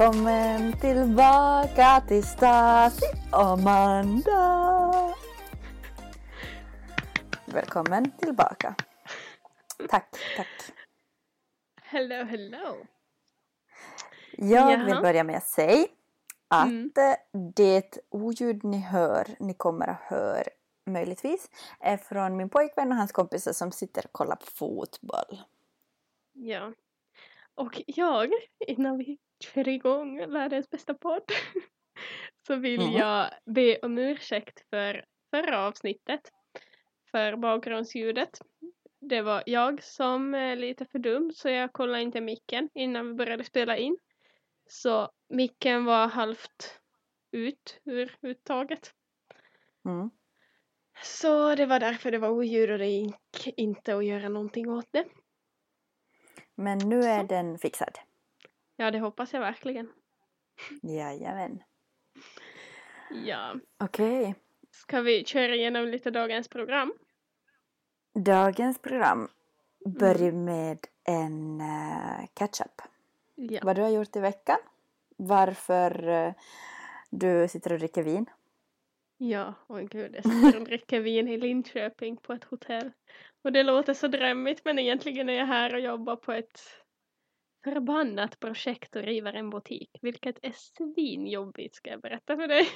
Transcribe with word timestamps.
Välkommen 0.00 0.72
tillbaka 0.80 2.02
till 2.08 2.24
Stasi 2.24 3.06
Amanda. 3.32 5.14
Välkommen 7.44 8.10
tillbaka. 8.18 8.74
Tack, 9.88 10.16
tack. 10.36 10.46
Hello, 11.82 12.24
hello. 12.24 12.86
Jag 14.36 14.72
Jaha. 14.72 14.84
vill 14.84 15.02
börja 15.02 15.24
med 15.24 15.36
att 15.36 15.46
säga 15.46 15.86
att 16.48 16.66
Mm. 16.66 16.90
det 17.54 17.98
oljud 18.10 18.64
ni 18.64 18.78
hör, 18.78 19.26
ni 19.38 19.54
kommer 19.54 19.86
att 19.88 20.00
höra 20.00 20.42
möjligtvis, 20.86 21.50
är 21.80 21.96
från 21.96 22.36
min 22.36 22.48
pojkvän 22.50 22.90
och 22.92 22.96
hans 22.98 23.12
kompisar 23.12 23.52
som 23.52 23.72
sitter 23.72 24.04
och 24.06 24.12
kollar 24.12 24.36
på 24.36 24.46
fotboll. 24.46 25.40
Ja. 26.32 26.72
Och 27.54 27.82
jag, 27.86 28.30
innan 28.58 28.98
vi 28.98 29.18
kör 29.40 29.68
igång 29.68 30.30
världens 30.32 30.70
bästa 30.70 30.94
podd, 30.94 31.22
så 32.46 32.56
vill 32.56 32.80
Mm. 32.80 32.92
jag 32.92 33.30
be 33.46 33.78
om 33.78 33.98
ursäkt 33.98 34.68
för 34.70 35.04
förra 35.30 35.66
avsnittet. 35.66 36.20
För 37.10 37.36
bakgrundsljudet. 37.36 38.40
Det 39.00 39.22
var 39.22 39.42
jag 39.46 39.82
som 39.82 40.34
är 40.34 40.56
lite 40.56 40.84
för 40.84 40.98
dum 40.98 41.32
så 41.34 41.48
jag 41.48 41.72
kollade 41.72 42.02
inte 42.02 42.20
micken 42.20 42.68
innan 42.74 43.06
vi 43.08 43.14
började 43.14 43.44
spela 43.44 43.76
in. 43.76 43.96
Så 44.66 45.10
micken 45.28 45.84
var 45.84 46.06
halvt 46.08 46.80
ut 47.32 47.80
ur 47.84 48.14
uttaget. 48.22 48.94
Mm. 49.84 50.10
Så 51.02 51.54
det 51.54 51.66
var 51.66 51.80
därför 51.80 52.10
det 52.10 52.18
var 52.18 52.28
oljud 52.28 52.70
och 52.70 52.78
det 52.78 52.86
gick 52.86 53.46
inte 53.58 53.96
att 53.96 54.04
göra 54.04 54.28
någonting 54.28 54.68
åt 54.70 54.88
det. 54.90 55.04
Men 56.54 56.78
nu 56.78 57.00
är 57.00 57.20
Så. 57.20 57.26
den 57.26 57.58
fixad. 57.58 57.98
Ja, 58.80 58.90
det 58.90 58.98
hoppas 58.98 59.32
jag 59.32 59.40
verkligen. 59.40 59.92
Jajamän. 60.82 61.62
Ja. 63.10 63.54
Okej. 63.78 64.34
Ska 64.70 65.00
vi 65.00 65.24
köra 65.24 65.54
igenom 65.54 65.86
lite 65.86 66.10
dagens 66.10 66.48
program? 66.48 66.94
Dagens 68.14 68.82
program 68.82 69.28
börjar 69.98 70.32
med 70.32 70.78
en 71.04 71.60
uh, 71.60 72.26
catch-up. 72.34 72.82
Ja. 73.34 73.60
Vad 73.62 73.76
du 73.76 73.82
har 73.82 73.88
gjort 73.88 74.16
i 74.16 74.20
veckan. 74.20 74.58
Varför 75.16 76.08
eh, 76.08 76.32
du 77.10 77.48
sitter 77.48 77.72
och 77.72 77.78
dricker 77.78 78.02
vin. 78.02 78.26
Ja, 79.16 79.54
åh 79.66 79.80
gud, 79.80 80.14
jag 80.14 80.24
sitter 80.24 80.60
och 80.60 80.66
dricker 80.66 81.00
vin 81.00 81.28
i 81.28 81.36
Linköping 81.36 82.16
på 82.16 82.32
ett 82.32 82.44
hotell. 82.44 82.92
Och 83.42 83.52
det 83.52 83.62
låter 83.62 83.94
så 83.94 84.08
drömmigt 84.08 84.64
men 84.64 84.78
egentligen 84.78 85.28
är 85.28 85.34
jag 85.34 85.46
här 85.46 85.74
och 85.74 85.80
jobbar 85.80 86.16
på 86.16 86.32
ett 86.32 86.60
förbannat 87.64 88.40
projekt 88.40 88.96
och 88.96 89.02
river 89.02 89.32
en 89.32 89.50
butik. 89.50 89.98
Vilket 90.02 90.38
är 90.42 90.52
svinjobbigt 90.56 91.74
ska 91.74 91.90
jag 91.90 92.00
berätta 92.00 92.36
för 92.36 92.48
dig. 92.48 92.68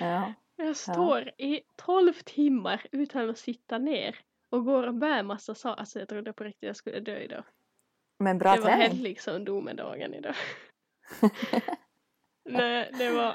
Ja. 0.00 0.34
Jag 0.56 0.76
står 0.76 1.28
i 1.38 1.60
12 1.76 2.12
timmar 2.12 2.86
utan 2.92 3.30
att 3.30 3.38
sitta 3.38 3.78
ner 3.78 4.18
och 4.48 4.64
går 4.64 4.86
och 4.86 4.94
bär 4.94 5.22
massa 5.22 5.54
saker. 5.54 5.80
Alltså 5.80 5.98
jag 5.98 6.08
trodde 6.08 6.32
på 6.32 6.44
riktigt 6.44 6.66
jag 6.66 6.76
skulle 6.76 7.00
dö 7.00 7.18
idag. 7.18 7.44
Men 8.18 8.38
bra 8.38 8.54
det 8.54 8.60
var 8.60 8.70
helt 8.70 9.02
liksom 9.02 9.44
domedagen 9.44 10.14
idag. 10.14 10.34
Nej, 12.44 12.90
det 12.98 13.10
var... 13.10 13.34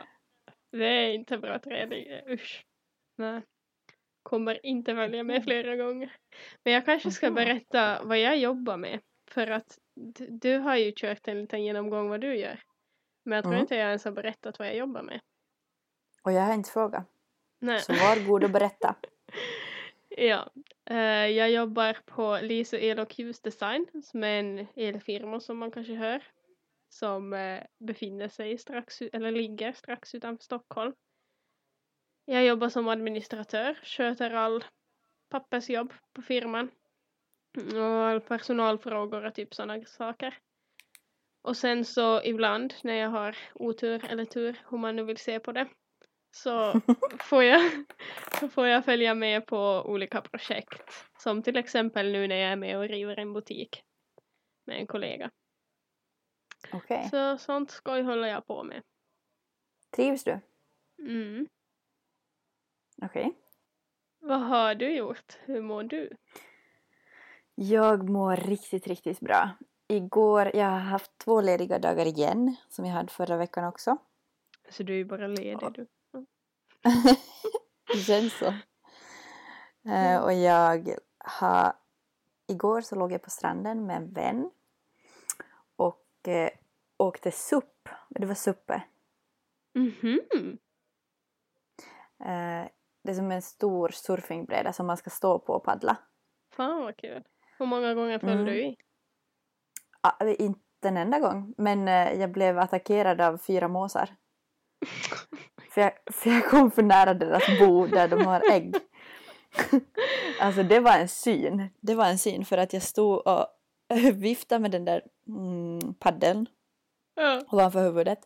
Det 0.72 0.85
är 0.85 1.13
inte 1.13 1.38
bra 1.38 1.59
träning. 1.59 2.07
Usch. 2.28 2.66
Nej. 3.18 3.41
Kommer 4.24 4.66
inte 4.66 4.94
välja 4.94 5.24
med 5.24 5.44
flera 5.44 5.75
gånger. 5.75 6.16
Men 6.63 6.74
jag 6.74 6.85
kanske 6.85 7.12
ska 7.12 7.31
berätta 7.31 8.03
vad 8.03 8.19
jag 8.19 8.38
jobbar 8.38 8.78
med. 8.78 9.00
För 9.31 9.47
att 9.47 9.78
du, 10.30 10.58
har 10.58 10.76
ju 10.76 10.94
kört 10.96 11.28
en 11.28 11.42
liten 11.42 11.64
genomgång 11.64 12.10
vad 12.10 12.22
du 12.22 12.36
gör. 12.36 12.64
Men 13.24 13.36
jag 13.36 13.44
tror 13.44 13.54
Mm. 13.54 13.62
inte 13.62 13.76
jag 13.76 13.88
ens 13.88 14.06
har 14.06 14.12
berättat 14.12 14.60
vad 14.60 14.68
jag 14.68 14.76
jobbar 14.76 15.02
med. 15.02 15.20
Och 16.24 16.32
jag 16.32 16.42
har 16.42 16.54
inte 16.54 16.70
frågat. 16.72 17.06
Nej. 17.60 17.80
Så 17.82 17.94
var 17.94 18.28
god 18.28 18.44
och 18.44 18.50
berätta. 18.50 18.96
Ja, 20.18 20.50
eh, 20.86 20.98
jag 21.28 21.52
jobbar 21.52 21.98
på 22.06 22.40
Liso 22.42 22.78
El 22.78 23.00
och 23.00 23.20
Ljusdesign 23.20 23.88
som 24.04 24.24
är 24.24 24.40
en 24.40 24.68
elfirma 24.76 25.40
som 25.40 25.58
man 25.58 25.72
kanske 25.72 25.94
hör. 25.94 26.24
Som 26.90 27.34
eh, 27.34 27.64
befinner 27.80 28.28
sig 28.28 28.58
strax, 28.58 29.02
eller 29.02 29.31
ligger 29.31 29.74
strax 29.74 30.16
utanför 30.16 30.44
Stockholm. 30.44 30.94
Jag 32.26 32.46
jobbar 32.46 32.70
som 32.70 32.88
administratör, 32.88 33.80
sköter 33.84 34.31
all 34.31 34.64
pappersjobb 35.30 35.94
på 36.14 36.22
firman. 36.22 36.72
Och 37.59 38.25
personalfrågor 38.28 39.25
och 39.25 39.36
typ 39.36 39.53
sådana 39.53 39.86
saker. 39.86 40.38
Och 41.42 41.58
sen 41.58 41.86
så 41.86 42.24
ibland 42.24 42.74
när 42.84 42.94
jag 42.94 43.09
har 43.09 43.38
otur 43.53 44.06
eller 44.09 44.25
tur, 44.25 44.62
hur 44.70 44.78
man 44.78 44.96
nu 44.96 45.03
vill 45.03 45.18
se 45.18 45.40
på 45.40 45.52
det, 45.52 45.68
så 46.31 46.81
får 47.19 47.44
jag, 47.44 47.86
så 48.40 48.50
får 48.50 48.68
jag 48.68 48.86
följa 48.86 49.14
med 49.14 49.46
på 49.46 49.84
olika 49.86 50.22
projekt. 50.22 51.08
Som 51.18 51.44
till 51.44 51.58
exempel 51.58 52.12
nu 52.12 52.28
när 52.28 52.36
jag 52.36 52.52
är 52.52 52.56
med 52.56 52.78
och 52.78 52.88
river 52.88 53.19
en 53.19 53.34
butik 53.34 53.84
med 54.66 54.80
en 54.80 54.88
kollega. 54.88 55.31
Okej. 56.74 57.09
Så 57.09 57.38
sånt 57.38 57.72
skoj 57.72 58.02
håller 58.02 58.28
jag 58.28 58.48
på 58.48 58.64
med. 58.64 58.84
Trivs 59.96 60.24
du? 60.24 60.40
Mm. 61.00 61.48
Okej. 63.02 63.34
Vad 64.19 64.42
har 64.42 64.75
du 64.75 64.96
gjort? 64.96 65.38
Hur 65.42 65.62
mår 65.62 65.84
du? 65.84 66.16
Jag 67.62 68.09
mår 68.09 68.36
riktigt, 68.36 68.88
riktigt 68.88 69.20
bra. 69.20 69.50
Igår, 69.88 70.52
jag 70.56 70.66
har 70.66 70.80
haft 70.80 71.18
två 71.18 71.42
lediga 71.42 71.80
dagar 71.80 72.06
igen. 72.06 72.56
Som 72.70 72.86
jag 72.86 72.94
hade 72.94 73.12
förra 73.12 73.38
veckan 73.38 73.64
också. 73.66 73.97
Så 74.70 74.84
du 74.84 74.94
är 74.94 74.97
ju 74.97 75.06
bara 75.06 75.28
ledig 75.28 75.58
Ja. 75.62 75.69
du. 75.69 75.88
Det 77.94 78.00
känns 78.00 78.38
så. 78.38 78.46
Eh, 79.90 80.24
och 80.24 80.34
jag 80.34 80.96
har... 81.18 81.74
Igår 82.48 82.81
så 82.81 82.96
låg 82.96 83.12
jag 83.12 83.22
på 83.22 83.30
stranden 83.30 83.86
med 83.86 83.98
en 83.98 84.14
vän. 84.14 84.52
Och 85.75 86.28
eh, 86.28 86.50
åkte 86.98 87.31
SUP. 87.31 87.90
Det 88.09 88.25
var 88.25 88.36
suppe. 88.36 88.84
Mhm. 89.74 90.19
Eh, 92.19 92.68
det 93.03 93.12
är 93.12 93.16
som 93.16 93.31
en 93.31 93.42
stor 93.42 93.90
surfingbräda 93.90 94.74
som 94.74 94.88
man 94.88 94.98
ska 94.98 95.09
stå 95.09 95.40
på 95.40 95.53
och 95.53 95.64
paddla. 95.64 95.98
Fan 96.52 96.84
vad 96.84 96.98
kul. 96.98 97.24
Hur 97.59 97.66
många 97.66 97.94
gånger 97.94 98.20
föll 98.20 98.30
Mm. 98.30 98.46
du 98.46 98.62
i? 98.62 98.78
Ah, 100.02 100.25
inte 100.25 100.59
en 100.88 100.97
enda 100.97 101.20
gång. 101.20 101.53
Men 101.58 101.88
eh, 101.88 102.14
jag 102.14 102.31
blev 102.31 102.59
attackerad 102.59 103.22
av 103.22 103.38
fyra 103.38 103.68
måsar. 103.68 104.09
För 105.72 105.81
jag, 105.81 105.92
för 106.14 106.30
jag 106.30 106.50
kom 106.50 106.72
för 106.72 106.84
nära 106.84 107.14
deras 107.14 107.59
bo 107.59 107.88
där 107.88 108.08
de 108.08 108.25
har 108.25 108.52
ägg. 108.52 108.75
alltså 110.42 110.64
det 110.64 110.80
var 110.80 110.98
en 110.98 111.08
syn. 111.08 111.69
Det 111.81 111.96
var 111.96 112.06
en 112.06 112.18
syn 112.19 112.46
för 112.46 112.58
att 112.58 112.74
jag 112.74 112.84
stod 112.84 113.28
och 113.28 113.48
viftade 114.14 114.62
med 114.62 114.72
den 114.72 114.86
där 114.86 115.02
mm, 115.28 115.94
paddeln 115.94 116.46
Ja. 117.16 117.42
ovanför 117.51 117.83
huvudet. 117.83 118.19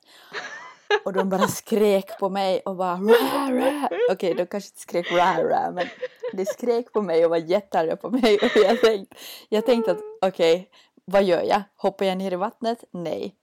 Och 1.05 1.13
de 1.13 1.29
bara 1.29 1.47
skrek 1.47 2.19
på 2.19 2.29
mig 2.29 2.61
och 2.65 2.75
bara 2.75 2.95
rah, 2.95 3.51
rah. 3.51 3.89
Okej, 4.11 4.33
de 4.33 4.45
kanske 4.45 4.69
inte 4.69 4.81
skrek 4.81 5.11
rah, 5.11 5.37
rah, 5.37 5.71
men 5.73 5.87
de 6.33 6.45
skrek 6.45 6.93
på 6.93 7.01
mig 7.01 7.25
och 7.25 7.29
var 7.29 7.37
jättearga 7.37 7.95
på 7.95 8.09
mig. 8.09 8.35
Och 8.35 8.51
jag 8.55 8.81
tänkte, 8.81 9.15
jag 9.49 9.65
tänkte 9.65 9.91
att 9.91 9.99
okej, 10.21 10.69
vad 11.05 11.23
gör 11.23 11.41
jag? 11.41 11.61
Hoppar 11.75 12.05
jag 12.05 12.17
ner 12.17 12.31
i 12.31 12.35
vattnet? 12.35 12.83
Nej. 12.91 13.35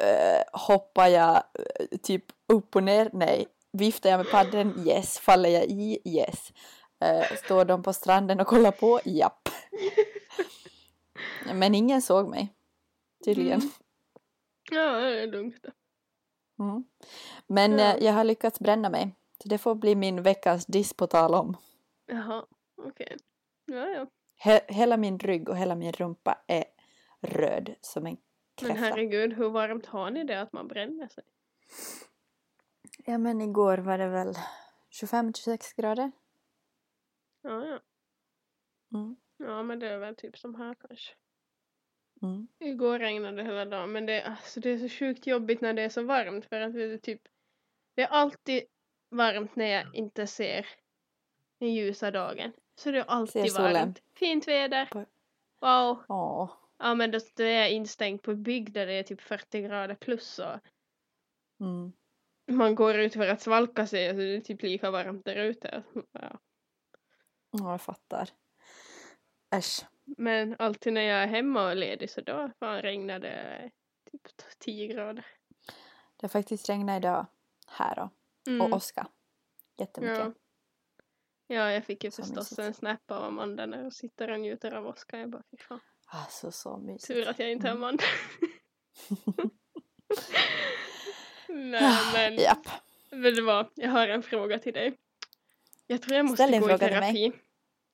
Uh, 0.00 0.42
hoppar 0.52 1.08
jag 1.08 1.36
eh, 1.36 1.98
typ 2.02 2.24
upp 2.48 2.76
och 2.76 2.82
ner? 2.82 3.10
Nej. 3.12 3.46
Viftar 3.72 4.10
jag 4.10 4.18
med 4.18 4.30
paddeln? 4.30 4.86
Yes. 4.86 5.18
Faller 5.18 5.48
jag 5.48 5.64
i? 5.64 5.98
Yes. 6.04 6.52
Uh, 7.04 7.36
står 7.36 7.64
de 7.64 7.82
på 7.82 7.92
stranden 7.92 8.40
och 8.40 8.46
kollar 8.46 8.70
på? 8.70 9.00
Japp. 9.04 9.48
Men 11.54 11.74
ingen 11.74 12.02
såg 12.02 12.28
mig. 12.28 12.48
Tydligen. 13.24 13.60
Mm. 13.60 13.70
Ja, 14.70 14.92
det 14.92 15.22
är 15.22 15.26
lugnt. 15.26 15.64
Mm. 16.70 16.84
Men 17.46 17.72
eh, 17.80 17.96
jag 18.04 18.12
har 18.12 18.24
lyckats 18.24 18.60
bränna 18.60 18.90
mig. 18.90 19.14
Så 19.42 19.48
det 19.48 19.58
får 19.58 19.74
bli 19.74 19.94
min 19.94 20.22
veckans 20.22 20.66
diss 20.66 20.94
på 20.94 21.06
tal 21.06 21.34
om. 21.34 21.56
Jaha, 22.06 22.46
okej. 22.76 23.16
Ja, 23.64 23.88
ja. 23.88 24.06
He- 24.44 24.72
hela 24.72 24.96
min 24.96 25.18
rygg 25.18 25.48
och 25.48 25.56
hela 25.56 25.74
min 25.74 25.92
rumpa 25.92 26.38
är 26.46 26.64
röd 27.20 27.74
som 27.80 28.06
en 28.06 28.12
Men 28.12 28.68
kräfta. 28.70 28.84
herregud, 28.84 29.32
hur 29.32 29.48
varmt 29.50 29.86
har 29.86 30.10
ni 30.10 30.24
det 30.24 30.40
att 30.40 30.52
man 30.52 30.68
bränner 30.68 31.08
sig? 31.08 31.24
Ja 33.04 33.18
men 33.18 33.40
igår 33.40 33.78
var 33.78 33.98
det 33.98 34.08
väl 34.08 34.34
25-26 34.90 35.76
grader. 35.76 36.12
Ja, 37.42 37.64
ja. 37.66 37.78
Mm. 38.94 39.16
Ja, 39.36 39.62
men 39.62 39.78
det 39.78 39.88
är 39.88 39.98
väl 39.98 40.16
typ 40.16 40.38
som 40.38 40.54
här 40.54 40.74
kanske. 40.74 41.14
Mm. 42.22 42.48
Igår 42.60 42.98
regnade 42.98 43.36
det 43.36 43.44
hela 43.44 43.64
dagen, 43.64 43.92
men 43.92 44.06
det, 44.06 44.22
alltså, 44.22 44.60
det 44.60 44.70
är 44.70 44.78
så 44.78 44.88
sjukt 44.88 45.26
jobbigt 45.26 45.60
när 45.60 45.72
det 45.74 45.82
är 45.82 45.88
så 45.88 46.02
varmt 46.02 46.44
för 46.46 46.60
att 46.60 46.72
det 46.72 46.82
är 46.82 46.98
typ 46.98 47.22
Det 47.94 48.02
är 48.02 48.06
alltid 48.08 48.62
varmt 49.10 49.56
när 49.56 49.66
jag 49.66 49.94
inte 49.94 50.26
ser 50.26 50.66
den 51.58 51.74
ljusa 51.74 52.10
dagen. 52.10 52.52
Så 52.74 52.90
det 52.90 52.98
är 52.98 53.04
alltid 53.04 53.42
Ser 53.42 53.48
solen. 53.48 53.72
varmt. 53.72 54.02
Fint 54.16 54.48
väder. 54.48 54.88
Wow. 55.60 56.04
Åh. 56.08 56.50
ja 56.78 56.94
men 56.94 57.10
då, 57.10 57.18
då 57.36 57.42
är 57.42 57.60
jag 57.60 57.70
instängd 57.70 58.22
på 58.22 58.34
bygg 58.34 58.72
där 58.72 58.86
det 58.86 58.92
är 58.92 59.02
typ 59.02 59.20
40 59.20 59.62
grader 59.62 59.94
plus 59.94 60.38
och 60.38 60.58
Mm. 61.60 61.92
man 62.50 62.74
går 62.74 62.98
ut 62.98 63.12
för 63.12 63.28
att 63.28 63.40
svalka 63.40 63.86
sig 63.86 64.10
och 64.10 64.16
så 64.16 64.20
är 64.22 64.26
det 64.26 64.40
typ 64.40 64.62
lika 64.62 64.90
varmt 64.90 65.24
där 65.24 65.36
ute. 65.36 65.82
Ja. 66.12 66.38
Ja, 67.50 67.70
jag 67.70 67.80
fattar. 67.80 68.28
Äsch. 69.54 69.84
Men 70.04 70.56
alltid 70.58 70.92
när 70.92 71.00
jag 71.02 71.22
är 71.22 71.26
hemma 71.26 71.68
och 71.70 71.76
ledig 71.76 72.10
så 72.10 72.20
då 72.20 72.50
fan 72.58 72.82
regnar 72.82 73.18
det 73.18 73.70
typ 74.10 74.22
10 74.58 74.86
grader. 74.86 75.26
Det 76.16 76.22
har 76.24 76.28
faktiskt 76.28 76.68
regnat 76.68 76.96
idag 76.98 77.26
här 77.66 77.94
då. 77.96 78.10
Mm. 78.50 78.60
Och 78.60 78.76
åska. 78.76 79.06
Jättemycket. 79.78 80.18
ja. 80.18 80.32
ja, 81.46 81.70
jag 81.72 81.84
fick 81.84 82.04
ju 82.04 82.10
Så 82.10 82.22
förstås 82.22 82.50
mysigt. 82.50 82.58
en 82.58 82.74
snap 82.74 83.10
av 83.10 83.24
Amanda 83.24 83.66
när 83.66 83.82
hon 83.82 83.90
sitter 83.92 84.30
och 84.30 84.40
njuter 84.40 84.72
av 84.74 84.86
åska. 84.86 85.18
Jag 85.18 85.30
bara, 85.30 85.42
fy 85.50 85.56
fan. 85.56 85.80
Alltså 86.06 86.50
så 86.52 86.76
mysigt. 86.76 87.06
Tur 87.06 87.28
att 87.28 87.38
jag 87.38 87.50
inte 87.50 87.66
är 87.68 87.70
Mm. 87.72 87.82
Amanda. 87.82 88.04
Nej 91.48 91.98
men, 92.14 92.34
Japp. 92.34 92.66
vet 93.10 93.36
du 93.36 93.42
vad, 93.42 93.70
jag 93.74 93.90
har 93.90 94.08
en 94.08 94.22
fråga 94.22 94.58
till 94.58 94.72
dig. 94.72 94.98
Jag 95.86 96.02
tror 96.02 96.16
jag 96.16 96.26
måste 96.26 96.42
Ställ 96.48 96.60
gå 96.60 96.66
i 96.66 96.68
fråga 96.68 96.78
till 96.88 96.98
mig. 97.00 97.12
terapi. 97.14 97.32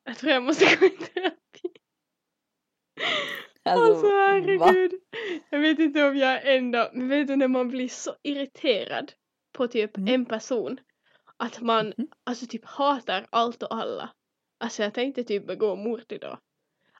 Jag 0.03 0.17
tror 0.17 0.31
jag 0.31 0.43
måste 0.43 0.65
gå 0.79 0.85
i 0.85 0.89
terapi. 0.89 1.35
Alltså, 3.63 3.85
Alltså 3.85 4.07
va? 4.11 4.27
herregud. 4.27 4.91
Jag 5.49 5.59
vet 5.59 5.79
inte 5.79 6.03
om 6.03 6.17
jag 6.17 6.55
ändå, 6.55 6.89
men 6.93 7.07
vet 7.09 7.27
du 7.27 7.35
när 7.35 7.47
man 7.47 7.67
blir 7.69 7.87
så 7.87 8.15
irriterad 8.23 9.11
på 9.53 9.67
typ 9.67 9.97
Mm. 9.97 10.13
en 10.13 10.25
person. 10.25 10.79
Att 11.37 11.61
man 11.61 11.93
Mhm. 11.97 12.07
alltså 12.23 12.45
typ 12.47 12.65
hatar 12.65 13.27
allt 13.29 13.63
och 13.63 13.73
alla. 13.75 14.09
Alltså 14.59 14.83
jag 14.83 14.93
tänkte 14.93 15.23
typ 15.23 15.47
begå 15.47 15.75
mord 15.75 16.11
idag. 16.11 16.39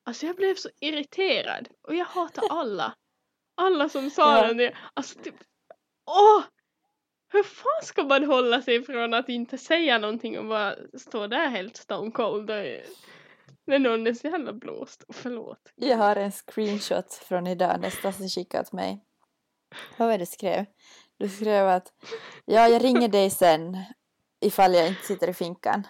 Alltså 0.04 0.26
jag 0.26 0.36
blev 0.36 0.56
så 0.56 0.70
irriterad 0.82 1.70
och 1.88 1.96
jag 1.96 2.06
hatar 2.06 2.44
alla. 2.50 2.96
Alla 3.58 3.90
som 3.90 4.10
sa 4.10 4.48
Ja. 4.48 4.54
det. 4.54 4.78
Alltså 4.94 5.20
typ, 5.20 5.36
åh! 6.06 6.44
Hur 7.32 7.44
fan 7.44 7.84
ska 7.84 8.04
man 8.04 8.24
hålla 8.24 8.62
sig 8.62 8.84
från 8.84 9.14
att 9.14 9.30
inte 9.30 9.58
säga 9.58 9.98
någonting 9.98 10.40
och 10.40 10.46
bara 10.46 10.76
stå 10.98 11.28
där 11.28 11.48
helt 11.48 11.78
stone 11.78 12.12
cold 12.12 12.50
och- 12.52 12.56
när 13.70 13.80
någon 13.80 14.08
är 14.08 14.14
så 14.14 14.28
jävla 14.28 14.54
blåst. 14.54 15.04
Förlåt. 15.10 15.72
Jag 15.76 15.98
har 15.98 16.16
en 16.16 16.32
screenshot 16.32 17.14
från 17.14 17.48
idag 17.48 17.80
när 17.80 17.90
Stassi 17.90 18.30
skickat 18.30 18.72
mig. 18.72 19.06
Vad 19.98 20.08
var 20.08 20.18
det 20.18 20.22
du 20.22 20.26
skrev? 20.26 20.66
Du 21.18 21.30
skrev 21.30 21.68
att 21.68 21.94
ja, 22.46 22.68
jag 22.68 22.84
ringer 22.84 23.08
dig 23.08 23.30
sen 23.30 23.78
ifall 24.42 24.74
jag 24.74 24.88
inte 24.88 25.02
sitter 25.02 25.30
i 25.30 25.34
finkan. 25.34 25.88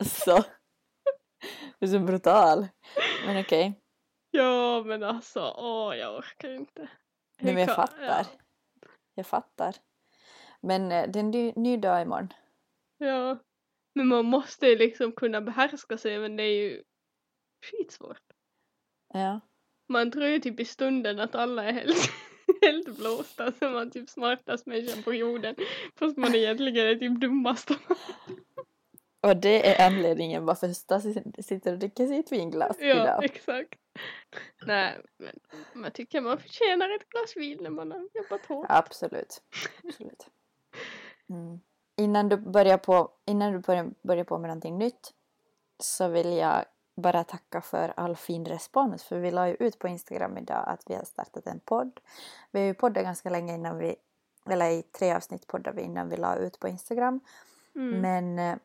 så. 0.00 0.42
Du 1.78 1.86
är 1.86 1.90
så 1.90 1.98
brutal. 1.98 2.68
Men 3.26 3.40
okej. 3.40 3.80
Ja 4.30 4.82
men 4.86 5.02
alltså, 5.02 5.54
åh 5.56 5.96
jag 5.96 6.16
orkar 6.16 6.54
inte. 6.54 6.88
Nej, 7.40 7.54
men 7.54 7.66
jag 7.66 7.76
fattar. 7.76 8.26
Jag 9.14 9.26
fattar. 9.26 9.76
Men 10.60 10.92
eh, 10.92 11.08
det 11.08 11.18
är 11.18 11.20
en 11.20 11.30
ny, 11.30 11.52
ny 11.56 11.76
dag 11.76 12.02
imorgon. 12.02 12.32
Ja. 12.98 13.38
Men 13.94 14.06
man 14.06 14.24
måste 14.24 14.66
ju 14.66 14.76
liksom 14.76 15.12
kunna 15.12 15.40
behärska 15.40 15.98
sig 15.98 16.18
men 16.18 16.36
det 16.36 16.42
är 16.42 16.62
ju 16.62 16.82
skitsvårt. 17.64 18.22
Ja. 19.14 19.40
Man 19.88 20.10
tror 20.10 20.26
ju 20.26 20.38
typ 20.38 20.60
i 20.60 20.64
stunden 20.64 21.20
att 21.20 21.34
alla 21.34 21.64
är 21.64 21.72
helt, 21.72 22.10
helt 22.62 22.98
blåsta 22.98 23.52
så 23.52 23.70
man 23.70 23.86
är 23.86 23.90
typ 23.90 24.10
smartast 24.10 24.66
människan 24.66 25.02
på 25.02 25.14
jorden. 25.14 25.54
Fast 25.96 26.16
man 26.16 26.34
egentligen 26.34 26.86
är 26.86 26.94
typ 26.94 27.20
dummast. 27.20 27.70
Och 29.26 29.36
det 29.36 29.68
är 29.68 29.86
anledningen 29.86 30.44
varför 30.44 30.68
Stassi 30.68 31.22
sitter 31.42 31.72
och 31.72 31.78
dricker 31.78 32.06
sitt 32.06 32.32
vinglas 32.32 32.76
ja, 32.80 33.02
idag. 33.02 33.24
exakt. 33.24 33.78
Nej, 34.66 35.00
men 35.18 35.34
man 35.74 35.90
tycker 35.90 36.20
man 36.20 36.38
förtjänar 36.38 36.96
ett 36.96 37.08
glas 37.08 37.36
vin 37.36 37.58
när 37.62 37.70
man 37.70 37.92
har 37.92 38.08
jobbat 38.14 38.46
hårt. 38.46 38.66
Absolut. 38.68 39.42
Absolut. 39.84 40.26
Mm. 41.30 41.60
Innan 41.96 42.28
du 42.28 42.36
börjar 42.36 42.78
på, 42.78 43.10
innan 43.24 43.52
du 43.52 43.58
börjar, 43.58 43.90
börjar 44.02 44.24
på 44.24 44.38
med 44.38 44.48
någonting 44.48 44.78
nytt 44.78 45.12
så 45.78 46.08
vill 46.08 46.32
jag 46.32 46.64
bara 46.94 47.24
tacka 47.24 47.60
för 47.60 47.92
all 47.96 48.16
fin 48.16 48.44
respons 48.44 49.04
för 49.04 49.18
vi 49.18 49.30
la 49.30 49.48
ju 49.48 49.54
ut 49.54 49.78
på 49.78 49.88
Instagram 49.88 50.38
idag 50.38 50.64
att 50.66 50.82
vi 50.86 50.94
har 50.94 51.04
startat 51.04 51.46
en 51.46 51.60
podd. 51.60 52.00
Vi 52.50 52.60
har 52.60 52.66
ju 52.66 52.74
poddat 52.74 53.04
ganska 53.04 53.30
länge 53.30 53.54
innan 53.54 53.78
vi, 53.78 53.96
eller 54.50 54.70
i 54.70 54.82
tre 54.82 55.14
avsnitt 55.14 55.46
poddade 55.46 55.76
vi 55.76 55.82
innan 55.82 56.08
vi 56.08 56.16
la 56.16 56.36
ut 56.36 56.60
på 56.60 56.68
Instagram. 56.68 57.20
Mm. 57.74 58.00
Men 58.00 58.38
eh, 58.38 58.58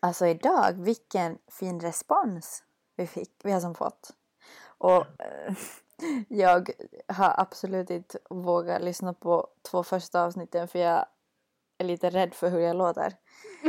alltså 0.00 0.26
idag, 0.26 0.72
vilken 0.72 1.38
fin 1.46 1.80
respons 1.80 2.64
vi 2.96 3.06
fick, 3.06 3.32
vi 3.42 3.52
har 3.52 3.60
som 3.60 3.74
fått. 3.74 4.10
Och 4.78 5.06
eh, 5.22 5.54
jag 6.28 6.70
har 7.06 7.34
absolut 7.36 7.90
inte 7.90 8.18
vågat 8.30 8.82
lyssna 8.82 9.14
på 9.14 9.48
två 9.62 9.82
första 9.82 10.24
avsnitten 10.24 10.68
för 10.68 10.78
jag 10.78 11.06
är 11.78 11.84
lite 11.84 12.10
rädd 12.10 12.34
för 12.34 12.50
hur 12.50 12.60
jag 12.60 12.76
låter. 12.76 13.12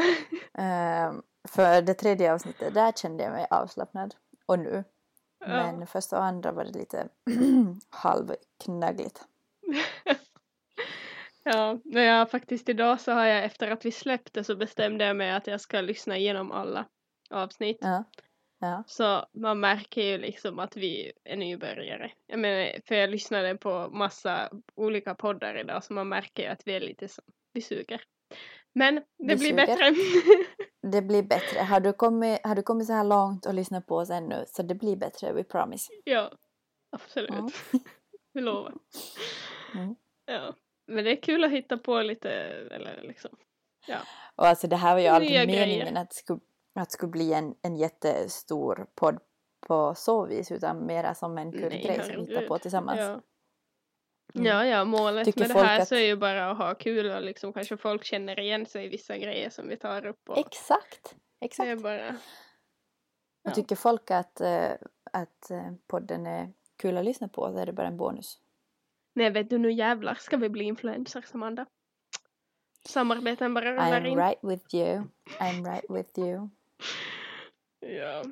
Ehm, 0.54 1.22
för 1.48 1.82
det 1.82 1.94
tredje 1.94 2.34
avsnittet, 2.34 2.74
där 2.74 2.92
kände 2.92 3.24
jag 3.24 3.32
mig 3.32 3.48
avslappnad. 3.50 4.16
Och 4.46 4.60
nu. 4.60 4.84
Ja. 5.40 5.48
Men 5.48 5.88
första 5.88 6.18
och 6.18 6.24
andra 6.24 6.52
var 6.52 6.64
det 6.64 6.80
lite 6.80 7.08
halvknaggligt. 7.90 9.22
Ja, 11.44 11.80
men 11.84 12.04
jag 12.04 12.32
faktiskt 12.32 12.70
idag 12.70 13.02
så 13.02 13.12
har 13.12 13.26
jag 13.26 13.46
efter 13.46 13.72
att 13.72 13.86
vi 13.86 13.92
släppte 13.92 14.44
så 14.44 14.56
bestämde 14.56 15.06
jag 15.06 15.16
mig 15.16 15.32
att 15.32 15.48
jag 15.48 15.62
ska 15.62 15.82
lyssna 15.82 16.18
igenom 16.18 16.52
alla 16.52 16.86
avsnitt. 17.30 17.78
Ja. 17.82 18.04
Ja. 18.60 18.84
Så 18.88 19.26
man 19.34 19.60
märker 19.60 20.02
ju 20.02 20.18
liksom 20.18 20.60
att 20.60 20.78
vi 20.78 21.12
är 21.24 21.38
nybörjare. 21.38 22.12
Jag 22.28 22.40
menar, 22.40 22.82
för 22.86 22.96
jag 22.96 23.10
lyssnade 23.10 23.58
på 23.58 23.90
massa 23.90 24.50
olika 24.76 25.16
poddar 25.16 25.60
idag 25.60 25.84
så 25.84 25.94
man 25.94 26.10
märker 26.10 26.44
ju 26.44 26.50
att 26.50 26.68
vi 26.68 26.76
är 26.76 26.80
lite 26.80 27.08
så, 27.08 27.22
vi 27.54 27.62
suger. 27.62 28.02
Men 28.74 28.96
det 28.96 29.04
Vi 29.18 29.36
blir 29.36 29.38
suger. 29.38 29.56
bättre. 29.56 29.96
Det 30.92 31.02
blir 31.02 31.24
bättre. 31.24 31.60
Har 31.60 31.80
du, 31.80 31.94
kommit, 31.94 32.40
har 32.44 32.56
du 32.56 32.62
kommit 32.64 32.88
så 32.88 32.94
här 32.94 33.04
långt 33.04 33.46
och 33.46 33.54
lyssnat 33.54 33.86
på 33.86 33.96
oss 33.96 34.10
ännu 34.10 34.44
så 34.48 34.64
det 34.64 34.76
blir 34.76 34.96
bättre, 34.96 35.34
we 35.34 35.44
promise. 35.44 35.92
ja, 36.04 36.32
absolut. 36.92 37.30
Ja. 37.32 37.50
Vi 38.34 38.42
lovar. 38.42 38.74
Mm. 39.76 39.96
Ja, 40.26 40.56
men 40.88 41.04
det 41.04 41.12
är 41.12 41.22
kul 41.22 41.44
att 41.44 41.52
hitta 41.52 41.78
på 41.78 42.02
lite, 42.02 42.30
eller 42.72 43.02
liksom. 43.04 43.32
Och 44.36 44.48
alltså 44.48 44.68
det 44.68 44.76
här 44.76 44.94
var 44.94 45.02
ju 45.02 45.08
aldrig 45.08 45.32
Nya 45.32 45.46
meningen 45.46 45.80
grejer. 45.80 46.02
att 46.02 46.10
det 46.10 46.16
skulle, 46.16 46.40
att 46.76 46.90
det 46.90 46.94
skulle 46.94 47.12
bli 47.12 47.34
en, 47.34 47.56
en 47.62 47.78
jättestor 47.78 48.88
podd 48.96 49.20
på 49.68 49.94
så 49.96 50.26
vis 50.26 50.52
utan 50.52 50.86
mera 50.86 51.14
som 51.16 51.38
en 51.38 51.52
kul 51.52 51.70
Nej, 51.70 51.84
grej 51.84 52.04
som 52.04 52.26
vi 52.26 52.32
hittar 52.32 52.48
på 52.48 52.58
tillsammans. 52.58 53.00
Ja. 53.00 53.22
Mm. 54.36 54.46
Ja, 54.48 54.66
ja, 54.66 54.84
målet 54.86 55.26
Tycker 55.26 55.40
med 55.40 55.50
det 55.50 55.60
här 55.60 55.80
att- 55.82 55.88
så 55.88 55.96
är 55.96 56.00
ju 56.06 56.16
bara 56.16 56.52
att 56.52 56.58
ha 56.58 56.76
kul 56.76 57.12
och 57.12 57.22
liksom 57.22 57.54
kanske 57.54 57.78
folk 57.78 58.04
känner 58.04 58.40
igen 58.40 58.66
sig 58.66 58.86
i 58.86 58.90
vissa 58.90 59.18
grejer 59.18 59.50
som 59.50 59.68
vi 59.68 59.78
tar 59.78 60.06
upp 60.06 60.30
och 60.30 60.38
Exakt! 60.38 61.16
Exakt. 61.42 61.82
bara, 61.84 62.10
Och 62.10 62.16
ja. 63.44 63.52
tycker 63.52 63.76
folk 63.76 64.12
att, 64.12 64.42
eh, 64.42 64.72
att 65.14 65.52
eh, 65.52 65.72
podden 65.88 66.28
är 66.28 66.54
kul 66.78 66.98
att 66.98 67.06
lyssna 67.06 67.28
på 67.28 67.52
så 67.52 67.58
är 67.58 67.66
det 67.66 67.74
bara 67.74 67.88
en 67.88 67.98
bonus. 67.98 68.40
nej 69.14 69.30
vet 69.30 69.50
du 69.50 69.58
nu 69.58 69.72
jävlar 69.72 70.14
ska 70.16 70.38
vi 70.38 70.50
bli 70.50 70.64
influencers 70.64 71.34
Amanda. 71.36 71.66
Samarbeten 72.86 73.54
bara 73.54 73.72
rullar 73.72 74.02
I'm 74.02 74.08
in. 74.08 74.18
right 74.18 74.40
with 74.44 74.76
you. 74.76 75.04
I'm 75.40 75.66
right 75.74 75.86
with 75.90 76.20
you. 76.20 76.50
Ja. 77.80 78.24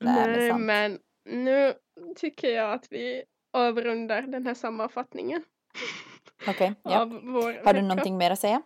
Nej, 0.00 0.52
men 0.58 0.98
nu 1.24 1.74
tycker 2.16 2.48
jag 2.48 2.72
att 2.72 2.86
vi 2.92 3.24
avrundar 3.50 4.22
den 4.22 4.46
här 4.46 4.54
sammanfattningen 4.54 5.44
Okej, 6.48 6.74
ja. 6.82 7.00
av 7.02 7.08
vår 7.10 7.64
Har 7.64 7.72
du 7.74 7.82
någonting 7.82 8.16
mer 8.18 8.30
att 8.30 8.38
säga? 8.38 8.62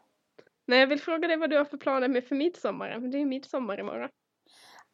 Nej, 0.67 0.81
jag 0.81 0.87
vill 0.87 1.01
fråga 1.01 1.29
dig 1.29 1.37
vad 1.37 1.51
du 1.51 1.57
har 1.57 1.65
för 1.65 1.77
planer 1.77 2.09
med 2.09 2.25
för 2.25 2.35
midsommar. 2.37 2.99
Det 2.99 3.17
är 3.17 3.21
ju 3.21 3.27
midsommar 3.27 3.81
imorgon. 3.81 4.09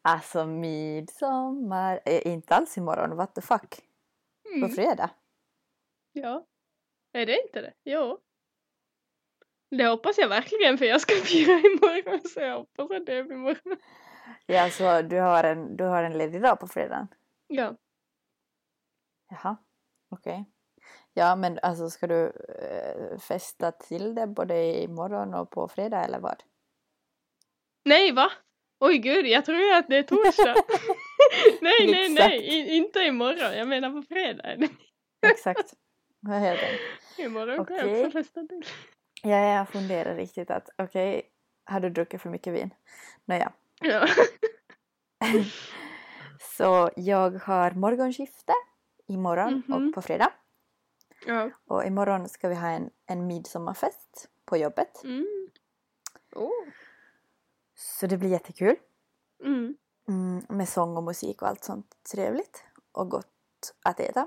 Alltså 0.03 0.47
midsommar, 0.47 2.01
eh, 2.05 2.27
inte 2.33 2.55
alls 2.55 2.79
imorgon, 2.79 3.17
what 3.17 3.35
the 3.35 3.41
fuck? 3.41 3.81
På 4.43 4.57
Mm. 4.57 4.71
fredag? 4.71 5.11
Ja. 6.13 6.47
Är 7.13 7.27
det 7.27 7.43
inte 7.43 7.61
det? 7.61 7.73
Jo. 7.85 8.19
Det 9.71 9.87
hoppas 9.87 10.19
jag 10.19 10.29
verkligen 10.29 10.79
för 10.79 10.85
jag 10.85 11.01
ska 11.01 11.15
fira 11.25 11.53
imorgon 11.53 12.21
så 12.29 12.41
jag 12.41 12.59
hoppas 12.59 12.91
att 12.91 13.07
det 13.07 13.13
är 13.15 13.33
imorgon. 13.33 13.77
Ja, 14.47 14.63
alltså 14.65 15.03
du 15.03 15.21
har 15.21 15.45
en, 15.45 15.77
du 15.77 15.85
har 15.85 16.03
en 16.03 16.19
ledig 16.19 16.43
dag 16.43 16.61
på 16.61 16.67
fredagen? 16.69 17.09
Ja. 17.47 17.77
Jaha, 19.31 19.57
okej. 20.11 20.45
Ja, 21.15 21.37
men 21.37 21.59
alltså 21.63 21.91
ska 21.91 22.07
du 22.07 22.33
eh, 22.63 23.19
festa 23.19 23.73
till 23.73 24.15
det 24.15 24.27
både 24.27 24.83
imorgon 24.83 25.35
och 25.35 25.51
på 25.51 25.69
fredag 25.69 26.05
eller 26.05 26.21
vad? 26.21 26.43
Nej, 27.85 28.13
va? 28.13 28.31
Oj 28.81 28.99
gud, 28.99 29.27
jag 29.27 29.45
tror 29.45 29.59
ju 29.59 29.73
att 29.73 29.89
det 29.89 29.97
är 29.97 30.03
torsdag. 30.03 30.55
nej, 31.61 31.91
nej, 31.91 32.09
nej, 32.09 32.39
I, 32.39 32.77
inte 32.77 32.99
imorgon. 32.99 33.57
Jag 33.57 33.69
menar 33.69 33.91
på 33.91 34.03
fredag. 34.03 34.69
Exakt. 35.27 35.75
Det? 36.21 36.79
imorgon 37.17 37.67
kan 37.67 37.77
jag 37.77 37.91
också 37.91 38.11
festa 38.11 38.41
till. 38.47 38.65
Ja, 39.23 39.55
jag 39.55 39.69
funderar 39.69 40.17
riktigt 40.17 40.51
att 40.51 40.69
okej, 40.77 41.23
har 41.65 41.81
du 41.81 41.91
druckit 41.91 42.23
för 42.23 42.31
mycket 42.31 42.55
vin? 42.55 42.75
Nåja. 43.25 43.53
Ja. 43.81 44.07
Så 46.41 46.91
jag 46.97 47.31
har 47.31 47.71
morgonskifte 47.71 48.53
imorgon 49.09 49.63
Mhm. 49.69 49.89
och 49.89 49.95
på 49.95 50.03
fredag. 50.03 50.33
Ja. 51.27 51.51
Och 51.67 51.85
imorgon 51.85 52.29
ska 52.29 52.49
vi 52.49 52.55
ha 52.55 52.69
en, 52.69 52.91
en 53.07 53.27
midsommarfest 53.27 54.29
på 54.45 54.57
jobbet. 54.57 55.05
Mm. 55.05 55.27
Oh. 56.37 56.51
Så 57.75 58.07
det 58.07 58.17
blir 58.17 58.31
jättekul. 58.31 58.77
Mm. 59.45 59.77
Mm, 60.09 60.47
med 60.49 60.69
sång 60.69 60.97
och 60.97 61.03
musik 61.03 61.43
och 61.43 61.49
allt 61.49 61.65
sånt 61.65 61.97
trevligt. 62.13 62.63
Och 62.93 63.11
gott 63.11 63.75
att 63.85 64.01
äta. 64.01 64.27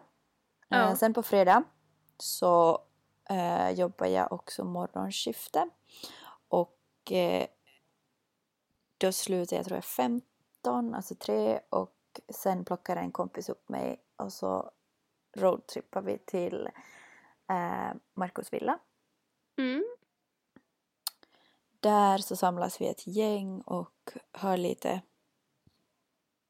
Ja. 0.67 0.89
Eh, 0.89 0.95
sen 0.95 1.13
på 1.13 1.23
fredag 1.23 1.63
så 2.17 2.79
eh, 3.29 3.69
jobbar 3.69 4.05
jag 4.07 4.31
också 4.31 4.63
morgonskifte. 4.63 5.69
Och 6.47 7.11
eh, 7.11 7.47
då 8.97 9.11
slutar 9.11 9.55
jag 9.57 9.65
tror 9.65 9.77
jag 9.77 9.83
15, 9.85 10.93
alltså 10.95 11.15
tre 11.15 11.59
och 11.69 11.95
sen 12.29 12.65
plockar 12.65 12.95
en 12.95 13.11
kompis 13.11 13.49
upp 13.49 13.69
mig 13.69 14.01
och 14.21 14.33
så 14.33 14.71
roadtrippar 15.37 16.01
vi 16.01 16.17
till 16.17 16.69
eh, 17.49 17.93
Marcus 18.13 18.53
villa. 18.53 18.79
Mm. 19.57 19.83
Där 21.79 22.17
så 22.17 22.35
samlas 22.35 22.81
vi 22.81 22.87
ett 22.87 23.07
gäng 23.07 23.61
och 23.61 24.11
hör 24.33 24.57
lite 24.57 25.01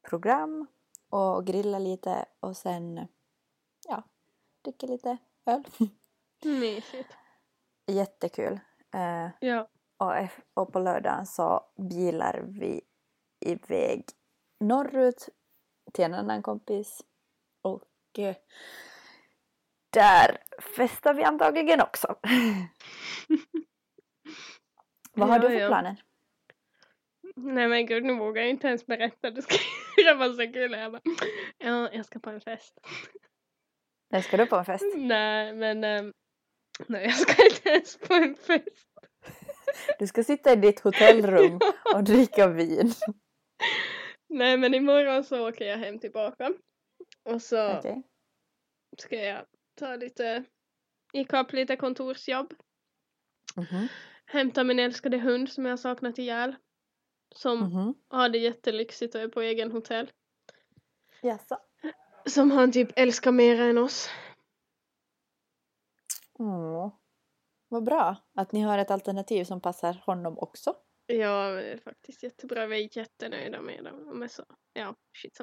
program 0.08 0.66
och 1.08 1.46
grillar 1.46 1.80
lite 1.80 2.24
och 2.40 2.56
sen 2.56 3.06
ja, 3.88 4.02
dricker 4.62 4.88
lite 4.88 5.16
öl. 5.46 5.64
Mysigt. 6.44 7.10
Jättekul. 7.86 8.60
Eh, 8.94 9.28
Ja. 9.40 9.68
och, 9.96 10.12
och 10.54 10.72
på 10.72 10.78
lördagen 10.78 11.26
så 11.26 11.60
bilar 11.90 12.44
vi 12.48 12.80
iväg 13.40 14.04
norrut 14.60 15.28
till 15.92 16.04
en 16.04 16.14
annan 16.14 16.42
kompis 16.42 17.02
och 18.12 18.18
eh, 18.18 18.36
där 19.92 20.38
festar 20.76 21.14
vi 21.14 21.22
antagligen 21.22 21.80
också. 21.80 22.16
Vad 25.12 25.28
har 25.28 25.36
Ja, 25.36 25.42
du 25.42 25.48
för 25.48 25.54
ja. 25.60 25.68
planer? 25.68 26.02
Nej 27.36 27.68
men 27.68 27.86
gud, 27.86 28.04
nu 28.04 28.14
vågar 28.14 28.42
jag 28.42 28.50
inte 28.50 28.66
ens 28.68 28.86
berätta. 28.86 29.30
Det 29.30 29.42
ska 29.42 29.54
det 29.96 30.14
var 30.14 30.28
så 30.32 30.52
kul. 30.52 30.72
Jag 30.72 30.92
bara, 30.92 31.00
ja, 31.58 31.90
jag 31.92 32.06
ska 32.06 32.18
på 32.18 32.30
en 32.30 32.40
fest. 32.40 32.74
När 34.10 34.20
ska 34.20 34.36
du 34.36 34.46
på 34.46 34.56
en 34.56 34.64
fest? 34.64 34.84
Nej, 34.96 35.52
men 35.54 35.84
ehm, 35.84 36.12
nej, 36.86 37.04
jag 37.04 37.14
ska 37.14 37.44
inte 37.44 37.68
ens 37.68 37.98
på 37.98 38.14
en 38.14 38.34
fest. 38.36 38.88
Du 39.98 40.06
ska 40.06 40.24
sitta 40.24 40.52
i 40.52 40.56
ditt 40.56 40.80
hotellrum 40.80 41.60
och 41.94 42.04
dricka 42.04 42.46
vin. 42.48 42.92
Nej, 44.28 44.56
men 44.56 44.74
imorgon 44.74 45.24
så 45.24 45.48
åker 45.48 45.64
jag 45.64 45.78
hem 45.78 45.98
tillbaka. 45.98 46.52
Och 47.22 47.42
så 47.42 47.78
Okej. 47.78 48.02
ska 48.98 49.16
jag 49.16 49.46
ta 49.74 49.96
lite, 49.96 50.44
ikapp 51.12 51.52
lite 51.52 51.76
kontorsjobb. 51.76 52.54
Mhm. 53.56 53.88
Hämta 54.26 54.64
min 54.64 54.78
älskade 54.78 55.18
hund 55.18 55.48
som 55.52 55.64
jag 55.64 55.72
har 55.72 55.76
saknat 55.76 56.18
ihjäl. 56.18 56.56
Som 57.34 57.58
Mhm. 57.58 57.94
har 58.08 58.28
det 58.28 58.38
jättelyxigt 58.38 59.14
och 59.14 59.20
är 59.20 59.28
på 59.28 59.40
egen 59.40 59.72
hotell. 59.72 60.10
Jaså? 61.22 61.58
Som 62.26 62.50
han 62.50 62.72
typ 62.72 62.88
älskar 62.96 63.32
mer 63.32 63.60
än 63.60 63.78
oss. 63.78 64.08
Åh. 66.38 66.98
Vad 67.68 67.84
bra 67.84 68.16
att 68.34 68.52
ni 68.52 68.60
har 68.60 68.78
ett 68.78 68.90
alternativ 68.90 69.44
som 69.44 69.60
passar 69.60 70.02
honom 70.06 70.38
också. 70.38 70.76
Ja, 71.06 71.48
det 71.50 71.62
är 71.72 71.78
faktiskt 71.78 72.22
jättebra. 72.22 72.66
Vi 72.66 72.84
är 72.84 72.96
jättenöjda 72.98 73.60
med 73.60 73.84
dem. 73.84 74.06
De 74.06 74.22
är 74.22 74.28
så, 74.28 74.44
ja, 74.72 74.94
shit 75.16 75.36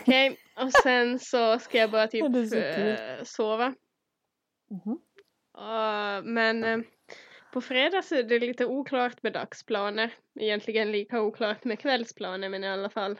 Okej, 0.00 0.38
och 0.56 0.72
sen 0.72 1.18
så 1.18 1.58
ska 1.58 1.78
jag 1.78 1.90
bara 1.90 2.06
typ 2.06 2.52
eh, 2.54 3.24
sova. 3.24 3.74
Mhm. 4.70 4.98
Uh, 5.58 6.24
men 6.24 6.64
eh, 6.64 6.78
på 7.52 7.60
fredag 7.60 8.02
så 8.02 8.14
är 8.14 8.22
det 8.22 8.38
lite 8.38 8.66
oklart 8.66 9.22
med 9.22 9.32
dagsplaner. 9.32 10.14
Egentligen 10.40 10.92
lika 10.92 11.20
oklart 11.20 11.64
med 11.64 11.78
kvällsplaner 11.78 12.48
men 12.48 12.64
i 12.64 12.68
alla 12.68 12.90
fall. 12.90 13.18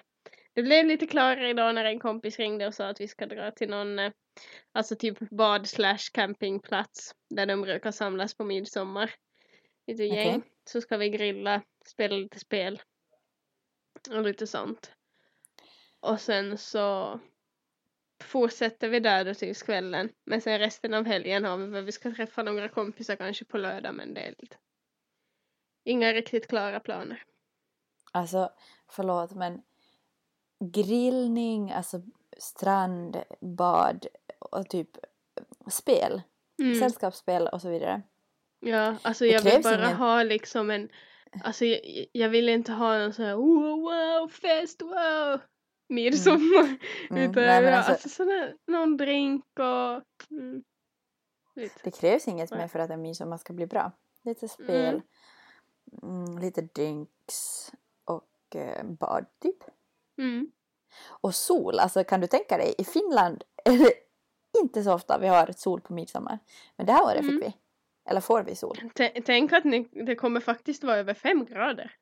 Det 0.54 0.62
blev 0.62 0.86
lite 0.86 1.06
klarare 1.06 1.50
idag 1.50 1.74
när 1.74 1.84
en 1.84 1.98
kompis 2.00 2.38
ringde 2.38 2.66
och 2.66 2.74
sa 2.74 2.88
att 2.88 3.00
vi 3.00 3.08
ska 3.08 3.26
dra 3.26 3.50
till 3.50 3.68
någon, 3.70 3.98
eh, 3.98 4.12
alltså 4.72 4.96
typ 4.96 5.18
bad 5.18 5.68
slash 5.68 6.10
campingplats 6.12 7.14
där 7.30 7.46
de 7.46 7.62
brukar 7.62 7.90
samlas 7.90 8.34
på 8.34 8.44
midsommar. 8.44 9.10
Lite 9.86 10.04
gäng. 10.04 10.28
Okej. 10.28 10.50
Så 10.64 10.80
ska 10.80 10.96
vi 10.96 11.08
grilla, 11.08 11.62
spela 11.86 12.16
lite 12.16 12.38
spel 12.38 12.82
och 14.10 14.22
lite 14.22 14.46
sånt. 14.46 14.95
Och 16.00 16.20
sen 16.20 16.58
så 16.58 17.18
fortsätter 18.24 18.88
vi 18.88 19.00
där 19.00 19.24
då 19.24 19.34
tills 19.34 19.62
kvällen. 19.62 20.08
Men 20.24 20.40
sen 20.40 20.58
resten 20.58 20.94
av 20.94 21.04
helgen 21.04 21.44
har 21.44 21.56
vi, 21.56 21.80
vi 21.80 21.92
ska 21.92 22.14
träffa 22.14 22.42
några 22.42 22.68
kompisar 22.68 23.16
kanske 23.16 23.44
på 23.44 23.58
lördag 23.58 23.94
men 23.94 24.14
det 24.14 24.20
är 24.20 24.34
lite 24.38 24.56
inga 25.84 26.12
riktigt 26.12 26.46
klara 26.48 26.80
planer. 26.80 27.22
Alltså, 28.12 28.50
förlåt 28.88 29.34
men 29.34 29.62
grillning, 30.60 31.72
alltså 31.72 32.02
strand, 32.38 33.16
bad 33.40 34.06
och 34.38 34.68
typ 34.68 34.88
spel, 35.70 36.22
Mm. 36.58 36.74
sällskapsspel 36.80 37.48
och 37.48 37.62
så 37.62 37.68
vidare. 37.70 38.02
Ja, 38.60 38.96
alltså 39.02 39.26
jag 39.26 39.42
vill 39.42 39.62
bara 39.62 39.74
ingen- 39.84 39.96
ha 39.96 40.22
liksom 40.22 40.70
en, 40.70 40.88
alltså 41.44 41.64
jag, 41.64 42.06
jag 42.12 42.28
vill 42.28 42.48
inte 42.48 42.72
ha 42.72 42.98
någon 42.98 43.12
sån 43.12 43.24
här 43.24 43.34
wow, 43.34 43.80
wow, 43.80 44.28
fest, 44.28 44.82
wow, 44.82 45.40
midsommar. 45.88 46.76
Mm, 47.10 47.30
Utan 47.30 47.42
nej, 47.42 47.72
alltså, 47.74 47.92
alltså, 47.92 48.08
sån 48.08 48.28
här, 48.28 48.56
någon 48.66 48.96
drink 48.96 49.44
och 49.58 50.30
mm, 50.30 50.62
det 51.82 51.90
krävs 51.90 52.28
inget 52.28 52.50
Nej. 52.50 52.60
mer 52.60 52.68
för 52.68 52.78
att 52.78 52.90
en 52.90 53.02
midsommar 53.02 53.36
ska 53.36 53.52
bli 53.52 53.66
bra. 53.66 53.92
Lite 54.24 54.48
spel, 54.48 55.02
Mm. 56.02 56.24
mm, 56.24 56.38
lite 56.38 56.60
drinks 56.60 57.72
och 58.04 58.56
eh, 58.56 58.84
bad 58.84 59.26
typ. 59.42 59.56
Mm. 60.18 60.50
Och 61.08 61.34
sol, 61.34 61.78
alltså 61.78 62.04
kan 62.04 62.20
du 62.20 62.26
tänka 62.26 62.56
dig, 62.58 62.74
i 62.78 62.84
Finland 62.84 63.44
är 63.64 63.78
det 63.78 63.92
inte 64.60 64.82
så 64.82 64.94
ofta 64.94 65.18
vi 65.18 65.26
har 65.28 65.52
sol 65.56 65.80
på 65.80 65.92
midsommar. 65.92 66.38
Men 66.76 66.86
det 66.86 66.92
här 66.92 67.04
året 67.04 67.20
Mm. 67.20 67.30
fick 67.40 67.42
vi. 67.48 67.56
Eller 68.08 68.20
får 68.20 68.42
vi 68.42 68.54
sol? 68.54 68.76
T- 68.94 69.22
Tänk 69.26 69.52
att 69.52 69.64
ni, 69.64 69.88
det 70.06 70.14
kommer 70.14 70.40
faktiskt 70.40 70.84
vara 70.84 70.96
över 70.96 71.14
fem 71.14 71.44
grader. 71.44 71.92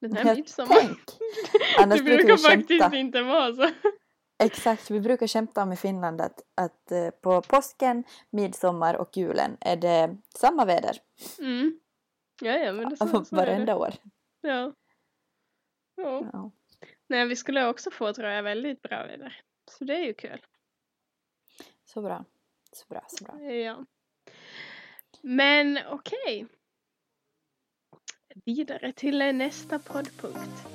Den 0.00 0.16
här 0.16 0.34
midsommar. 0.36 0.76
Tänk! 0.80 0.98
Annars 1.78 1.98
det 1.98 2.04
brukar 2.04 2.36
faktiskt 2.36 2.82
skämta. 2.82 2.96
inte 2.96 3.22
vara 3.22 3.54
så. 3.54 3.70
Exakt, 4.42 4.90
vi 4.90 5.00
brukar 5.00 5.26
skämta 5.26 5.62
om 5.62 5.72
i 5.72 5.76
Finland 5.76 6.20
att, 6.20 6.40
att 6.54 6.92
eh, 6.92 7.10
på 7.10 7.42
påsken, 7.42 8.04
midsommar 8.30 8.94
och 8.94 9.16
julen 9.16 9.56
är 9.60 9.76
det 9.76 10.16
samma 10.34 10.64
väder. 10.64 10.98
Mm. 11.38 11.80
Ja, 12.42 12.52
ja, 12.52 12.72
men 12.72 12.88
det 12.88 12.96
så, 12.96 13.06
så 13.06 13.16
är 13.16 13.20
det. 13.20 13.36
Varenda 13.36 13.76
år. 13.76 13.94
Ja. 14.40 14.72
ja. 15.96 16.30
Ja. 16.32 16.50
Nej, 17.08 17.26
vi 17.26 17.36
skulle 17.36 17.66
också 17.66 17.90
få 17.90 18.12
tror 18.12 18.28
jag 18.28 18.42
väldigt 18.42 18.82
bra 18.82 19.06
väder. 19.06 19.42
Så 19.70 19.84
det 19.84 19.94
är 19.94 20.04
ju 20.04 20.14
kul. 20.14 20.44
Så 21.84 22.02
bra. 22.02 22.24
Så 22.72 22.84
bra, 22.88 23.04
så 23.08 23.24
bra. 23.24 23.42
Ja. 23.42 23.84
Men 25.22 25.78
okej. 25.88 26.46
Vidare 28.34 28.92
till 28.92 29.18
nästa 29.18 29.78
poddpunkt. 29.78 30.66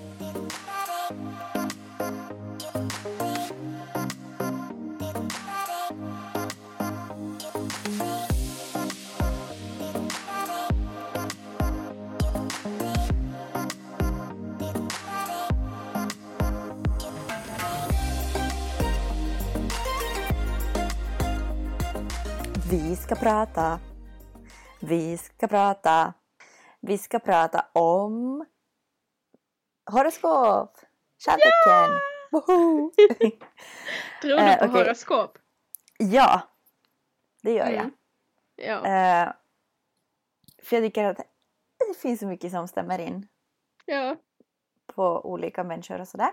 Vi 22.72 22.96
ska 22.96 23.16
prata. 23.16 23.80
Vi 24.80 25.18
ska 25.18 25.48
prata. 25.48 26.14
Vi 26.88 26.98
ska 26.98 27.20
prata 27.20 27.66
om 27.74 28.46
horoskop. 29.92 30.78
Kärleken. 31.18 32.00
Woho! 32.32 32.92
Tror 34.22 34.38
du 34.38 34.40
Eh, 34.40 34.60
på 34.60 34.66
okej. 34.66 34.84
horoskop? 34.84 35.38
ja, 35.98 36.42
det 37.44 37.52
gör 37.52 37.70
jag. 37.70 37.74
Mm. 37.80 37.92
Ja. 38.56 38.76
Eh, 38.78 39.34
för 40.64 40.76
jag 40.76 40.86
tycker 40.86 41.04
att 41.04 41.18
det 41.18 41.98
finns 42.02 42.20
så 42.20 42.28
mycket 42.28 42.52
som 42.52 42.68
stämmer 42.68 43.00
in 43.00 43.28
ja. 43.86 44.16
på 44.86 45.26
olika 45.26 45.64
människor 45.64 46.02
och 46.02 46.08
sådär. 46.08 46.32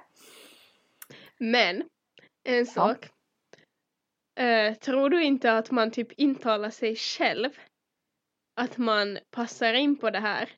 Men 1.39 1.89
en 2.45 2.67
sak. 2.67 3.11
Eh, 4.35 4.75
tror 4.75 5.11
du 5.11 5.25
inte 5.25 5.53
att 5.53 5.71
man 5.71 5.91
typ 5.91 6.13
intalar 6.13 6.71
sig 6.71 6.97
själv 6.97 7.51
att 8.55 8.79
man 8.79 9.19
passar 9.31 9.75
in 9.75 9.99
på 9.99 10.11
det 10.11 10.19
här 10.21 10.51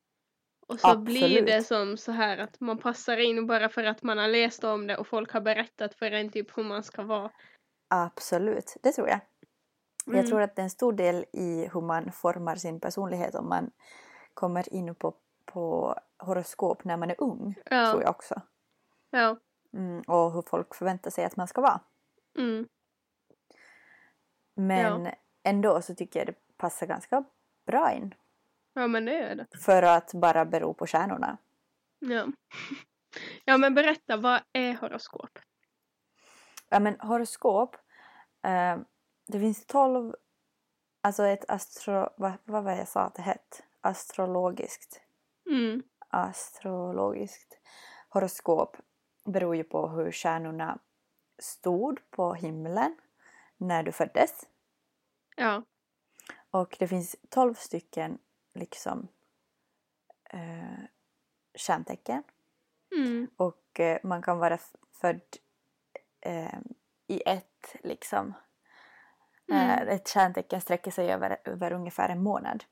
Och 0.66 0.80
så 0.80 0.98
blir 0.98 1.42
det 1.42 1.56
Absolut. 1.56 1.66
som 1.66 1.96
så 1.96 2.12
här 2.12 2.38
att 2.38 2.60
man 2.60 2.78
passar 2.78 3.16
in 3.16 3.46
bara 3.46 3.68
för 3.68 3.84
att 3.84 4.02
man 4.02 4.18
har 4.18 4.28
läst 4.28 4.64
om 4.64 4.86
det 4.86 4.96
och 4.96 5.06
folk 5.06 5.32
har 5.32 5.40
berättat 5.40 5.94
för 5.94 6.10
en 6.10 6.30
typ 6.30 6.56
hur 6.58 6.64
man 6.64 6.82
ska 6.82 7.02
vara. 7.02 7.30
Absolut, 7.88 8.76
det 8.82 8.92
tror 8.92 9.08
jag. 9.08 9.20
Jag 10.06 10.14
Mm. 10.14 10.26
tror 10.26 10.40
att 10.42 10.56
det 10.56 10.62
är 10.62 10.64
en 10.64 10.70
stor 10.70 10.92
del 10.92 11.24
i 11.32 11.68
hur 11.72 11.80
man 11.80 12.12
formar 12.12 12.56
sin 12.56 12.80
personlighet 12.80 13.34
om 13.34 13.48
man 13.48 13.70
kommer 14.34 14.74
in 14.74 14.94
på, 14.94 15.14
på 15.44 15.94
horoskop 16.18 16.84
när 16.84 16.96
man 16.96 17.10
är 17.10 17.16
ung, 17.22 17.54
Ja. 17.70 17.90
tror 17.90 18.02
jag 18.02 18.10
också. 18.10 18.42
Ja. 19.10 19.36
Mm, 19.72 20.00
och 20.06 20.32
hur 20.32 20.42
folk 20.42 20.74
förväntar 20.74 21.10
sig 21.10 21.24
att 21.24 21.36
man 21.36 21.48
ska 21.48 21.60
vara. 21.60 21.80
Mm. 22.38 22.68
Men 24.54 25.08
ändå 25.42 25.82
så 25.82 25.94
tycker 25.94 26.20
jag 26.20 26.26
det 26.26 26.56
passar 26.56 26.86
ganska 26.86 27.24
bra 27.66 27.92
in. 27.92 28.14
Ja 28.72 28.86
men 28.86 29.04
det 29.04 29.18
är 29.18 29.34
det. 29.34 29.46
För 29.58 29.82
att 29.82 30.14
bara 30.14 30.44
bero 30.44 30.74
på 30.74 30.86
stjärnorna. 30.86 31.38
Ja. 31.98 32.26
Ja 33.44 33.56
men 33.56 33.74
berätta, 33.74 34.16
vad 34.16 34.40
är 34.52 34.74
horoskop? 34.74 35.38
Ja 36.68 36.80
men 36.80 37.00
horoskop, 37.00 37.76
eh, 38.42 38.78
det 39.26 39.40
finns 39.40 39.66
tolv, 39.66 40.14
alltså 41.00 41.24
ett 41.24 41.50
astro, 41.50 42.08
vad, 42.16 42.32
vad 42.44 42.64
var 42.64 42.72
jag 42.72 42.88
sa 42.88 43.00
att 43.00 43.14
det 43.14 43.22
hette? 43.22 43.56
Astrologiskt. 43.80 45.00
Mm. 45.50 45.82
Astrologiskt 46.08 47.58
horoskop 48.08 48.76
beror 49.24 49.56
ju 49.56 49.64
på 49.64 49.88
hur 49.88 50.12
stjärnorna 50.12 50.78
stod 51.38 52.10
på 52.10 52.34
himlen 52.34 52.96
när 53.56 53.82
du 53.82 53.92
föddes. 53.92 54.48
Ja. 55.36 55.62
Och 56.54 56.76
det 56.78 56.88
finns 56.88 57.16
tolv 57.28 57.54
stycken 57.54 58.18
liksom 58.52 59.08
eh, 60.30 60.84
stjärntecken. 61.58 62.22
Mm. 62.96 63.30
Och 63.36 63.80
eh, 63.80 63.98
man 64.02 64.22
kan 64.22 64.38
vara 64.38 64.58
född 64.92 65.20
eh, 66.20 66.58
i 67.06 67.22
ett 67.26 67.76
liksom. 67.82 68.34
Mm. 69.48 69.70
Eh, 69.70 69.94
ett 69.94 70.08
stjärntecken 70.08 70.60
sträcker 70.60 70.90
sig 70.90 71.12
över, 71.12 71.36
över 71.44 71.72
ungefär 71.72 72.08
en 72.08 72.22
månad. 72.22 72.64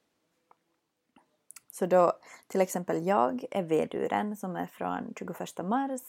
Så 1.71 1.87
då 1.87 2.13
till 2.47 2.61
exempel 2.61 3.07
jag 3.07 3.45
är 3.51 3.63
veduren 3.63 4.37
som 4.37 4.57
är 4.57 4.67
från 4.67 5.15
21 5.17 5.39
mars 5.65 6.01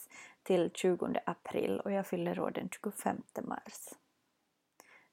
till 0.44 0.72
20 0.74 1.20
april 1.26 1.80
och 1.80 1.92
jag 1.92 2.08
fyller 2.08 2.40
år 2.40 2.52
den 2.52 2.70
25 2.70 3.24
mars. 3.42 3.90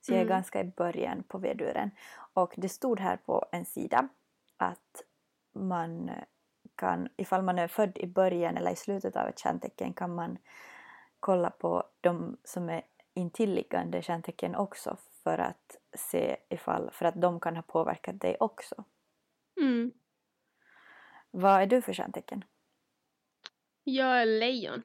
Så 0.00 0.12
jag 0.12 0.16
är 0.19 0.23
Mm. 0.23 0.28
ganska 0.28 0.61
i 0.61 0.64
början 0.64 1.23
på 1.23 1.38
veduren. 1.38 1.90
Och 2.33 2.54
det 2.57 2.69
stod 2.69 3.00
här 3.00 3.16
på 3.16 3.47
en 3.52 3.64
sida 3.64 4.09
att 4.57 5.04
man 5.52 6.11
kan, 6.75 7.09
ifall 7.16 7.42
man 7.42 7.59
är 7.59 7.69
född 7.69 7.99
i 7.99 8.07
början 8.07 8.57
eller 8.57 8.71
i 8.71 8.76
slutet 8.76 9.16
av 9.16 9.28
ett 9.28 9.40
stjärntecken 9.40 9.92
kan 9.92 10.14
man 10.14 10.38
kolla 11.21 11.50
på 11.50 11.85
de 12.00 12.37
som 12.45 12.69
är 12.69 12.83
intilliggande 13.14 14.02
stjärntecken 14.02 14.54
också 14.54 14.97
för 15.23 15.38
att 15.38 15.76
se 15.95 16.37
ifall, 16.49 16.90
för 16.90 17.04
att 17.07 17.21
de 17.21 17.40
kan 17.40 17.57
ha 17.57 17.62
påverkat 17.62 18.21
dig 18.21 18.37
också. 18.40 18.85
Mm. 19.60 19.93
Vad 21.30 21.63
är 21.63 21.67
du 21.67 21.82
för 21.82 21.93
stjärntecken? 21.93 22.45
Jag 23.84 24.23
är 24.23 24.26
lejon. 24.26 24.82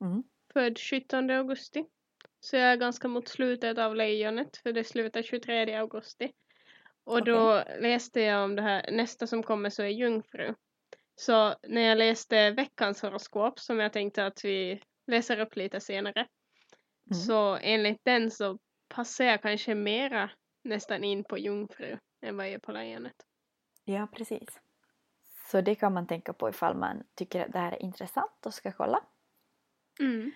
Mm. 0.00 0.22
Född 0.52 0.78
17 0.78 1.30
augusti. 1.30 1.86
Så 2.46 2.56
jag 2.56 2.72
är 2.72 2.76
ganska 2.76 3.08
mot 3.08 3.28
slutet 3.28 3.78
av 3.78 3.96
lejonet 3.96 4.56
för 4.56 4.72
det 4.72 4.84
slutar 4.84 5.22
23 5.22 5.74
augusti. 5.74 6.32
Och 7.04 7.24
då 7.24 7.64
läste 7.80 8.20
jag 8.20 8.44
om 8.44 8.56
det 8.56 8.62
här, 8.62 8.90
nästa 8.90 9.26
som 9.26 9.42
kommer 9.42 9.70
så 9.70 9.82
är 9.82 9.88
jungfru. 9.88 10.54
Så 11.14 11.54
när 11.62 11.80
jag 11.80 11.98
läste 11.98 12.50
veckans 12.50 13.02
horoskop 13.02 13.58
som 13.58 13.78
jag 13.78 13.92
tänkte 13.92 14.26
att 14.26 14.44
vi 14.44 14.82
läser 15.06 15.40
upp 15.40 15.56
lite 15.56 15.80
senare. 15.80 16.20
Mm. 16.20 17.14
Så 17.14 17.56
enligt 17.56 18.04
den 18.04 18.30
så 18.30 18.58
passar 18.88 19.24
jag 19.24 19.42
kanske 19.42 19.74
mera 19.74 20.30
nästan 20.64 21.04
in 21.04 21.24
på 21.24 21.38
jungfru 21.38 21.98
än 22.22 22.36
vad 22.36 22.46
jag 22.46 22.54
är 22.54 22.58
på 22.58 22.72
lejonet. 22.72 23.16
Ja, 23.84 24.08
precis. 24.12 24.60
Så 25.50 25.60
det 25.60 25.74
kan 25.74 25.92
man 25.92 26.06
tänka 26.06 26.32
på 26.32 26.48
ifall 26.48 26.76
man 26.76 27.04
tycker 27.14 27.46
att 27.46 27.52
det 27.52 27.58
här 27.58 27.72
är 27.72 27.82
intressant 27.82 28.46
och 28.46 28.54
ska 28.54 28.72
kolla. 28.72 29.00
Mm. 30.00 30.32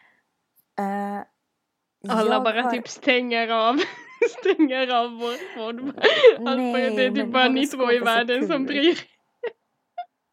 Eh, 0.78 1.24
Alla 2.08 2.34
jag 2.34 2.42
bara 2.44 2.62
har- 2.62 2.70
typ 2.70 2.88
stänger 2.88 3.48
av, 3.48 3.76
stänger 4.40 4.88
av 4.94 5.10
vår 5.10 5.54
podd. 5.56 5.80
Alltså, 6.48 6.72
det 6.96 7.04
är 7.06 7.10
typ 7.14 7.32
bara 7.32 7.48
ni 7.48 7.66
två 7.66 7.92
i 7.92 7.98
världen 7.98 8.46
som 8.46 8.64
bryr 8.66 8.98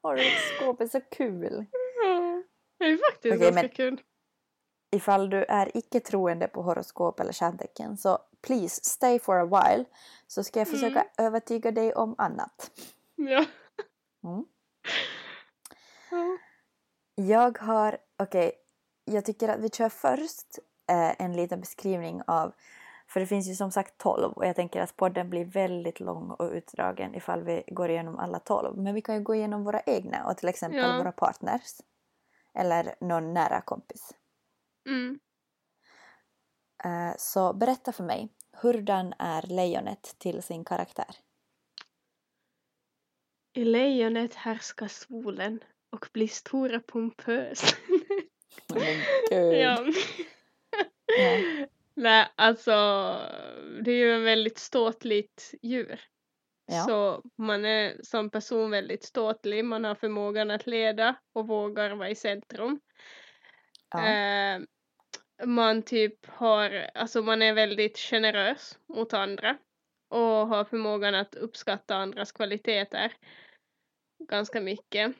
Horoskop 0.03 0.81
är 0.81 0.87
så 0.87 1.01
kul. 1.01 1.65
Ja, 2.03 2.43
Det 2.79 2.85
är 2.85 2.97
faktiskt 3.11 3.35
Okej, 3.35 3.51
ganska 3.51 3.67
kul. 3.67 4.01
Ifall 4.95 5.29
du 5.29 5.43
är 5.43 5.77
icke 5.77 5.99
troende 5.99 6.47
på 6.47 6.61
horoskop 6.61 7.19
eller 7.19 7.33
stjärntecken 7.33 7.97
så 7.97 8.19
please 8.47 8.83
stay 8.83 9.19
for 9.19 9.35
a 9.39 9.45
while 9.45 9.85
så 10.27 10.43
ska 10.43 10.59
jag 10.59 10.67
försöka 10.67 10.99
Mm. 11.01 11.07
övertyga 11.17 11.71
dig 11.71 11.93
om 11.93 12.15
annat. 12.17 12.71
Ja. 13.15 13.45
Mm. 14.23 14.45
Ja. 16.11 16.37
Jag 17.15 17.57
har, 17.57 17.97
okej, 18.19 18.51
jag 19.05 19.25
tycker 19.25 19.49
att 19.49 19.59
vi 19.59 19.69
kör 19.69 19.89
först 19.89 20.47
eh, 20.87 21.21
en 21.21 21.33
liten 21.33 21.59
beskrivning 21.59 22.21
av, 22.27 22.53
för 23.07 23.19
det 23.19 23.25
finns 23.27 23.47
ju 23.47 23.55
som 23.55 23.71
sagt 23.71 23.97
12 23.97 24.33
och 24.33 24.45
jag 24.45 24.55
tänker 24.55 24.81
att 24.81 24.95
podden 24.95 25.29
blir 25.29 25.45
väldigt 25.45 25.99
lång 25.99 26.31
och 26.31 26.51
utdragen 26.51 27.15
ifall 27.15 27.43
vi 27.43 27.63
går 27.67 27.89
igenom 27.89 28.19
alla 28.19 28.39
12. 28.39 28.77
Men 28.77 28.95
vi 28.95 29.01
kan 29.01 29.15
ju 29.15 29.21
gå 29.21 29.35
igenom 29.35 29.63
våra 29.63 29.81
egna 29.81 30.25
och 30.27 30.37
till 30.37 30.49
exempel 30.49 30.79
Ja. 30.79 30.97
våra 30.97 31.11
partners. 31.11 31.81
Eller 32.53 32.95
någon 32.99 33.33
nära 33.33 33.61
kompis. 33.61 34.11
Mm. 34.89 35.19
Eh, 36.83 37.15
så 37.17 37.53
berätta 37.53 37.91
för 37.91 38.03
mig, 38.03 38.29
hurdan 38.51 39.13
är 39.19 39.41
lejonet 39.41 40.15
till 40.17 40.43
sin 40.43 40.65
karaktär? 40.65 41.15
I 43.53 43.65
lejonet 43.65 44.33
härskar 44.35 44.87
solen 44.87 45.59
och 45.89 46.07
blir 46.13 46.27
stor 46.27 46.75
och 46.75 46.85
pompös. 46.87 47.75
Gud. 49.29 49.53
ja. 49.53 49.85
Nej, 51.95 52.27
alltså 52.35 52.71
det 53.81 53.91
är 53.91 53.95
ju 53.95 54.13
en 54.13 54.23
väldigt 54.23 54.57
ståtligt 54.57 55.53
djur. 55.61 56.01
Ja. 56.65 56.83
Så 56.83 57.23
man 57.35 57.65
är 57.65 57.95
som 58.03 58.29
person 58.29 58.71
väldigt 58.71 59.03
ståtlig, 59.03 59.65
man 59.65 59.83
har 59.83 59.95
förmågan 59.95 60.51
att 60.51 60.67
leda 60.67 61.15
och 61.33 61.47
vågar 61.47 61.95
vara 61.95 62.09
i 62.09 62.15
centrum. 62.15 62.79
Ja. 63.89 64.07
Eh, 64.07 64.61
man 65.45 65.83
typ 65.83 66.25
har, 66.25 66.89
alltså 66.93 67.21
man 67.21 67.41
är 67.41 67.53
väldigt 67.53 67.97
generös 67.97 68.79
mot 68.87 69.13
andra 69.13 69.57
och 70.09 70.47
har 70.47 70.65
förmågan 70.65 71.15
att 71.15 71.35
uppskatta 71.35 71.95
andras 71.95 72.31
kvaliteter 72.31 73.13
ganska 74.29 74.61
mycket. 74.61 75.15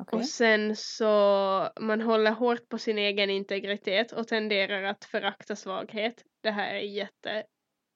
Okej. 0.00 0.18
Och 0.18 0.24
sen 0.24 0.76
så 0.76 1.70
man 1.80 2.00
håller 2.00 2.30
hårt 2.30 2.68
på 2.68 2.78
sin 2.78 2.98
egen 2.98 3.30
integritet 3.30 4.12
och 4.12 4.28
tenderar 4.28 4.82
att 4.82 5.04
förakta 5.04 5.56
svaghet. 5.56 6.24
Det 6.42 6.50
här 6.50 6.74
är 6.74 7.06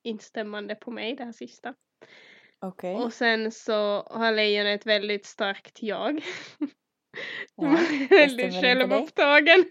jätteinstämmande 0.05 0.75
på 0.75 0.91
mig, 0.91 1.15
det 1.17 1.25
här 1.25 1.33
sista. 1.33 1.75
Okej. 2.61 2.95
Och 2.95 3.13
sen 3.13 3.53
så 3.53 4.03
har 4.03 4.33
lejonet 4.33 4.81
ett 4.81 4.87
väldigt 4.87 5.27
starkt 5.27 5.83
jag. 5.83 6.25
Ja, 7.57 7.79
väldigt 8.11 8.55
självupptagen. 8.63 9.65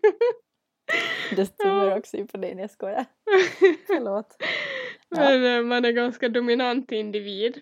Det 1.36 1.46
stämmer 1.46 1.98
också 1.98 2.18
in 2.18 2.28
på 2.28 2.38
dig 2.38 2.56
när 2.56 2.64
jag 2.64 2.72
skojar. 2.72 3.06
Förlåt. 3.88 4.38
Ja. 5.10 5.20
Men 5.20 5.58
eh, 5.58 5.64
man 5.64 5.86
är 5.86 5.92
ganska 5.92 6.30
dominant 6.30 6.92
individ. 6.92 7.62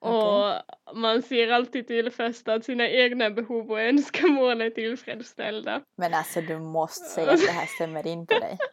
Och 0.00 0.54
man 0.96 1.22
ser 1.22 1.48
alltid 1.48 1.86
till 1.86 2.10
först 2.10 2.48
att 2.48 2.64
sina 2.64 2.88
egna 2.88 3.30
behov 3.30 3.70
och 3.70 3.80
önskemål 3.80 4.60
är 4.60 4.70
tillfredsställda. 4.70 5.82
Men 5.96 6.14
alltså 6.14 6.40
du 6.40 6.58
måste 6.58 7.04
säga 7.04 7.30
att 7.32 7.46
det 7.46 7.52
här 7.52 7.66
stämmer 7.66 8.06
in 8.06 8.26
på 8.26 8.34
dig. 8.34 8.58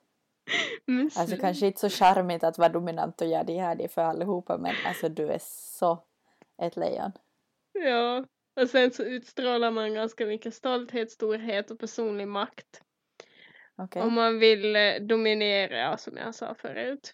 Alltså 1.17 1.38
kanske 1.38 1.65
inte 1.65 1.79
så 1.79 1.89
charmigt 1.89 2.43
att 2.43 2.57
vara 2.57 2.69
dominant 2.69 3.21
och 3.21 3.27
göra 3.27 3.75
det 3.75 3.93
för 3.93 4.01
allihopa 4.01 4.57
men 4.57 4.75
alltså 4.85 5.09
du 5.09 5.27
är 5.27 5.39
så 5.41 6.03
ett 6.61 6.75
lejon. 6.75 7.11
Ja, 7.73 8.25
och 8.61 8.69
sen 8.69 8.91
så 8.91 9.03
utstrålar 9.03 9.71
man 9.71 9.93
ganska 9.93 10.25
mycket 10.25 10.53
stolthet, 10.53 11.11
storhet 11.11 11.71
och 11.71 11.79
personlig 11.79 12.27
makt. 12.27 12.81
Okej. 13.77 14.01
Om 14.01 14.13
man 14.13 14.39
vill 14.39 14.75
eh, 14.75 14.93
dominera, 15.01 15.97
som 15.97 16.17
jag 16.17 16.35
sa 16.35 16.55
förut. 16.55 17.13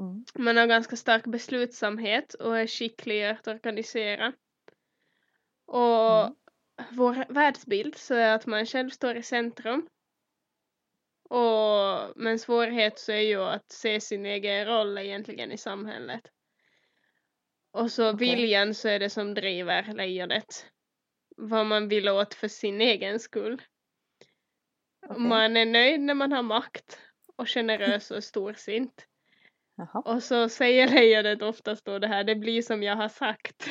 Mm. 0.00 0.24
Man 0.38 0.56
har 0.56 0.66
ganska 0.66 0.96
stark 0.96 1.26
beslutsamhet 1.26 2.34
och 2.34 2.58
är 2.58 2.66
skicklig 2.66 3.24
att 3.24 3.46
organisera. 3.48 4.32
Och 5.66 6.20
Mm. 6.24 6.34
vår 6.90 7.32
världsbild 7.34 7.96
så 7.96 8.14
är 8.14 8.34
att 8.34 8.46
man 8.46 8.66
själv 8.66 8.90
står 8.90 9.16
i 9.16 9.22
centrum. 9.22 9.88
Och, 11.30 12.12
men 12.16 12.38
svårighet 12.38 12.98
så 12.98 13.12
är 13.12 13.20
ju 13.20 13.40
att 13.40 13.72
se 13.72 14.00
sin 14.00 14.26
egen 14.26 14.66
roll 14.66 14.98
egentligen 14.98 15.52
i 15.52 15.58
samhället. 15.58 16.22
Och 17.72 17.90
så 17.92 18.10
Okej. 18.14 18.30
viljan 18.36 18.74
så 18.74 18.88
är 18.88 18.98
det 18.98 19.10
som 19.10 19.34
driver 19.34 19.92
lejonet. 19.92 20.66
vad 21.36 21.66
man 21.66 21.88
vill 21.88 22.08
åt 22.08 22.34
för 22.34 22.48
sin 22.48 22.80
egen 22.80 23.20
skull. 23.20 23.62
Okej. 25.06 25.22
Man 25.22 25.56
är 25.56 25.66
nöjd 25.66 26.00
när 26.00 26.14
man 26.14 26.32
har 26.32 26.42
makt 26.42 26.98
och 27.36 27.48
generös 27.48 28.10
och 28.10 28.24
storsint. 28.24 29.06
Jaha. 29.80 30.02
Och 30.04 30.22
så 30.22 30.48
säger 30.48 30.88
lejonet 30.88 31.42
oftast 31.42 31.84
då 31.84 31.98
det 31.98 32.06
här, 32.06 32.24
det 32.24 32.34
blir 32.34 32.62
som 32.62 32.82
jag 32.82 32.96
har 32.96 33.08
sagt. 33.08 33.66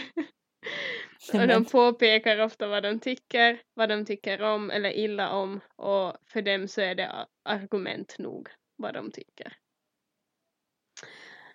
och 1.34 1.48
de 1.48 1.66
påpekar 1.66 2.40
ofta 2.40 2.68
vad 2.68 2.84
de 2.84 3.00
tycker, 3.00 3.62
vad 3.74 3.90
de 3.90 4.06
tycker 4.06 4.42
om 4.42 4.72
eller 4.72 4.92
illa 4.92 5.30
om 5.32 5.60
och 5.76 6.18
för 6.26 6.42
dem 6.42 6.68
så 6.68 6.82
är 6.82 6.96
det 6.96 7.28
argument 7.44 8.16
nog 8.20 8.50
vad 8.76 8.94
de 8.94 9.12
tycker. 9.12 9.58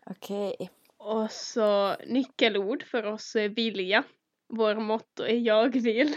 Okej. 0.07 0.71
Och 0.97 1.31
så 1.31 1.97
nyckelord 2.07 2.83
för 2.83 3.07
oss 3.07 3.37
är 3.37 3.49
vilja. 3.49 4.05
Vår 4.49 4.75
motto 4.75 5.23
är 5.23 5.39
jag 5.39 5.81
vill. 5.83 6.17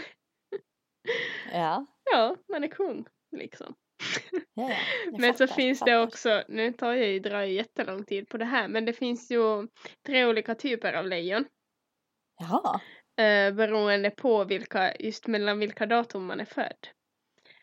Ja. 1.52 1.86
Ja, 2.12 2.36
man 2.48 2.64
är 2.64 2.68
kung 2.68 3.06
liksom. 3.36 3.74
Ja, 4.54 4.76
Men 5.18 5.34
så 5.34 5.46
finns 5.46 5.80
det 5.80 5.98
också, 5.98 6.44
nu 6.48 6.72
tar 6.72 6.94
jag 6.94 7.08
ju, 7.08 7.18
drar 7.18 7.38
jag 7.38 7.50
jättelång 7.50 8.04
tid 8.04 8.28
på 8.28 8.38
det 8.38 8.44
här, 8.44 8.68
men 8.68 8.84
det 8.84 8.92
finns 8.92 9.30
ju 9.30 9.68
tre 10.06 10.26
olika 10.26 10.54
typer 10.54 10.92
av 10.92 11.06
lejon. 11.06 11.44
Jaha. 12.38 12.80
Eh, 13.24 13.54
beroende 13.54 14.10
på 14.10 14.44
vilka, 14.44 14.96
just 14.96 15.26
mellan 15.26 15.58
vilka 15.58 15.86
datum 15.86 16.24
man 16.24 16.40
är 16.40 16.44
född. 16.44 16.88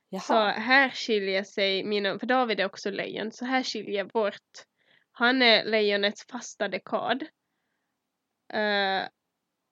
Jaha. 0.09 0.21
Så 0.21 0.33
här 0.43 0.89
skiljer 0.89 1.43
sig 1.43 1.83
mina, 1.83 2.19
för 2.19 2.27
David 2.27 2.59
är 2.59 2.65
också 2.65 2.91
lejon, 2.91 3.31
så 3.31 3.45
här 3.45 3.63
skiljer 3.63 4.09
vårt, 4.13 4.65
han 5.11 5.41
är 5.41 5.65
lejonets 5.65 6.27
fasta 6.31 6.67
dekad. 6.67 7.23
Eh, 8.53 9.07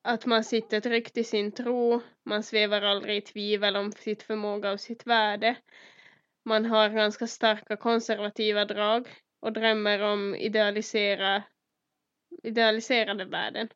att 0.03 0.25
man 0.25 0.43
sitter 0.43 0.79
tryggt 0.79 1.17
i 1.17 1.23
sin 1.23 1.51
tro, 1.51 2.01
man 2.25 2.43
svävar 2.43 2.81
aldrig 2.81 3.17
i 3.17 3.21
tvivel 3.21 3.75
om 3.75 3.91
sitt 3.91 4.23
förmåga 4.23 4.71
och 4.71 4.79
sitt 4.79 5.07
värde. 5.07 5.55
Man 6.45 6.65
har 6.65 6.89
ganska 6.89 7.27
starka 7.27 7.77
konservativa 7.77 8.65
drag 8.65 9.07
och 9.39 9.53
drömmer 9.53 10.01
om 10.01 10.35
idealisera, 10.35 11.43
idealiserade 12.43 13.25
värden. 13.25 13.69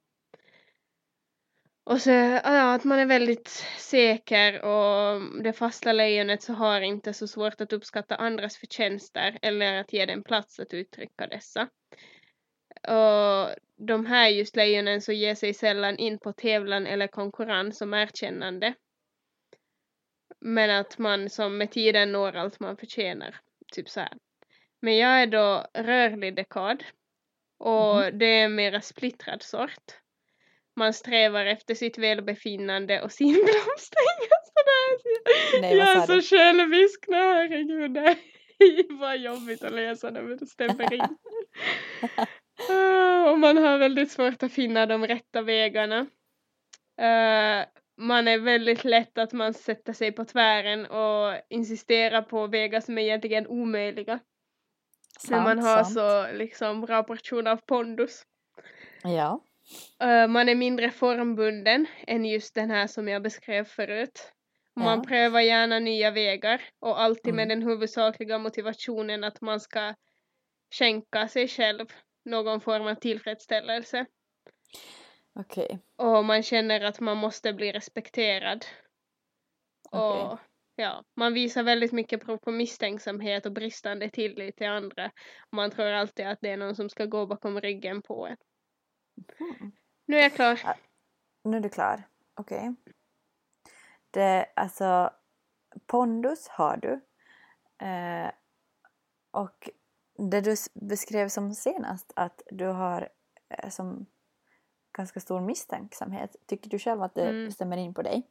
Och 1.83 2.01
så 2.01 2.09
ja, 2.09 2.73
att 2.73 2.83
man 2.83 2.99
är 2.99 3.05
väldigt 3.05 3.47
säker 3.77 4.61
och 4.61 5.21
det 5.43 5.53
fasta 5.53 5.93
lejonet 5.93 6.43
så 6.43 6.53
har 6.53 6.81
inte 6.81 7.13
så 7.13 7.27
svårt 7.27 7.61
att 7.61 7.73
uppskatta 7.73 8.15
andras 8.15 8.57
förtjänster 8.57 9.39
eller 9.41 9.79
att 9.79 9.93
ge 9.93 10.05
den 10.05 10.23
plats 10.23 10.59
att 10.59 10.73
uttrycka 10.73 11.27
dessa. 11.27 11.69
Och 12.83 13.55
de 13.77 14.05
här 14.05 14.27
just 14.27 14.55
lejonen 14.55 15.01
så 15.01 15.11
ger 15.11 15.35
sig 15.35 15.53
sällan 15.53 15.97
in 15.97 16.19
på 16.19 16.33
tävlan 16.33 16.87
eller 16.87 17.07
konkurrens 17.07 17.81
om 17.81 17.93
erkännande. 17.93 18.73
Men 20.47 20.69
att 20.69 20.97
man 20.97 21.29
som 21.29 21.57
med 21.57 21.71
tiden 21.71 22.11
når 22.11 22.35
allt 22.35 22.59
man 22.59 22.77
förtjänar. 22.77 23.35
Typ 23.71 23.89
så 23.89 23.99
här. 23.99 24.13
Men 24.81 24.97
jag 24.97 25.21
är 25.21 25.27
då 25.27 25.65
rörlig 25.73 26.35
dekad. 26.35 26.83
Och 27.59 28.13
det 28.13 28.25
är 28.25 28.45
en 28.45 28.55
mera 28.55 28.81
splittrad 28.81 29.43
sort. 29.43 29.83
Man 30.75 30.93
strävar 30.93 31.45
efter 31.45 31.75
sitt 31.75 31.97
välbefinnande 31.97 33.01
och 33.01 33.11
sin 33.11 33.33
blomstring. 33.33 34.29
Nej, 35.61 35.77
jag 35.77 35.89
är 35.89 36.21
så 36.21 36.35
självisk, 36.35 37.05
nej 37.07 37.33
herregud. 37.33 37.93
Det 37.93 38.17
var 38.89 39.15
jobbigt 39.15 39.63
att 39.63 39.73
läsa 39.73 40.11
det 40.11 40.21
men 40.21 40.37
det 40.37 40.47
stämmer 40.47 40.93
in. 40.93 41.17
Ah, 42.69 43.29
och 43.31 43.39
man 43.39 43.57
har 43.57 43.77
väldigt 43.77 44.11
svårt 44.11 44.43
att 44.43 44.53
finna 44.53 44.85
de 44.85 45.07
rätta 45.07 45.41
vägarna. 45.41 45.99
Eh, 46.97 47.65
man 47.97 48.27
är 48.27 48.37
väldigt 48.37 48.83
lätt 48.83 49.17
att 49.17 49.33
man 49.33 49.53
sätter 49.53 49.93
sig 49.93 50.11
på 50.11 50.25
tvären 50.25 50.85
och 50.85 51.41
insisterar 51.49 52.21
på 52.21 52.47
vägar 52.47 52.81
som 52.81 52.97
är 52.97 53.01
egentligen 53.01 53.47
omöjliga. 53.47 54.19
Men 55.29 55.43
man 55.43 55.61
Sant, 55.63 55.67
har 55.67 55.83
sant. 55.83 55.93
så 55.93 56.37
liksom 56.37 56.81
bra 56.81 57.03
portion 57.03 57.47
av 57.47 57.57
pondus. 57.57 58.23
Ja. 59.03 59.41
Eh, 60.01 60.27
man 60.27 60.49
är 60.49 60.55
mindre 60.55 60.89
formbunden 60.91 61.85
än 62.07 62.25
just 62.25 62.55
den 62.55 62.71
här 62.71 62.87
som 62.87 63.07
jag 63.07 63.21
beskrev 63.23 63.63
förut. 63.63 64.31
Man 64.75 64.97
Ja. 64.97 65.03
prövar 65.07 65.41
gärna 65.41 65.79
nya 65.79 66.11
vägar 66.11 66.61
och 66.79 67.01
alltid 67.01 67.33
med 67.33 67.45
Mm. 67.45 67.59
den 67.59 67.69
huvudsakliga 67.69 68.37
motivationen 68.37 69.23
att 69.23 69.41
man 69.41 69.59
ska 69.59 69.93
skänka 70.79 71.27
sig 71.27 71.47
själv 71.47 71.85
någon 72.25 72.61
form 72.61 72.87
av 72.87 72.95
tillfredsställelse. 72.95 74.05
Okej. 75.39 75.79
Och 75.95 76.25
man 76.25 76.43
känner 76.43 76.81
att 76.81 76.99
man 76.99 77.17
måste 77.17 77.53
bli 77.53 77.71
respekterad. 77.71 78.65
Och 79.91 80.39
ja, 80.75 81.03
man 81.15 81.33
visar 81.33 81.63
väldigt 81.63 81.91
mycket 81.91 82.25
prov 82.25 82.37
på 82.37 82.51
misstänksamhet 82.51 83.45
och 83.45 83.51
bristande 83.51 84.09
tillit 84.09 84.57
till 84.57 84.67
andra. 84.67 85.11
Man 85.51 85.71
tror 85.71 85.85
alltid 85.85 86.27
att 86.27 86.39
det 86.41 86.49
är 86.49 86.57
någon 86.57 86.75
som 86.75 86.89
ska 86.89 87.05
gå 87.05 87.25
bakom 87.25 87.61
ryggen 87.61 88.01
på 88.01 88.27
en. 88.27 88.37
Mhm. 89.39 89.71
Nu 90.05 90.17
är 90.17 90.21
jag 90.21 90.33
klar. 90.33 90.59
Nu 91.43 91.57
är 91.57 91.61
du 91.61 91.69
klar. 91.69 92.03
Okej. 92.39 92.75
Det, 94.11 94.45
alltså, 94.55 95.13
pondus 95.85 96.47
har 96.47 96.77
du. 96.77 96.93
Eh, 97.85 98.31
och 99.31 99.69
det 100.31 100.41
du 100.41 100.55
beskrev 100.73 101.29
som 101.29 101.53
senast, 101.53 102.13
att 102.15 102.41
du 102.51 102.65
har 102.65 103.09
eh, 103.49 103.69
som 103.69 104.05
ganska 104.97 105.19
stor 105.19 105.41
misstänksamhet. 105.41 106.35
Tycker 106.47 106.69
du 106.69 106.79
själv 106.79 107.01
att 107.01 107.15
det 107.15 107.29
Mm. 107.29 107.51
stämmer 107.51 107.77
in 107.77 107.93
på 107.93 108.01
dig? 108.01 108.27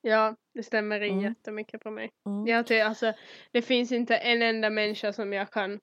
Ja, 0.00 0.36
det 0.54 0.62
stämmer 0.62 1.00
in 1.00 1.12
Mm. 1.12 1.24
jättemycket 1.24 1.80
på 1.82 1.90
mig. 1.90 2.10
Mm. 2.26 2.46
Jag 2.46 2.66
tycker, 2.66 2.84
alltså, 2.84 3.12
det 3.52 3.62
finns 3.62 3.92
inte 3.92 4.16
en 4.16 4.42
enda 4.42 4.70
människa 4.70 5.12
som 5.12 5.32
jag 5.32 5.50
kan 5.50 5.80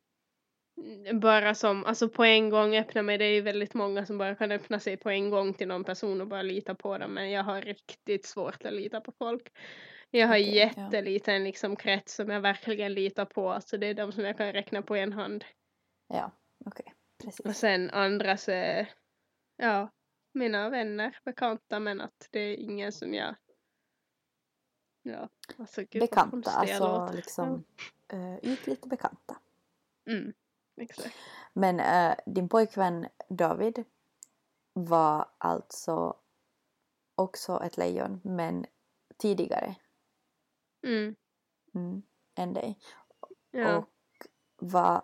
bara 1.14 1.56
som, 1.56 1.86
alltså 1.86 2.10
på 2.10 2.24
en 2.24 2.50
gång 2.50 2.78
öppna 2.78 3.02
mig. 3.02 3.18
Det 3.18 3.26
är 3.26 3.34
ju 3.34 3.42
väldigt 3.42 3.74
många 3.74 4.06
som 4.06 4.18
bara 4.18 4.36
kan 4.36 4.52
öppna 4.52 4.80
sig 4.80 4.98
på 4.98 5.10
en 5.10 5.30
gång 5.30 5.54
till 5.54 5.68
någon 5.68 5.84
person 5.84 6.22
och 6.22 6.28
bara 6.28 6.42
lita 6.42 6.76
på 6.76 6.98
dem. 6.98 7.14
Men 7.14 7.32
jag 7.32 7.44
har 7.44 7.62
riktigt 7.62 8.26
svårt 8.26 8.66
att 8.66 8.74
lita 8.74 9.02
på 9.02 9.12
folk. 9.12 9.52
Jag 10.12 10.28
har 10.28 10.38
ja. 10.38 10.54
jätteliten 10.54 11.44
liksom 11.44 11.76
krets 11.76 12.16
som 12.16 12.30
jag 12.30 12.42
verkligen 12.42 12.94
litar 12.94 13.26
på. 13.26 13.50
Alltså 13.50 13.78
det 13.78 13.88
är 13.88 13.94
de 13.94 14.12
som 14.12 14.24
jag 14.26 14.38
kan 14.38 14.54
räkna 14.54 14.82
på 14.82 14.96
en 14.96 15.14
hand. 15.14 15.46
Ja, 16.08 16.32
okej. 16.66 16.94
Precis. 17.24 17.46
Och 17.46 17.56
sen 17.56 17.90
andra 17.90 18.38
så 18.38 18.52
ja, 19.58 19.90
mina 20.36 20.70
vänner, 20.70 21.20
bekanta 21.24 21.80
men 21.80 22.02
att 22.02 22.28
det 22.32 22.40
är 22.40 22.56
ingen 22.56 22.92
som 22.92 23.14
jag 23.14 23.36
Ja, 25.08 25.30
alltså 25.58 25.82
gud 25.82 26.02
Bekanta, 26.02 26.52
alltså 26.52 27.10
liksom 27.16 27.64
uh, 28.14 28.38
ytligt 28.42 28.86
bekanta. 28.86 29.38
Mm, 30.06 30.34
exakt. 30.82 31.16
Men 31.54 31.80
eh, 31.80 32.16
din 32.26 32.50
pojkvän 32.50 33.08
David 33.30 33.84
var 34.74 35.30
alltså 35.38 36.18
också 37.16 37.64
ett 37.64 37.78
lejon, 37.78 38.22
men 38.24 38.66
tidigare 39.18 39.76
Mm, 40.84 41.16
mm, 41.74 42.04
än 42.36 42.54
dig. 42.54 42.80
ja. 43.52 43.78
Och 43.78 43.90
vad, 44.56 45.02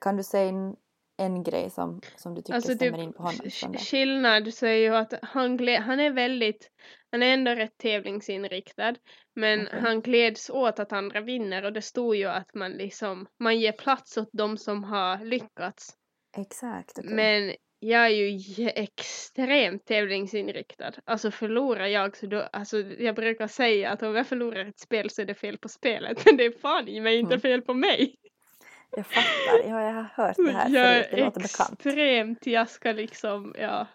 kan 0.00 0.16
du 0.16 0.22
säga 0.22 0.74
en, 1.16 1.42
grej 1.42 1.70
som, 1.70 2.00
som 2.16 2.34
du 2.34 2.40
tycker 2.42 2.54
Alltså 2.54 2.74
stämmer 2.74 2.98
typ 2.98 3.04
in 3.06 3.12
på 3.12 3.22
honom? 3.22 3.78
skillnad 3.78 4.54
så 4.54 4.66
är 4.66 4.76
ju 4.76 4.96
att 4.96 5.14
han, 5.22 5.56
gled, 5.56 5.80
han 5.80 6.00
är 6.00 6.10
väldigt, 6.10 6.70
han 7.10 7.22
är 7.22 7.34
ändå 7.34 7.50
rätt 7.50 7.78
tävlingsinriktad. 7.78 8.94
Men 9.34 9.66
Okej. 9.66 9.80
han 9.80 10.00
gläds 10.00 10.50
åt 10.50 10.78
att 10.78 10.92
andra 10.92 11.20
vinner 11.20 11.64
och 11.64 11.72
det 11.72 11.82
står 11.82 12.16
ju 12.16 12.24
att 12.26 12.54
man 12.54 12.72
liksom, 12.72 13.26
man 13.40 13.58
ger 13.60 13.72
plats 13.72 14.16
åt 14.16 14.30
de 14.32 14.56
som 14.56 14.84
har 14.84 15.24
lyckats. 15.24 15.94
Exakt, 16.36 16.98
okej. 16.98 17.14
Men 17.14 17.54
jag 17.78 18.06
är 18.06 18.08
ju 18.08 18.68
extremt 18.68 19.84
tävlingsinriktad. 19.86 20.92
Alltså 21.04 21.30
förlorar 21.30 21.86
jag 21.86 22.16
så 22.16 22.26
då, 22.26 22.40
alltså 22.52 22.78
jag 22.80 23.14
brukar 23.14 23.46
säga 23.46 23.90
att 23.90 24.02
om 24.02 24.14
jag 24.14 24.26
förlorar 24.26 24.66
ett 24.66 24.80
spel 24.80 25.10
så 25.10 25.22
är 25.22 25.26
det 25.26 25.34
fel 25.34 25.58
på 25.58 25.68
spelet. 25.68 26.24
Men 26.26 26.36
det 26.36 26.44
är 26.44 26.58
fan 26.58 26.88
i 26.88 27.00
mig 27.00 27.18
inte 27.18 27.34
Mm. 27.34 27.40
fel 27.40 27.62
på 27.62 27.74
mig. 27.74 28.14
Jag 28.96 29.06
fattar, 29.06 29.68
ja, 29.68 29.82
jag 29.82 29.92
har 29.92 30.02
hört 30.02 30.36
det 30.36 30.52
här 30.52 30.68
jag 30.70 31.04
förut, 31.04 31.08
det 31.10 31.24
låter 31.24 31.40
bekant. 31.40 31.86
extremt, 31.86 32.46
jag 32.46 32.70
ska 32.70 32.92
liksom, 32.92 33.54
ja. 33.58 33.86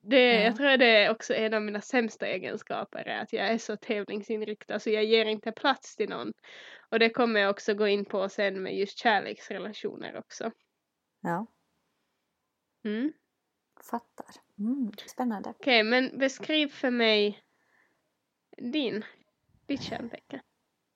Det, 0.00 0.34
Ja. 0.34 0.40
Jag 0.42 0.56
tror 0.56 0.76
det 0.76 0.86
är 1.04 1.10
också 1.10 1.34
en 1.34 1.54
av 1.54 1.62
mina 1.62 1.80
sämsta 1.80 2.26
egenskaper 2.26 2.98
är 2.98 3.22
att 3.22 3.32
jag 3.32 3.46
är 3.48 3.58
så 3.58 3.76
tävlingsinriktad 3.76 4.78
så 4.78 4.90
jag 4.90 5.04
ger 5.04 5.24
inte 5.24 5.52
plats 5.52 5.96
till 5.96 6.08
någon. 6.08 6.32
Och 6.90 6.98
det 6.98 7.10
kommer 7.10 7.40
jag 7.40 7.50
också 7.50 7.74
gå 7.74 7.88
in 7.88 8.04
på 8.04 8.28
sen 8.28 8.62
med 8.62 8.76
just 8.76 8.98
kärleksrelationer 8.98 10.16
också. 10.18 10.50
Ja, 11.20 11.46
Mm. 12.84 13.12
fattar. 13.90 14.26
Mm, 14.58 14.92
spännande. 15.06 15.50
Okej, 15.50 15.82
men 15.82 16.18
beskriv 16.18 16.68
för 16.68 16.90
mig 16.90 17.42
din, 18.72 19.04
ditt 19.66 19.82
kärntecken. 19.82 20.40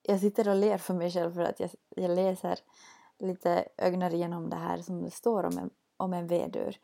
Jag 0.03 0.20
sitter 0.20 0.48
och 0.48 0.57
ler 0.57 0.79
för 0.79 0.94
mig 0.94 1.11
själv 1.11 1.33
för 1.35 1.42
att 1.42 1.61
jag, 1.61 1.70
jag 1.96 2.11
läser 2.11 2.59
lite 3.22 3.68
ögnar 3.76 4.14
igenom 4.14 4.50
det 4.50 4.56
här 4.56 4.78
som 4.78 5.02
det 5.02 5.11
står 5.11 5.44
om 5.44 5.58
en, 5.58 5.70
om 5.96 6.12
en 6.12 6.26
vedur. 6.26 6.76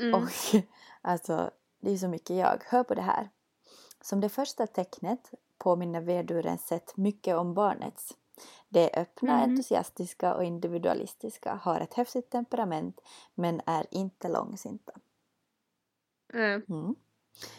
Mm. 0.00 0.14
Och 0.22 0.30
alltså, 1.00 1.50
det 1.80 1.90
är 1.90 1.96
så 1.96 2.08
mycket 2.08 2.36
jag. 2.36 2.62
Hör 2.66 2.84
på 2.84 2.94
det 2.94 3.02
här. 3.02 3.30
Som 4.00 4.20
det 4.20 4.28
första 4.28 4.66
tecknet 4.66 5.30
påminner 5.58 6.00
vedurens 6.00 6.66
sätt 6.66 6.96
mycket 6.96 7.36
om 7.36 7.54
barnets. 7.54 8.16
De 8.68 8.80
är 8.84 8.98
öppna, 8.98 9.36
Mhm. 9.36 9.50
entusiastiska 9.50 10.34
och 10.34 10.44
individualistiska, 10.44 11.54
har 11.54 11.80
ett 11.80 11.94
häftigt 11.94 12.30
temperament 12.30 13.00
men 13.34 13.60
är 13.66 13.86
inte 13.90 14.28
långsinta. 14.28 14.92
Äh, 16.32 16.38
Mm. 16.40 16.94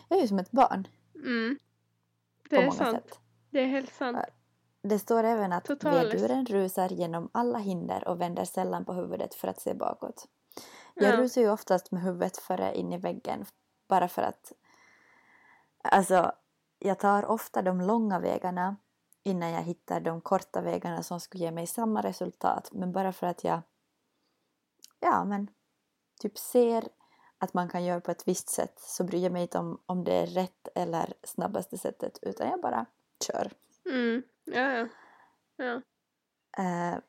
Jag 0.09 0.17
är 0.17 0.21
ju 0.21 0.27
som 0.27 0.39
ett 0.39 0.51
barn 0.51 0.87
mm. 1.15 1.57
på 2.49 2.55
Det 2.55 2.61
är 2.61 2.71
sant. 2.71 2.97
sätt. 2.97 3.19
Det 3.49 3.59
är 3.59 3.65
helt 3.67 3.93
sant. 3.93 4.17
Det 4.83 4.99
står 4.99 5.23
även 5.23 5.53
att 5.53 5.69
veduren 5.69 6.45
rusar 6.45 6.89
genom 6.89 7.29
alla 7.31 7.59
hinder 7.59 8.07
och 8.07 8.21
vänder 8.21 8.45
sällan 8.45 8.85
på 8.85 8.93
huvudet 8.93 9.35
för 9.35 9.47
att 9.47 9.61
se 9.61 9.73
bakåt. 9.73 10.27
Jag 10.93 11.13
Ja. 11.13 11.17
rusar 11.17 11.41
ju 11.41 11.51
oftast 11.51 11.91
med 11.91 12.01
huvudet 12.01 12.37
före 12.37 12.75
in 12.77 12.93
i 12.93 12.97
väggen 12.97 13.45
bara 13.87 14.07
för 14.07 14.21
att 14.21 14.51
alltså 15.83 16.31
jag 16.79 16.99
tar 16.99 17.25
ofta 17.25 17.61
de 17.61 17.81
långa 17.81 18.19
vägarna 18.19 18.75
innan 19.23 19.51
jag 19.51 19.61
hittar 19.61 19.99
de 19.99 20.21
korta 20.21 20.61
vägarna 20.61 21.03
som 21.03 21.19
skulle 21.19 21.43
ge 21.43 21.51
mig 21.51 21.67
samma 21.67 22.01
resultat 22.01 22.69
men 22.71 22.91
bara 22.91 23.13
för 23.13 23.27
att 23.27 23.43
jag 23.43 23.61
ja 24.99 25.23
men 25.25 25.47
typ 26.19 26.37
ser 26.37 26.87
att 27.37 27.53
man 27.53 27.69
kan 27.69 27.83
göra 27.83 28.01
på 28.01 28.11
ett 28.11 28.27
visst 28.27 28.49
sätt 28.49 28.79
så 28.79 29.03
bryr 29.03 29.23
jag 29.23 29.31
mig 29.31 29.41
inte 29.41 29.57
om 29.59 29.81
om 29.85 30.03
det 30.03 30.13
är 30.13 30.25
rätt 30.27 30.67
eller 30.75 31.13
snabbaste 31.23 31.77
sättet 31.77 32.19
utan 32.21 32.49
jag 32.49 32.61
bara 32.61 32.85
kör. 33.27 33.51
Mm. 33.85 34.23
Ja, 34.53 34.87
ja. 35.57 35.81
Eh, 36.57 36.99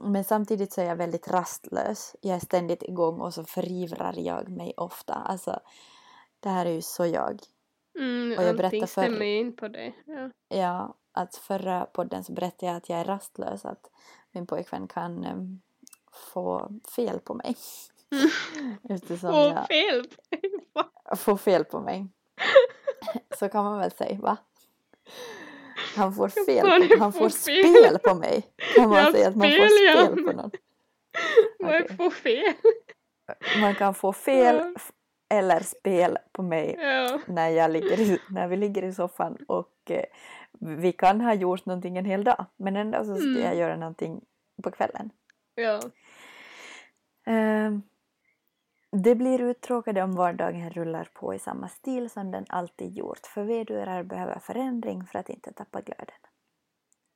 men 0.00 0.24
samtidigt 0.24 0.72
så 0.72 0.80
är 0.80 0.84
jag 0.84 0.96
väldigt 0.96 1.28
rastlös. 1.28 2.16
Jag 2.20 2.36
är 2.36 2.40
ständigt 2.40 2.82
igång 2.82 3.20
och 3.20 3.34
så 3.34 3.44
förivrar 3.44 4.14
jag 4.16 4.48
mig 4.48 4.74
ofta. 4.76 5.14
Alltså, 5.14 5.60
det 6.40 6.48
här 6.48 6.66
är 6.66 6.70
ju 6.72 6.82
så 6.82 7.06
jag. 7.06 7.40
Mm, 7.98 8.38
Och 8.38 8.44
jag 8.44 8.56
berättar 8.56 8.78
för- 8.78 8.86
stämmer 8.86 9.24
ju 9.26 9.36
in 9.38 9.56
på 9.56 9.68
dig. 9.68 10.02
Ja. 10.06 10.30
Ja, 10.48 10.94
att 11.12 11.36
förra 11.36 11.86
podden 11.86 12.24
så 12.24 12.32
berättade 12.32 12.66
jag 12.66 12.76
att 12.76 12.88
jag 12.88 12.98
är 13.00 13.04
rastlös. 13.04 13.64
Att 13.64 13.90
min 14.30 14.46
pojkvän 14.46 14.88
kan 14.88 15.24
eh, 15.24 15.36
få 16.32 16.70
fel 16.96 17.20
på 17.20 17.34
mig. 17.34 17.56
Eftersom 18.88 19.30
Åh, 19.30 19.36
jag 19.54 19.66
fel! 19.66 20.08
Va? 20.72 21.16
får 21.16 21.36
fel 21.36 21.64
på 21.64 21.80
mig. 21.80 22.06
Så 23.38 23.48
kan 23.48 23.64
man 23.64 23.78
väl 23.78 23.90
säga, 23.90 24.18
va? 24.20 24.36
Han 25.96 26.14
får 26.14 26.28
fel 26.46 26.88
på, 26.88 26.96
han 26.98 27.12
får 27.12 27.20
får 27.20 27.28
spel 27.28 27.98
på 28.04 28.14
mig. 28.14 28.42
Kan 28.76 28.88
man 28.88 28.98
Ja, 28.98 29.12
säga 29.12 29.28
att 29.28 29.36
man 29.36 29.48
får 29.50 29.68
spel 29.68 30.24
på 30.24 30.32
någon? 30.32 30.50
Är 31.72 31.84
Okej. 31.84 31.96
på 31.96 32.10
fel? 32.10 32.54
Man 33.60 33.74
kan 33.74 33.94
få 33.94 34.12
fel 34.12 34.56
Ja. 34.74 34.80
eller 35.36 35.60
spel 35.60 36.18
på 36.32 36.42
mig 36.42 36.76
Ja. 36.78 37.20
när, 37.26 37.48
jag 37.48 37.70
ligger 37.70 38.00
i, 38.00 38.18
när 38.30 38.48
vi 38.48 38.56
ligger 38.56 38.82
i 38.84 38.92
soffan 38.92 39.36
och 39.48 39.72
eh, 39.90 40.04
vi 40.60 40.92
kan 40.92 41.20
ha 41.20 41.34
gjort 41.34 41.66
någonting 41.66 41.96
en 41.98 42.04
hel 42.04 42.24
dag 42.24 42.46
men 42.56 42.76
ändå 42.76 43.04
så 43.04 43.16
ska 43.16 43.24
Mm. 43.28 43.42
jag 43.42 43.56
göra 43.56 43.76
någonting 43.76 44.20
på 44.62 44.70
kvällen. 44.70 45.10
Ja. 45.54 45.80
Ehm, 47.26 47.82
det 48.90 49.14
blir 49.14 49.40
uttråkade 49.40 50.02
om 50.02 50.12
vardagen 50.14 50.70
rullar 50.70 51.10
på 51.14 51.34
i 51.34 51.38
samma 51.38 51.68
stil 51.68 52.10
som 52.10 52.30
den 52.30 52.44
alltid 52.48 52.96
gjort 52.96 53.26
för 53.26 53.42
vedurar 53.44 54.02
behöver 54.02 54.38
förändring 54.38 55.06
för 55.06 55.18
att 55.18 55.28
inte 55.28 55.52
tappa 55.52 55.80
glöden. 55.80 56.14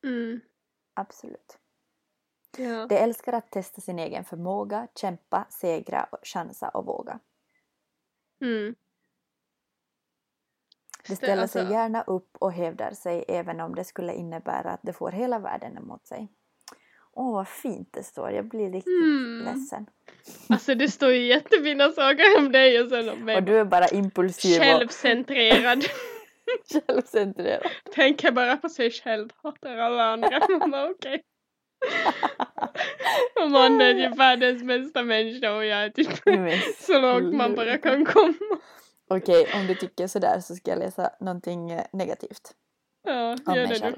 Mm. 0.04 0.40
Absolut. 0.94 1.58
Ja. 2.58 2.86
De 2.86 2.96
älskar 2.96 3.32
att 3.32 3.50
testa 3.50 3.80
sin 3.80 3.98
egen 3.98 4.24
förmåga, 4.24 4.88
kämpa, 4.94 5.46
segra, 5.50 6.06
chansa 6.22 6.68
och 6.68 6.86
våga. 6.86 7.18
Mm. 8.40 8.74
De 11.08 11.12
Stä- 11.12 11.16
ställer 11.16 11.46
sig 11.46 11.60
alltså- 11.62 11.74
gärna 11.74 12.02
upp 12.02 12.36
och 12.38 12.52
hävdar 12.52 12.90
sig 12.92 13.24
även 13.28 13.60
om 13.60 13.74
det 13.74 13.84
skulle 13.84 14.14
innebära 14.14 14.70
att 14.70 14.82
de 14.82 14.92
får 14.92 15.10
hela 15.12 15.38
världen 15.38 15.76
emot 15.78 16.06
sig. 16.06 16.28
Åh, 17.12 17.32
vad 17.32 17.48
fint 17.48 17.92
det 17.92 18.02
står. 18.02 18.30
Jag 18.30 18.44
blir 18.48 18.72
riktigt 18.72 19.04
Mm. 19.04 19.44
ledsen. 19.44 19.86
Alltså 20.48 20.74
det 20.74 20.88
står 20.88 21.10
ju 21.12 21.26
jättefina 21.26 21.92
saker 21.92 22.38
om 22.38 22.52
dig 22.52 22.80
och 22.82 22.88
sen 22.88 23.08
om 23.08 23.24
mig. 23.24 23.36
Och 23.36 23.42
du 23.42 23.58
är 23.58 23.64
bara 23.64 23.88
impulsiv 23.88 24.58
Självcentrerad. 24.60 25.78
och 25.78 26.82
självcentrerad. 26.86 27.62
Tänker 27.94 28.30
bara 28.32 28.56
på 28.56 28.68
sig 28.68 28.90
själv, 28.90 29.28
hatar 29.42 29.76
alla 29.76 30.04
andra. 30.04 30.40
Bara 30.70 30.90
okej. 30.90 31.22
Och 33.44 33.50
man 33.50 33.80
är 33.80 33.94
ju 33.94 34.08
världens 34.08 34.62
bästa 34.62 35.02
människa 35.02 35.52
och 35.52 35.64
jag 35.64 35.84
är 35.84 35.90
typ 35.90 36.08
så 36.78 37.00
långt 37.00 37.34
man 37.34 37.54
bara 37.54 37.78
kan 37.78 38.04
komma. 38.06 38.34
Okej, 39.10 39.46
om 39.54 39.66
du 39.66 39.74
tycker 39.74 40.06
sådär 40.06 40.40
så 40.40 40.54
ska 40.54 40.70
jag 40.70 40.78
läsa 40.78 41.10
någonting 41.20 41.70
eh, 41.70 41.84
negativt 41.92 42.54
Ja, 43.04 43.36
om 43.46 43.54
gör 43.54 43.66
mig 43.66 43.78
det 43.78 43.80
själv. 43.80 43.96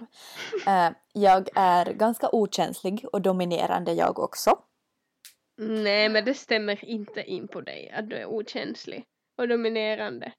du. 0.65 0.71
Eh, 0.71 0.91
jag 1.13 1.49
är 1.55 1.93
ganska 1.93 2.29
okänslig 2.33 3.05
och 3.13 3.23
dominerande 3.23 3.93
jag 3.93 4.19
också. 4.19 4.59
Nej 5.57 6.09
men 6.09 6.25
det 6.25 6.35
stämmer 6.35 6.85
inte 6.85 7.23
in 7.23 7.49
på 7.49 7.61
dig 7.61 7.91
att 7.91 8.11
du 8.11 8.17
är 8.17 8.27
okänslig 8.27 9.05
och 9.37 9.49
dominerande. 9.49 10.33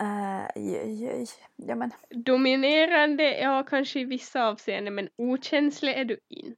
Eh, 0.00 0.62
j- 0.62 0.92
j- 0.92 1.26
ja, 1.56 1.74
men, 1.74 1.90
Dominerande, 2.10 3.38
ja 3.38 3.62
kanske 3.62 4.00
i 4.00 4.04
vissa 4.04 4.44
avseenden 4.48 4.94
men 4.94 5.08
okänslig 5.16 5.92
är 5.92 6.04
du 6.04 6.18
inte. 6.28 6.56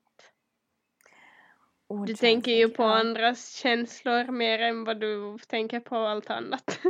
Du 2.07 2.15
okänslig, 2.15 2.19
tänker 2.19 2.53
ju 2.53 2.69
på 2.69 2.83
ja. 2.83 2.95
andras 3.01 3.55
känslor 3.55 4.33
mer 4.33 4.59
än 4.59 4.85
vad 4.85 5.01
du 5.01 5.39
tänker 5.39 5.81
på 5.81 5.97
allt 5.97 6.31
annat. 6.31 6.81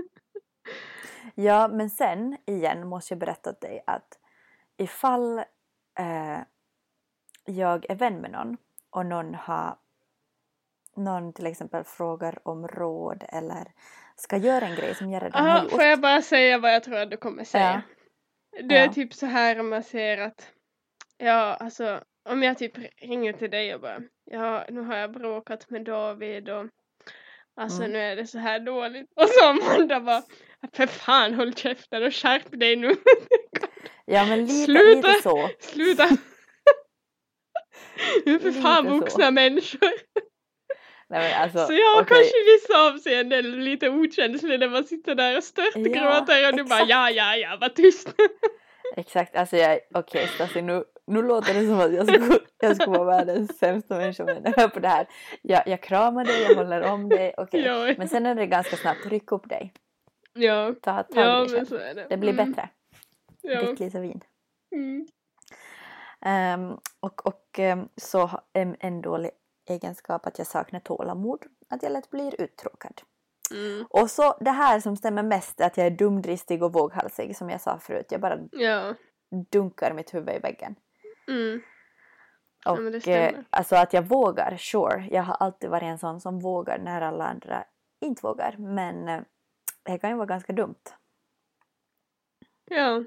Ja, 1.34 1.68
men 1.68 1.90
sen 1.90 2.36
igen 2.46 2.86
måste 2.88 3.14
jag 3.14 3.18
berätta 3.18 3.50
åt 3.50 3.60
dig 3.60 3.82
att 3.86 4.18
ifall 4.76 5.38
eh, 5.98 6.40
jag 7.44 7.90
är 7.90 7.94
vän 7.94 8.20
med 8.20 8.30
någon 8.30 8.56
och 8.94 9.06
någon 9.06 9.34
har 9.34 9.76
någon 10.96 11.32
till 11.32 11.46
exempel 11.46 11.84
frågar 11.84 12.38
om 12.48 12.68
råd 12.68 13.24
eller 13.28 13.72
ska 14.16 14.36
göra 14.36 14.66
en 14.66 14.76
grej 14.76 14.94
som 14.94 15.10
jag 15.10 15.22
redan 15.22 15.42
har 15.44 15.50
Aha, 15.50 15.62
gjort. 15.62 15.70
får 15.72 15.82
jag 15.82 16.00
bara 16.00 16.22
säga 16.22 16.58
vad 16.58 16.74
jag 16.74 16.82
tror 16.84 16.96
att 16.98 17.10
du 17.10 17.16
kommer 17.16 17.44
säga? 17.44 17.82
Det 18.68 18.76
är 18.76 18.86
Ja. 18.86 18.92
typ 18.92 19.14
så 19.14 19.26
här 19.26 19.60
om 19.60 19.68
man 19.70 19.82
ser 19.82 20.18
att 20.18 20.50
ja 21.18 21.54
alltså 21.60 22.00
om 22.28 22.42
jag 22.42 22.58
typ 22.58 22.72
ringer 23.02 23.32
till 23.32 23.50
dig 23.50 23.74
och 23.74 23.80
bara 23.80 24.00
ja 24.24 24.64
nu 24.68 24.80
har 24.80 24.96
jag 24.96 25.12
bråkat 25.12 25.70
med 25.70 25.84
David 25.84 26.48
och 26.48 26.66
alltså 27.56 27.78
Mm. 27.80 27.92
nu 27.92 27.98
är 27.98 28.16
det 28.16 28.26
så 28.26 28.38
här 28.38 28.60
dåligt 28.60 29.12
och 29.16 29.28
så 29.28 29.48
Amanda 29.48 30.00
bara 30.00 30.22
för 30.72 30.86
fan 30.86 31.34
håll 31.34 31.54
käften 31.54 32.02
och 32.04 32.14
skärp 32.14 32.60
dig 32.60 32.76
nu 32.76 32.88
Ja, 34.06 34.24
men 34.24 34.40
lite, 34.46 34.64
Sluta! 34.64 35.08
lite 35.08 35.22
så. 35.22 35.48
sluta 35.60 36.08
nu 38.26 38.34
är 38.34 38.38
för 38.38 38.52
fan 38.52 38.84
Lite 38.84 38.94
så. 38.94 39.00
vuxna 39.00 39.30
människor 39.30 39.90
Nej, 41.08 41.30
men 41.32 41.42
alltså, 41.42 41.66
så 41.66 41.72
jag 41.72 41.96
okej. 42.02 42.06
kanske 42.08 42.38
i 42.40 42.44
vissa 42.54 42.86
avseenden 42.88 43.64
lite 43.64 43.88
okänslig 43.90 44.60
när 44.60 44.68
man 44.68 44.84
sitter 44.84 45.14
där 45.14 45.36
och 45.36 45.44
störtgråter 45.44 46.48
och 46.50 46.56
du 46.56 46.64
bara 46.64 46.74
exakt. 46.80 46.90
ja 46.90 47.10
ja 47.10 47.36
ja 47.36 47.56
var 47.60 47.68
tyst 47.68 48.08
Exakt, 48.96 49.36
alltså 49.36 49.56
jag, 49.56 49.80
okej 49.94 50.26
Stasi 50.28 50.62
nu, 50.62 50.84
nu 51.06 51.22
låter 51.22 51.54
det 51.54 51.66
som 51.66 51.80
att 51.80 51.94
jag 51.94 52.06
skulle, 52.14 52.38
jag 52.60 52.76
skulle 52.76 52.98
vara 52.98 53.16
världens 53.16 53.58
sämsta 53.58 53.96
människa 53.96 54.24
men 54.24 54.52
hör 54.56 54.68
på 54.68 54.80
det 54.80 54.88
här. 54.88 55.06
Jag, 55.42 55.62
jag 55.68 55.80
kramar 55.82 56.24
dig, 56.24 56.42
jag 56.42 56.54
håller 56.56 56.82
om 56.82 57.08
dig, 57.08 57.34
okej. 57.36 57.60
ja, 57.60 57.94
Men 57.98 58.08
sen 58.08 58.26
är 58.26 58.34
det 58.34 58.46
ganska 58.46 58.76
snabbt, 58.76 59.06
ryck 59.06 59.32
upp 59.32 59.48
dig. 59.48 59.72
ja, 60.32 60.74
Ta 60.82 61.02
tag 61.02 61.24
ja 61.24 61.46
men 61.52 61.66
så 61.66 61.76
är 61.76 61.94
det 61.94 62.06
Det 62.10 62.16
blir 62.16 62.30
Mm, 62.32 62.52
bättre. 62.52 62.68
ja. 63.42 63.60
Drick 63.62 63.80
lite 63.80 64.00
vin. 64.00 64.20
Mm. 64.74 65.06
Ehm, 66.26 66.76
och 67.04 67.26
och 67.26 67.58
ehm, 67.58 67.88
så 67.96 68.30
en, 68.52 68.76
en 68.80 69.02
dålig 69.02 69.30
egenskap 69.68 70.26
att 70.26 70.38
jag 70.38 70.46
saknar 70.46 70.80
tålamod. 70.80 71.44
Att 71.68 71.82
jag 71.82 71.92
lätt 71.92 72.10
blir 72.10 72.40
uttråkad. 72.40 73.00
Mm. 73.50 73.86
Och 73.90 74.10
så 74.10 74.36
det 74.40 74.50
här 74.50 74.80
som 74.80 74.96
stämmer 74.96 75.22
mest 75.22 75.60
att 75.60 75.76
jag 75.76 75.86
är 75.86 75.90
dumdristig 75.90 76.62
och 76.62 76.72
våghalsig 76.72 77.36
som 77.36 77.50
jag 77.50 77.60
sa 77.60 77.78
förut. 77.78 78.06
Jag 78.12 78.20
bara 78.20 78.38
Ja. 78.52 78.94
dunkar 79.50 79.92
mitt 79.94 80.14
huvud 80.14 80.34
i 80.36 80.38
väggen. 80.38 80.74
Mm. 81.28 81.60
Ja, 82.64 82.70
Och 82.72 83.02
stämmer. 83.02 83.32
eh, 83.32 83.40
alltså 83.50 83.76
att 83.76 83.92
jag 83.92 84.02
vågar, 84.02 84.56
sure. 84.56 85.08
Jag 85.10 85.22
har 85.22 85.34
alltid 85.34 85.70
varit 85.70 85.82
en 85.82 85.98
sån 85.98 86.20
som 86.20 86.38
vågar 86.40 86.78
när 86.78 87.00
alla 87.00 87.26
andra 87.26 87.64
inte 88.00 88.26
vågar. 88.26 88.56
Men 88.58 89.08
eh, 89.08 89.20
det 89.82 89.98
kan 89.98 90.10
ju 90.10 90.16
vara 90.16 90.26
ganska 90.26 90.52
dumt. 90.52 90.82
Ja. 92.70 93.04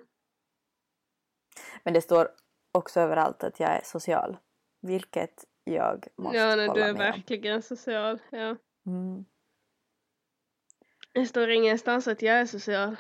Men 1.83 1.93
det 1.93 2.01
står 2.01 2.29
också 2.77 2.99
överallt 2.99 3.43
att 3.43 3.59
jag 3.59 3.69
är 3.69 3.81
social. 3.83 4.37
Vilket 4.81 5.43
jag 5.63 6.07
måste 6.17 6.37
Ja, 6.37 6.55
nej, 6.55 6.65
du 6.65 6.67
hålla 6.71 6.87
är 6.87 6.93
med 6.93 7.07
om. 7.07 7.11
verkligen 7.11 7.61
social. 7.61 8.19
Ja. 8.29 8.55
Mm. 8.85 9.25
Det 11.13 11.25
står 11.25 11.49
ingenstans 11.49 12.07
att 12.07 12.21
jag 12.21 12.35
är 12.39 12.45
social. 12.45 12.95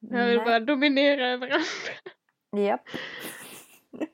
Jag 0.00 0.26
vill 0.26 0.36
Nej. 0.36 0.44
bara 0.44 0.60
dominera 0.60 1.28
över 1.28 1.46
andra. 1.50 2.66
Japp. 2.66 2.88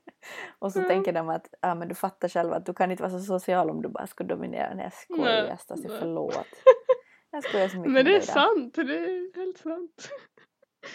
Och 0.58 0.72
så 0.72 0.78
Mm. 0.78 0.88
tänker 0.88 1.12
de 1.12 1.28
att 1.28 1.54
ja, 1.60 1.74
men 1.74 1.88
du 1.88 1.94
fattar 1.94 2.28
själv 2.28 2.52
att 2.52 2.66
du 2.66 2.74
kan 2.74 2.90
inte 2.90 3.02
vara 3.02 3.12
så 3.12 3.20
social 3.20 3.70
om 3.70 3.82
du 3.82 3.88
bara 3.88 4.06
ska 4.06 4.24
dominera. 4.24 4.74
Nej 4.74 4.84
jag 4.84 4.92
skojar 4.92 5.42
Nej, 5.48 5.58
Stasi, 5.58 5.88
nej. 5.88 5.98
förlåt. 6.00 6.46
Jag 7.30 7.44
skojar 7.44 7.68
så 7.68 7.76
mycket 7.76 7.92
Men 7.92 8.04
det 8.04 8.16
är 8.16 8.20
sant, 8.20 8.74
det 8.74 8.80
är 8.82 9.36
helt 9.36 9.58
sant. 9.58 10.08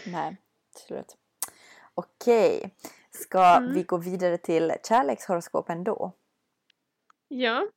Nej, 0.08 0.38
slut. 0.76 1.18
Okej, 1.94 2.76
ska 3.18 3.56
Mm. 3.58 3.74
vi 3.74 3.84
gå 3.84 3.98
vidare 3.98 4.38
till 4.38 4.74
kärlekshoroskopen 4.88 5.84
då? 5.84 6.12
Ja. 7.28 7.68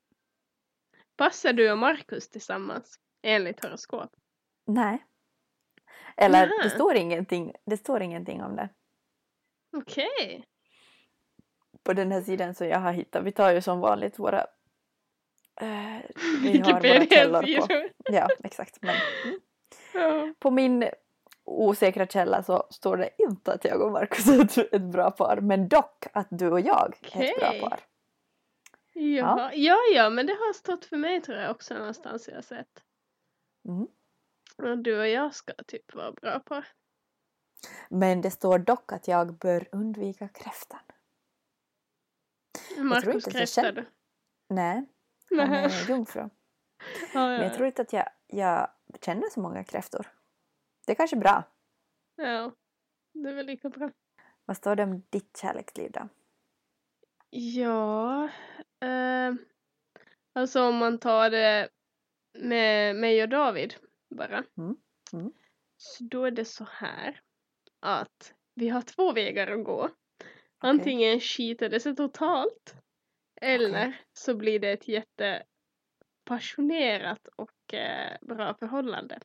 Passar 1.16 1.53
du 1.53 1.70
och 1.72 1.79
Markus 1.79 2.29
tillsammans? 2.29 2.99
Enligt 3.22 3.64
horoskop? 3.64 4.11
Nej. 4.66 5.05
Eller 6.16 6.46
Nähä. 6.46 6.62
det 6.62 6.70
står, 6.70 6.94
ingenting, 6.96 7.53
det 7.66 7.77
står 7.77 8.03
ingenting 8.03 8.42
om 8.42 8.57
det 8.57 8.68
Okej. 9.77 10.44
på 11.83 11.92
den 11.92 12.12
här 12.12 12.20
sidan 12.22 12.55
som 12.55 12.68
jag 12.68 12.79
har 12.79 12.92
hittat. 12.92 13.25
Vi 13.25 13.33
tar 13.33 13.51
ju 13.53 13.61
som 13.61 13.81
vanligt 13.81 14.18
våra... 14.18 14.40
eh, 15.61 16.01
vi 16.42 16.59
har 16.61 16.72
våra 16.72 17.07
källor 17.07 17.42
på. 17.66 17.88
Ja, 18.12 18.29
exakt. 18.44 18.79
Men 18.83 18.94
Ja. 19.94 20.35
på 20.38 20.51
min 20.51 20.90
osäkra 21.46 22.06
källa 22.06 22.42
så 22.42 22.66
står 22.70 22.96
det 22.96 23.11
inte 23.18 23.52
att 23.52 23.64
jag 23.64 23.82
och 23.82 23.92
Markus 23.92 24.28
är 24.59 24.74
ett, 24.74 24.82
bra 24.82 25.11
par. 25.11 25.40
Men 25.40 25.68
dock 25.68 26.06
att 26.12 26.28
du 26.30 26.50
och 26.50 26.61
jag 26.61 26.94
är 27.12 27.22
ett 27.22 27.38
bra 27.38 27.68
par. 27.68 27.80
Ja. 28.92 29.50
ja, 29.54 29.76
ja, 29.94 30.11
men 30.11 30.26
det 30.26 30.32
har 30.32 30.52
stått 30.52 30.85
för 30.85 30.96
mig 30.96 31.20
tror 31.20 31.38
jag 31.38 31.50
också 31.50 31.74
någonstans 31.74 32.28
jag 32.28 32.35
har 32.35 32.42
sett. 32.42 32.82
Mm. 33.68 33.88
Och 34.56 34.78
du 34.78 35.00
och 35.00 35.09
jag 35.09 35.35
ska 35.35 35.52
typ 35.66 35.94
vara 35.94 36.12
bra 36.12 36.40
på. 36.40 36.62
Men 37.88 38.20
det 38.20 38.30
står 38.30 38.59
dock 38.59 38.92
att 38.92 39.09
jag 39.09 39.35
bör 39.35 39.68
undvika 39.72 40.28
kräftan. 40.28 40.80
Markus 42.78 43.24
kräftar 43.24 43.46
känner- 43.46 43.72
du? 43.72 43.87
Nej, 44.48 44.87
han 45.30 45.52
är 45.52 45.88
jungfru. 45.88 46.20
Ja, 47.14 47.20
Men 47.20 47.32
ja. 47.32 47.42
jag 47.42 47.54
tror 47.54 47.66
inte 47.66 47.82
att 47.82 47.92
jag, 47.92 48.09
jag 48.26 48.70
känner 49.00 49.30
så 49.30 49.40
många 49.40 49.64
kräftor. 49.64 50.15
Det 50.87 50.92
är 50.92 50.96
kanske 50.96 51.16
bra. 51.16 51.44
ja, 52.16 52.53
det 53.12 53.29
är 53.29 53.35
väl 53.35 53.46
lika 53.46 53.68
bra. 53.68 53.90
Vad 54.44 54.57
står 54.57 54.77
det 54.77 54.83
om 54.83 55.03
ditt 55.11 55.37
kärleksliv 55.37 55.90
då? 55.90 56.09
Ja, 57.31 58.25
eh, 58.81 59.35
alltså 60.33 60.62
om 60.62 60.77
man 60.77 60.99
tar 60.99 61.31
det 61.31 61.68
med 62.38 62.96
mig 62.96 63.22
och 63.22 63.29
David 63.29 63.75
bara. 64.11 64.44
Mm, 64.57 64.77
mm. 65.12 65.33
Så 65.77 66.05
då 66.05 66.25
är 66.25 66.31
det 66.31 66.44
så 66.44 66.66
här 66.70 67.20
att 67.81 68.35
vi 68.55 68.68
har 68.68 68.83
två 68.83 69.12
vägar 69.12 69.46
att 69.46 69.64
gå. 69.64 69.90
Antingen 70.59 71.20
skiter 71.20 71.68
det 71.68 71.81
sig 71.81 71.96
totalt 71.96 72.75
eller 73.40 74.01
så 74.12 74.35
blir 74.35 74.61
det 74.61 74.72
ett 74.72 74.88
jättepassionerat 74.88 77.29
och 77.37 77.75
eh, 77.75 78.16
bra 78.20 78.55
förhållande. 78.55 79.20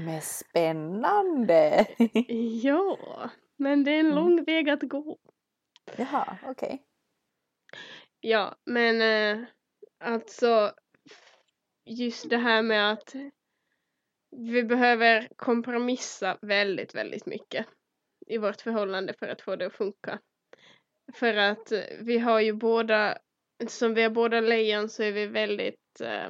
Men 0.00 0.20
spännande! 0.20 1.86
Ja, 2.62 2.98
men 3.56 3.84
det 3.84 3.90
är 3.90 4.00
en 4.00 4.06
Mm. 4.06 4.16
lång 4.16 4.44
väg 4.44 4.70
att 4.70 4.82
gå. 4.82 5.18
Jaha, 5.96 6.38
okej. 6.42 6.82
Ja, 8.20 8.56
men 8.64 9.00
eh, 9.02 9.44
alltså 10.00 10.72
just 11.84 12.30
det 12.30 12.36
här 12.36 12.62
med 12.62 12.92
att 12.92 13.14
vi 14.36 14.62
behöver 14.62 15.28
kompromissa 15.36 16.38
väldigt, 16.42 16.94
väldigt 16.94 17.26
mycket 17.26 17.66
i 18.26 18.38
vårt 18.38 18.60
förhållande 18.60 19.14
för 19.18 19.28
att 19.28 19.40
få 19.42 19.56
det 19.56 19.66
att 19.66 19.72
funka. 19.74 20.18
För 21.14 21.34
att 21.36 21.72
vi 22.00 22.18
har 22.18 22.40
ju 22.40 22.52
båda, 22.52 23.18
som 23.68 23.94
vi 23.94 24.02
är 24.02 24.10
båda 24.10 24.40
lejon 24.40 24.88
så 24.88 25.02
är 25.02 25.12
vi 25.12 25.26
väldigt, 25.26 26.00
eh, 26.00 26.28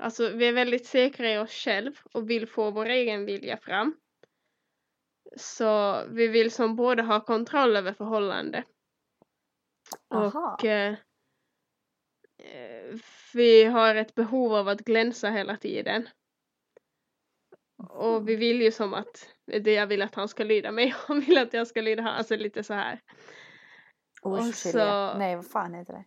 alltså 0.00 0.28
vi 0.28 0.46
är 0.48 0.52
väldigt 0.52 0.86
säkra 0.86 1.32
i 1.32 1.38
oss 1.38 1.50
själv 1.52 1.92
och 2.12 2.30
vill 2.30 2.46
få 2.48 2.70
vår 2.70 2.86
egen 2.86 3.26
vilja 3.26 3.56
fram. 3.56 3.96
Så 5.36 6.02
vi 6.08 6.28
vill 6.28 6.50
som 6.50 6.76
båda 6.76 7.02
ha 7.02 7.20
kontroll 7.20 7.76
över 7.76 7.92
förhållande. 7.92 8.64
Aha. 10.14 10.54
Och 10.54 10.64
eh, 10.64 10.94
eh, 12.38 12.96
vi 13.34 13.64
har 13.64 13.94
ett 13.94 14.14
behov 14.14 14.54
av 14.54 14.68
att 14.68 14.80
glänsa 14.80 15.30
hela 15.30 15.56
tiden. 15.56 16.08
Och 17.88 18.28
vi 18.28 18.36
vill 18.36 18.62
ju 18.62 18.72
som 18.72 18.94
att 18.94 19.28
det 19.46 19.72
jag 19.72 19.86
vill 19.86 20.02
att 20.02 20.14
han 20.14 20.28
ska 20.28 20.44
lyda 20.44 20.72
mig 20.72 20.94
och 21.08 21.16
vill 21.28 21.38
att 21.38 21.52
jag 21.52 21.66
ska 21.66 21.80
lyda 21.80 22.02
honom. 22.02 22.16
Alltså 22.18 22.36
lite 22.36 22.64
så 22.64 22.74
här. 22.74 23.00
och 24.22 24.44
så- 24.54 25.14
Nej, 25.18 25.36
vad 25.36 25.46
fan 25.46 25.74
heter 25.74 25.92
det? 25.92 26.04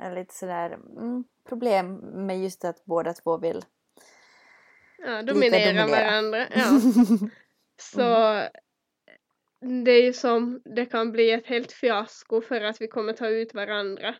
Eller 0.00 0.14
Lite 0.16 0.34
sådär 0.34 0.70
mm, 0.70 1.24
problem 1.48 1.94
med 2.26 2.42
just 2.42 2.64
att 2.64 2.84
båda 2.84 3.12
två 3.12 3.38
vill 3.38 3.64
Ja, 4.98 5.22
dominera 5.22 5.82
dominera. 5.82 5.86
varandra. 5.86 6.46
Ja. 6.54 6.64
Så 7.80 8.00
det 9.84 9.90
är 9.90 10.02
ju 10.02 10.12
som, 10.12 10.62
det 10.64 10.86
kan 10.86 11.12
bli 11.12 11.30
ett 11.30 11.46
helt 11.46 11.72
fiasko 11.72 12.40
för 12.40 12.60
att 12.60 12.80
vi 12.80 12.88
kommer 12.88 13.12
ta 13.12 13.28
ut 13.28 13.54
varandra. 13.54 14.14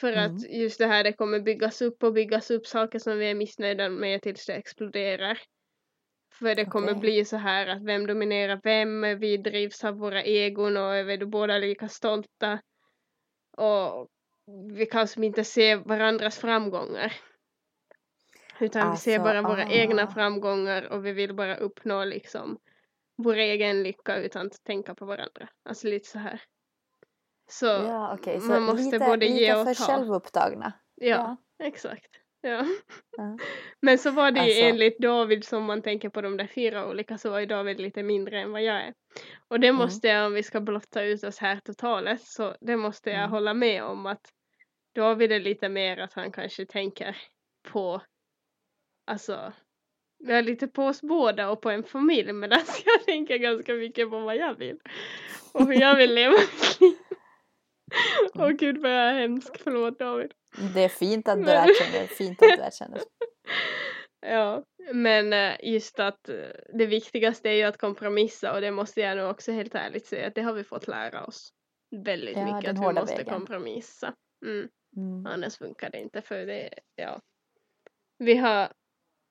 För 0.00 0.12
Mm. 0.12 0.24
att 0.36 0.50
just 0.50 0.78
det 0.78 0.86
här, 0.86 1.04
det 1.04 1.12
kommer 1.12 1.40
byggas 1.40 1.82
upp 1.82 2.02
och 2.02 2.12
byggas 2.12 2.50
upp 2.50 2.66
saker 2.66 2.98
som 2.98 3.18
vi 3.18 3.30
är 3.30 3.34
missnöjda 3.34 3.88
med 3.88 4.22
tills 4.22 4.46
det 4.46 4.54
exploderar. 4.54 5.38
För 6.38 6.54
det 6.54 6.64
kommer 6.64 6.88
Okej. 6.92 7.00
bli 7.00 7.24
så 7.24 7.36
här 7.36 7.66
att 7.66 7.84
vem 7.84 8.06
dominerar 8.06 8.60
vem, 8.64 9.18
vi 9.18 9.36
drivs 9.36 9.84
av 9.84 9.94
våra 9.98 10.22
egon 10.22 10.76
och 10.76 10.96
är 10.96 11.04
vi 11.04 11.18
båda 11.26 11.58
lika 11.58 11.88
stolta. 11.88 12.60
Och 13.56 14.08
vi 14.72 14.86
kan 14.86 15.08
som 15.08 15.24
inte 15.24 15.44
se 15.44 15.76
varandras 15.76 16.38
framgångar. 16.38 17.12
Utan 18.60 18.90
vi 18.90 18.96
ser 18.96 19.18
Alltså, 19.18 19.24
bara 19.24 19.42
våra 19.42 19.70
egna 19.70 20.02
ah. 20.02 20.10
framgångar 20.10 20.82
och 20.82 21.06
vi 21.06 21.12
vill 21.12 21.34
bara 21.34 21.56
uppnå 21.56 22.04
liksom 22.04 22.58
vår 23.16 23.36
egen 23.36 23.82
lycka 23.82 24.16
utan 24.16 24.46
att 24.46 24.64
tänka 24.64 24.94
på 24.94 25.04
varandra. 25.04 25.48
Alltså 25.64 25.86
lite 25.86 26.08
så 26.08 26.18
här. 26.18 26.42
Så 27.50 27.66
Ja, 27.66 28.14
okej. 28.14 28.40
Så 28.40 28.46
man 28.46 28.62
måste 28.62 28.82
lite, 28.82 28.98
både 28.98 29.16
lite 29.16 29.42
ge 29.42 29.54
och 29.54 29.66
för 29.66 29.74
ta. 29.74 29.84
självupptagna. 29.84 30.72
ja, 30.94 31.36
exakt. 31.58 32.21
Ja. 32.42 32.66
Ja. 33.16 33.38
Men 33.80 33.98
så 33.98 34.10
var 34.10 34.30
det 34.30 34.40
ju 34.40 34.46
Alltså- 34.46 34.62
enligt 34.64 34.98
David 34.98 35.44
som 35.44 35.64
man 35.64 35.82
tänker 35.82 36.08
på 36.08 36.20
de 36.20 36.36
där 36.36 36.46
fyra 36.46 36.88
olika 36.88 37.18
så 37.18 37.30
var 37.30 37.40
ju 37.40 37.46
David 37.46 37.80
lite 37.80 38.02
mindre 38.02 38.40
än 38.40 38.52
vad 38.52 38.62
jag 38.62 38.76
är. 38.76 38.94
Och 39.48 39.60
det 39.60 39.72
måste 39.72 40.08
jag 40.08 40.26
om 40.26 40.32
vi 40.34 40.42
ska 40.42 40.60
blotta 40.60 41.02
ut 41.02 41.24
oss 41.24 41.38
här 41.38 41.60
totalt 41.64 42.20
så 42.22 42.56
det 42.60 42.76
måste 42.76 43.10
jag 43.10 43.18
Mm. 43.18 43.30
hålla 43.30 43.54
med 43.54 43.82
om 43.84 44.06
att 44.06 44.32
David 44.94 45.32
är 45.32 45.40
lite 45.40 45.68
mer 45.68 45.96
att 45.98 46.12
han 46.12 46.32
kanske 46.32 46.66
tänker 46.66 47.16
på 47.72 48.02
alltså 49.06 49.52
vi 50.18 50.32
har 50.34 50.42
lite 50.42 50.68
på 50.68 50.84
oss 50.84 51.02
båda 51.02 51.50
och 51.50 51.60
på 51.62 51.70
en 51.70 51.84
familj 51.84 52.32
medan 52.32 52.60
jag 52.84 53.04
tänker 53.04 53.36
ganska 53.36 53.74
mycket 53.74 54.10
på 54.10 54.18
vad 54.20 54.36
jag 54.36 54.54
vill. 54.58 54.78
Och 55.54 55.66
hur 55.66 55.80
jag 55.80 55.96
vill 55.96 56.14
leva 56.14 56.32
mitt 56.32 56.80
liv. 56.80 56.92
Åh 58.34 58.42
Mm. 58.44 58.56
gud 58.56 58.78
vad 58.78 58.90
jag 58.90 59.10
är 59.10 59.14
hemsk, 59.18 59.58
förlåt 59.64 59.98
David. 59.98 60.32
Det 60.74 60.84
är 60.84 60.88
fint 60.88 61.28
att 61.28 61.36
du 61.38 61.42
Men- 61.44 61.68
erkänner. 61.68 62.06
Fint 62.06 62.42
att 62.42 62.48
du 62.58 62.62
erkänner. 62.64 63.00
Ja, 64.26 64.64
men 64.92 65.32
eh, 65.32 65.54
just 65.62 66.00
att 66.00 66.28
eh, 66.28 66.34
det 66.78 66.86
viktigaste 66.86 67.48
är 67.48 67.52
ju 67.52 67.62
att 67.62 67.78
kompromissa 67.78 68.54
och 68.54 68.60
det 68.60 68.70
måste 68.70 69.00
jag 69.00 69.16
nog 69.16 69.30
också 69.30 69.52
helt 69.52 69.74
ärligt 69.74 70.06
säga 70.06 70.26
att 70.26 70.34
det 70.34 70.42
har 70.42 70.52
vi 70.52 70.64
fått 70.64 70.88
lära 70.88 71.24
oss 71.24 71.52
väldigt 72.04 72.36
Ja, 72.36 72.56
mycket 72.56 72.70
att 72.70 72.76
vi 72.78 72.92
måste 73.00 73.16
vägen. 73.16 73.34
kompromissa. 73.34 74.14
Mm, 74.46 74.68
Mm. 74.96 75.26
annars 75.26 75.58
funkar 75.58 75.90
det 75.90 75.98
inte 76.00 76.22
för 76.22 76.46
det, 76.46 76.74
ja. 76.96 77.20
Vi 78.18 78.36
har, 78.36 78.68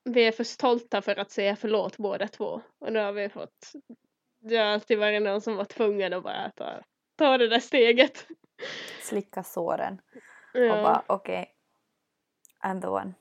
vi 0.10 0.24
är 0.28 0.32
för 0.32 0.44
stolta 0.44 1.02
för 1.02 1.16
att 1.20 1.32
säga 1.32 1.56
förlåt 1.56 1.98
båda 1.98 2.28
två 2.28 2.62
och 2.80 2.94
nu 2.94 3.00
har 3.00 3.12
vi 3.12 3.30
fått, 3.30 3.72
det 4.42 4.58
har 4.58 4.66
alltid 4.66 4.98
varit 5.00 5.22
någon 5.22 5.42
som 5.42 5.56
var 5.56 5.66
tvungen 5.66 6.14
att 6.14 6.24
bara 6.24 6.52
ta, 6.56 6.82
ta 7.18 7.38
det 7.38 7.48
där 7.48 7.60
steget. 7.60 8.28
Slicka 9.02 9.44
såren 9.44 10.02
och 10.54 10.60
Ja. 10.60 10.82
bara 10.84 11.04
okej. 11.08 11.56
I'm 12.66 12.82
the 12.82 12.88
one. 12.88 13.14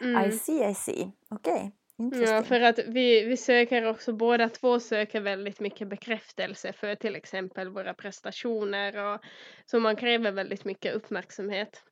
mm. 0.00 0.28
I 0.28 0.32
see, 0.32 0.70
I 0.70 0.74
see. 0.74 1.10
Okej. 1.30 1.72
Ja, 1.98 2.04
Interesting. 2.04 2.44
för 2.44 2.60
att 2.60 2.78
vi, 2.78 3.24
vi 3.24 3.36
söker 3.36 3.86
också, 3.86 4.12
båda 4.12 4.48
två 4.48 4.80
söker 4.80 5.20
väldigt 5.20 5.60
mycket 5.60 5.88
bekräftelse 5.88 6.72
för 6.72 6.94
till 6.94 7.16
exempel 7.16 7.68
våra 7.68 7.94
prestationer 7.94 8.96
och 9.14 9.20
så 9.66 9.80
man 9.80 9.96
kräver 9.96 10.32
väldigt 10.32 10.64
mycket 10.64 10.94
uppmärksamhet. 10.94 11.82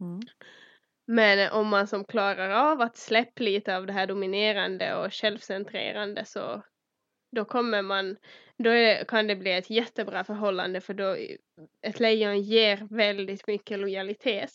Mm. 0.00 0.20
Men 1.06 1.52
om 1.52 1.68
man 1.68 1.86
som 1.86 2.04
klarar 2.04 2.50
av 2.72 2.80
att 2.80 2.96
släppa 2.96 3.42
lite 3.42 3.76
av 3.76 3.86
det 3.86 3.92
här 3.92 4.06
dominerande 4.06 4.94
och 4.96 5.12
självcentrerande 5.14 6.24
så 6.24 6.62
då 7.36 7.44
kommer 7.44 7.82
man, 7.82 8.16
då 8.62 8.70
är, 8.70 9.04
kan 9.04 9.26
det 9.26 9.36
bli 9.36 9.52
ett 9.52 9.70
jättebra 9.70 10.24
förhållande 10.24 10.80
för 10.80 10.94
då 10.94 11.16
ett 11.86 12.00
lejon 12.00 12.42
ger 12.42 12.86
väldigt 12.90 13.46
mycket 13.46 13.78
lojalitet. 13.78 14.50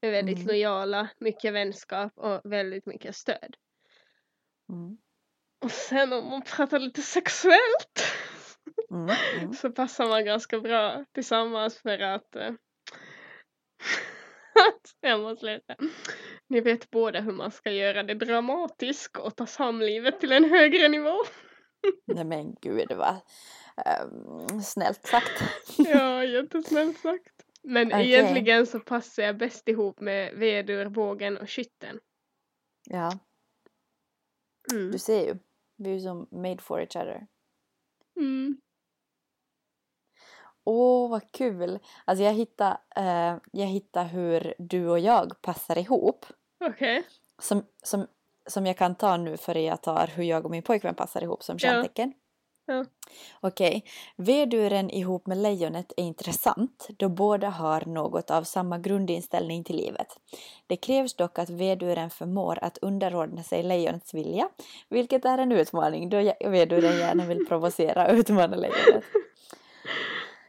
Är 0.00 0.10
väldigt 0.10 0.36
Mm. 0.36 0.46
lojala, 0.46 1.08
mycket 1.20 1.52
vänskap 1.52 2.12
och 2.16 2.40
väldigt 2.52 2.86
mycket 2.86 3.16
stöd. 3.16 3.56
Mm. 4.72 4.98
Och 5.64 5.70
sen 5.70 6.12
om 6.12 6.30
man 6.30 6.42
pratar 6.42 6.78
lite 6.78 7.02
sexuellt 7.02 8.14
Mm. 8.90 9.16
Mm. 9.38 9.52
så 9.52 9.70
passar 9.70 10.08
man 10.08 10.24
ganska 10.24 10.60
bra 10.60 11.04
tillsammans 11.14 11.78
för 11.78 11.98
att 11.98 12.36
jag 15.00 15.20
måste 15.20 15.46
läsa. 15.46 15.76
Ni 16.48 16.60
vet 16.60 16.90
båda 16.90 17.20
hur 17.20 17.32
man 17.32 17.50
ska 17.50 17.70
göra 17.70 18.02
det 18.02 18.14
dramatiskt 18.14 19.16
och 19.16 19.36
ta 19.36 19.46
samlivet 19.46 20.20
till 20.20 20.32
en 20.32 20.50
högre 20.50 20.88
nivå. 20.88 21.16
Nej 22.06 22.24
men 22.24 22.54
gud 22.60 22.92
vad 22.92 23.16
um, 24.02 24.62
snällt 24.62 25.06
sagt. 25.06 25.42
ja, 25.78 26.24
jättesnällt 26.24 26.98
sagt. 26.98 27.44
Men 27.62 27.86
Okej. 27.88 28.12
egentligen 28.12 28.66
så 28.66 28.80
passar 28.80 29.22
jag 29.22 29.38
bäst 29.38 29.68
ihop 29.68 30.00
med 30.00 30.34
vedur, 30.34 30.86
vågen 30.86 31.38
och 31.38 31.50
skytten. 31.50 32.00
Ja, 32.90 33.18
Mm. 34.72 34.90
du 34.90 34.98
ser 34.98 35.24
ju. 35.26 35.38
Vi 35.76 35.90
är 35.90 35.94
ju 35.94 36.00
som 36.00 36.28
made 36.30 36.58
for 36.62 36.80
each 36.80 36.96
other. 36.96 37.26
Mm. 38.16 38.60
Åh, 40.64 41.10
vad 41.10 41.32
kul! 41.32 41.78
Alltså 42.04 42.24
jag 42.24 42.32
hittade, 42.32 42.80
eh, 42.96 43.36
jag 43.52 43.66
hur 44.02 44.54
du 44.58 44.88
och 44.88 44.98
jag 44.98 45.42
passar 45.42 45.78
ihop. 45.78 46.26
Okej. 46.64 47.06
Som, 47.38 47.64
som, 47.82 48.06
som 48.48 48.66
jag 48.66 48.76
kan 48.76 48.94
ta 48.94 49.16
nu 49.16 49.36
före 49.36 49.60
jag 49.60 49.82
tar 49.82 50.06
hur 50.14 50.24
jag 50.24 50.44
och 50.44 50.50
min 50.50 50.62
pojkvän 50.62 50.94
passar 50.94 51.22
ihop 51.22 51.42
som 51.42 51.58
kärntecken. 51.58 52.12
Ja. 52.66 52.84
Okej. 53.40 53.84
Veduren 54.16 54.90
ihop 54.90 55.26
med 55.26 55.38
lejonet 55.38 55.92
är 55.96 56.02
intressant 56.02 56.88
då 56.96 57.08
båda 57.08 57.48
har 57.48 57.84
något 57.86 58.30
av 58.30 58.42
samma 58.42 58.78
grundinställning 58.78 59.64
till 59.64 59.76
livet. 59.76 60.06
Det 60.66 60.76
krävs 60.76 61.14
dock 61.14 61.38
att 61.38 61.50
veduren 61.50 62.10
förmår 62.10 62.58
att 62.62 62.78
underordna 62.78 63.42
sig 63.42 63.62
lejonets 63.62 64.14
vilja, 64.14 64.48
vilket 64.88 65.24
är 65.24 65.38
en 65.38 65.52
utmaning 65.52 66.08
då 66.08 66.32
veduren 66.40 66.98
gärna 66.98 67.26
vill 67.26 67.46
provocera 67.46 68.06
och 68.06 68.14
utmana 68.14 68.56
lejonet. 68.56 69.04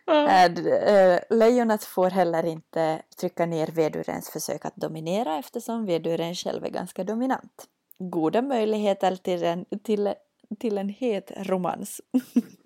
Ja. 0.06 0.30
Eh, 0.30 1.20
Lejonet 1.30 1.84
får 1.84 2.10
heller 2.10 2.46
inte 2.46 3.02
trycka 3.20 3.46
ner 3.46 3.68
vedurens 3.68 4.30
försök 4.30 4.66
att 4.66 4.76
dominera 4.76 5.38
eftersom 5.38 5.86
veduren 5.86 6.36
själv 6.36 6.66
är 6.66 6.70
ganska 6.70 7.04
dominant. 7.04 7.68
Goda 8.00 8.42
möjligheter 8.42 9.16
till 9.16 9.44
en, 9.44 9.66
till, 9.84 10.14
till 10.60 10.78
en 10.78 10.90
het 10.90 11.32
romans. 11.38 12.02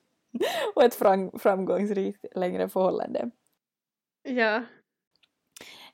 och 0.75 0.83
ett 0.83 0.95
fram, 0.95 1.39
framgångsrikt 1.39 2.25
längre 2.35 2.69
förhållande. 2.69 3.31
ja. 4.23 4.63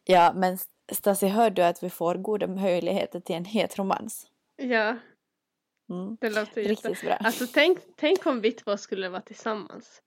Ja, 0.03 0.33
men 0.35 0.57
Stasi, 0.91 1.27
hör 1.27 1.49
du 1.49 1.61
att 1.61 1.83
vi 1.83 1.89
får 1.89 2.15
goda 2.15 2.47
möjligheter 2.47 3.19
till 3.19 3.35
en 3.35 3.45
het 3.45 3.77
romans? 3.79 4.27
Ja, 4.55 4.97
Mm. 5.89 6.17
det 6.21 6.29
låter 6.29 6.61
jätte... 6.61 6.61
Riktigt 6.89 7.01
bra. 7.01 7.13
Alltså 7.13 7.47
tänk, 7.53 7.77
tänk 7.95 8.25
om 8.25 8.41
vi 8.41 8.51
två 8.51 8.77
skulle 8.77 9.09
vara 9.09 9.21
tillsammans. 9.21 10.01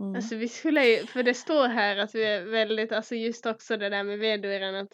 Mm. 0.00 0.16
Alltså 0.16 0.36
vi 0.36 0.48
skulle 0.48 0.84
ju, 0.84 1.06
för 1.06 1.22
det 1.22 1.34
står 1.34 1.68
här 1.68 1.96
att 1.96 2.14
vi 2.14 2.24
är 2.24 2.44
väldigt, 2.44 2.92
alltså 2.92 3.14
just 3.14 3.46
också 3.46 3.76
det 3.76 3.88
där 3.88 4.02
med 4.04 4.18
veduren 4.18 4.74
att 4.74 4.92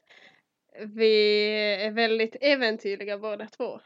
vi 0.78 1.46
är 1.86 1.90
väldigt 1.90 2.36
äventyrliga 2.40 3.18
båda 3.18 3.46
två. 3.46 3.80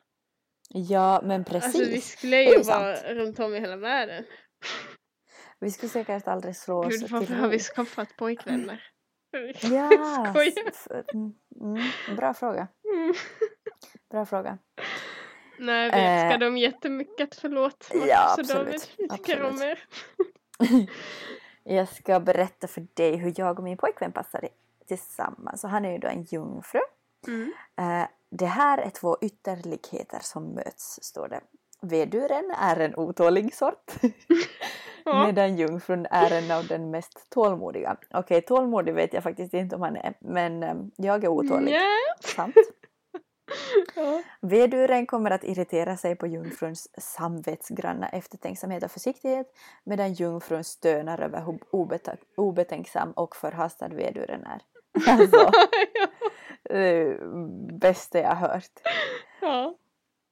Ja, 0.68 1.20
men 1.24 1.44
precis. 1.44 1.64
Alltså 1.64 1.90
vi 1.90 2.00
skulle 2.00 2.42
ju 2.42 2.62
vara 2.62 2.96
sant. 2.96 3.06
runt 3.08 3.38
om 3.38 3.54
i 3.54 3.60
hela 3.60 3.76
världen. 3.76 4.24
Vi 5.60 5.70
skulle 5.70 5.90
säkert 5.90 6.28
aldrig 6.28 6.56
slå 6.56 6.84
oss 6.84 7.00
Gud, 7.00 7.10
varför 7.10 7.26
till 7.26 7.34
har 7.36 7.48
vi 7.48 7.58
skaffat 7.58 8.16
pojkvänner? 8.16 8.82
Ja, 9.62 10.34
mm, 11.14 11.34
mm, 11.60 12.16
bra 12.16 12.34
fråga. 12.34 12.68
Mm. 12.94 13.14
Bra 14.10 14.26
fråga. 14.26 14.58
Nej, 15.58 15.84
jag 15.90 15.92
vet. 15.96 16.30
Ska 16.30 16.34
Eh, 16.34 16.38
de 16.38 16.56
jättemycket? 16.58 17.34
Förlåt. 17.36 17.90
Marcus 17.94 18.08
ja, 18.08 18.34
och 18.34 18.40
absolut. 18.40 18.66
David. 18.66 18.80
Vi 18.98 19.08
tycker 19.08 19.42
om 19.42 19.62
er. 19.62 19.84
Jag 21.64 21.88
ska 21.88 22.20
berätta 22.20 22.66
för 22.68 22.86
dig 22.94 23.16
hur 23.16 23.32
jag 23.36 23.58
och 23.58 23.64
min 23.64 23.76
pojkvän 23.76 24.12
passar 24.12 24.44
i- 24.44 24.48
tillsammans. 24.86 25.64
Och 25.64 25.70
han 25.70 25.84
är 25.84 25.92
ju 25.92 25.98
då 25.98 26.08
en 26.08 26.22
jungfru. 26.22 26.80
Mm. 27.26 27.52
Eh, 27.78 28.08
Det 28.30 28.46
här 28.46 28.78
är 28.78 28.90
två 28.90 29.16
ytterligheter 29.20 30.18
som 30.22 30.44
möts, 30.54 30.98
står 31.02 31.28
det. 31.28 31.40
Veduren 31.82 32.50
är 32.60 32.76
en 32.80 32.96
otålig 32.96 33.54
sort. 33.54 33.92
Ja. 35.08 35.26
Medan 35.26 35.56
jungfrun 35.56 36.06
är 36.10 36.32
en 36.32 36.50
av 36.50 36.66
den 36.66 36.90
mest 36.90 37.30
tålmodiga. 37.30 37.96
Okej, 38.10 38.42
tålmodig 38.42 38.94
vet 38.94 39.12
jag 39.12 39.22
faktiskt 39.22 39.54
inte 39.54 39.76
om 39.76 39.82
han 39.82 39.96
är. 39.96 40.14
Men 40.20 40.62
eh, 40.62 40.74
jag 40.96 41.24
är 41.24 41.28
otålig. 41.28 41.70
Nja. 41.72 41.80
Sant. 42.20 42.54
Ja. 43.94 44.22
Veduren 44.40 45.06
kommer 45.06 45.30
att 45.30 45.44
irritera 45.44 45.96
sig 45.96 46.16
på 46.16 46.26
jungfruns 46.26 46.88
samvetsgranna 46.98 48.08
eftertänksamhet 48.08 48.84
och 48.84 48.90
försiktighet 48.90 49.56
medan 49.84 50.12
jungfrun 50.12 50.64
stönar 50.64 51.20
över 51.20 51.40
hur 51.44 51.58
obetänksam 52.36 53.12
och 53.12 53.36
förhastad 53.36 53.88
veduren 53.88 54.44
är. 54.44 54.62
Alltså, 55.08 55.50
det 56.62 57.18
bästa 57.72 58.18
jag 58.18 58.34
har 58.34 58.48
hört. 58.48 58.70
ja. 59.40 59.74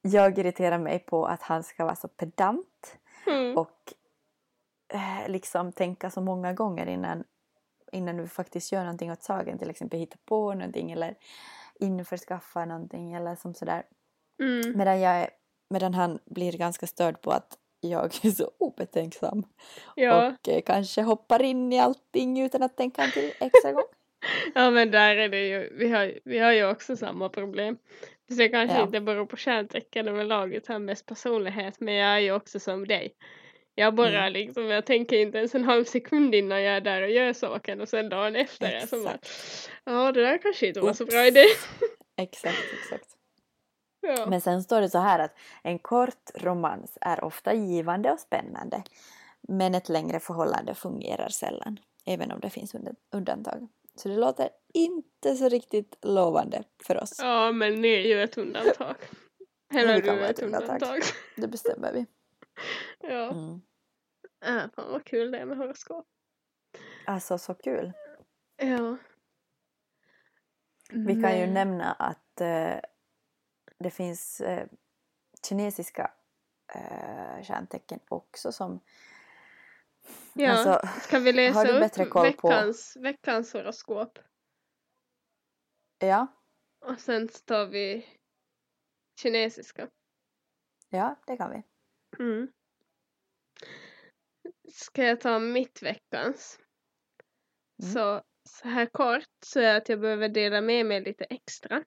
Jag 0.01 0.37
irriterar 0.39 0.77
mig 0.77 0.99
på 0.99 1.25
att 1.25 1.41
han 1.41 1.63
ska 1.63 1.85
vara 1.85 1.95
så 1.95 2.07
pedant 2.07 2.97
Mm. 3.27 3.57
och 3.57 3.93
eh, 4.93 5.29
liksom 5.29 5.71
tänka 5.71 6.09
så 6.09 6.21
många 6.21 6.53
gånger 6.53 6.85
innan, 6.85 7.23
innan 7.91 8.17
vi 8.21 8.27
faktiskt 8.27 8.71
gör 8.71 8.81
någonting 8.81 9.11
åt 9.11 9.23
saken. 9.23 9.57
Till 9.57 9.69
exempel 9.69 9.99
hitta 9.99 10.17
på 10.25 10.53
någonting 10.53 10.91
eller 10.91 11.15
införskaffa 11.79 12.65
någonting 12.65 13.13
eller 13.13 13.35
som 13.35 13.53
sådär. 13.53 13.83
Mm. 14.39 14.77
Medan, 14.77 14.99
jag 14.99 15.11
är, 15.15 15.29
medan 15.69 15.93
han 15.93 16.19
blir 16.25 16.57
ganska 16.57 16.87
störd 16.87 17.21
på 17.21 17.31
att 17.31 17.57
jag 17.79 18.25
är 18.25 18.31
så 18.31 18.51
obetänksam 18.57 19.43
Ja. 19.95 20.27
och 20.27 20.49
eh, 20.49 20.61
kanske 20.61 21.01
hoppar 21.01 21.41
in 21.41 21.73
i 21.73 21.79
allting 21.79 22.41
utan 22.41 22.63
att 22.63 22.77
tänka 22.77 23.03
en 23.03 23.11
till 23.11 23.31
extra 23.39 23.71
gång. 23.71 23.83
Ja, 24.55 24.71
men 24.71 24.91
där 24.91 25.15
är 25.15 25.29
det 25.29 25.47
ju, 25.47 25.69
vi 25.77 25.89
har, 25.89 26.13
vi 26.25 26.39
har 26.39 26.51
ju 26.51 26.69
också 26.69 26.95
samma 26.97 27.29
problem. 27.29 27.77
Så 28.29 28.33
det 28.33 28.49
kanske 28.49 28.77
Ja. 28.77 28.83
inte 28.83 28.99
beror 29.01 29.25
på 29.25 29.37
kärntecken 29.37 30.07
överlag 30.07 30.53
utan 30.53 30.85
mest 30.85 31.05
personlighet, 31.05 31.79
men 31.79 31.93
jag 31.93 32.09
är 32.15 32.19
ju 32.19 32.31
också 32.31 32.59
som 32.59 32.87
dig. 32.87 33.13
Jag 33.75 33.95
bara 33.95 34.09
Mm. 34.19 34.33
liksom, 34.33 34.65
jag 34.65 34.85
tänker 34.85 35.17
inte 35.17 35.37
ens 35.37 35.55
en 35.55 35.63
halv 35.63 35.83
sekund 35.85 36.35
innan 36.35 36.63
jag 36.63 36.75
är 36.75 36.81
där 36.81 37.01
och 37.01 37.09
gör 37.09 37.33
saken 37.33 37.81
och 37.81 37.89
sen 37.89 38.09
dagen 38.09 38.35
efter 38.35 38.67
är 38.67 38.73
jag 38.79 38.89
som 38.89 39.03
bara, 39.03 39.17
ja 39.83 40.11
det 40.11 40.21
där 40.21 40.37
kanske 40.37 40.67
inte 40.67 40.79
var 40.81 40.93
så 40.93 41.05
bra 41.05 41.19
Oops. 41.19 41.27
idé. 41.27 41.45
Exakt, 42.17 42.63
exakt. 42.83 43.07
Ja. 44.01 44.25
Men 44.29 44.41
sen 44.41 44.63
står 44.63 44.81
det 44.81 44.89
så 44.89 44.99
här 44.99 45.19
att 45.19 45.37
en 45.63 45.79
kort 45.79 46.31
romans 46.35 46.97
är 47.01 47.23
ofta 47.23 47.53
givande 47.53 48.11
och 48.11 48.19
spännande. 48.19 48.83
Men 49.47 49.75
ett 49.75 49.89
längre 49.89 50.19
förhållande 50.19 50.73
fungerar 50.75 51.29
sällan, 51.29 51.79
även 52.05 52.31
om 52.31 52.39
det 52.39 52.49
finns 52.49 52.73
und- 52.75 52.95
undantag. 53.13 53.67
Så 53.95 54.09
det 54.09 54.15
låter 54.17 54.49
inte 54.73 55.35
så 55.35 55.49
riktigt 55.49 55.97
lovande 56.01 56.63
för 56.83 57.03
oss. 57.03 57.19
ja, 57.19 57.51
men 57.51 57.81
ni 57.81 57.87
är 57.87 58.01
ju 58.07 58.23
ett 58.23 58.37
undantag. 58.37 58.95
Eller 59.73 60.01
du 60.01 60.09
är 60.09 60.17
ett 60.29 60.29
ett 60.39 60.43
undantag. 60.45 60.73
undantag. 60.73 61.01
Det 61.35 61.47
bestämmer 61.47 61.93
vi. 61.93 62.05
ja. 62.99 63.31
Mm. 63.31 63.61
Äh, 64.45 64.71
fan 64.75 64.91
vad 64.91 65.05
kul 65.05 65.31
det 65.31 65.37
är 65.37 65.45
med 65.45 65.57
horoskop. 65.57 66.07
Alltså 67.05 67.37
så 67.37 67.53
kul. 67.53 67.93
Ja. 68.57 68.97
Vi 70.89 71.21
kan 71.21 71.37
ju 71.39 71.45
Men- 71.45 71.53
nämna 71.53 71.93
att 71.93 72.41
eh, 72.41 72.75
det 73.79 73.89
finns 73.91 74.41
eh, 74.41 74.67
kinesiska 75.47 76.11
eh, 76.75 77.43
stjärntecken 77.43 77.99
också 78.09 78.51
som... 78.51 78.79
Ja, 80.33 80.51
Alltså, 80.51 80.99
ska 81.01 81.19
vi 81.19 81.33
läsa 81.33 81.59
har 81.59 81.65
du 81.65 81.85
upp 82.05 82.09
koll 82.09 82.33
på- 82.33 82.47
veckans, 82.49 82.97
veckans 82.97 83.53
horoskop? 83.53 84.19
ja, 85.99 86.27
Och 86.85 86.99
sen 86.99 87.27
tar 87.45 87.65
vi 87.65 88.07
kinesiska. 89.21 89.89
ja, 90.89 91.15
det 91.27 91.37
kan 91.37 91.51
vi. 91.51 91.63
Mm. 92.23 92.47
Ska 94.71 95.03
jag 95.03 95.21
ta 95.21 95.39
mitt 95.39 95.81
veckans? 95.83 96.59
Mm. 97.83 97.93
Så, 97.93 98.21
så 98.49 98.67
här 98.67 98.85
kort 98.85 99.29
så 99.45 99.59
är 99.59 99.77
att 99.77 99.89
jag 99.89 99.99
behöver 99.99 100.29
dela 100.29 100.61
med 100.61 100.85
mig 100.85 101.01
lite 101.01 101.23
extra. 101.23 101.83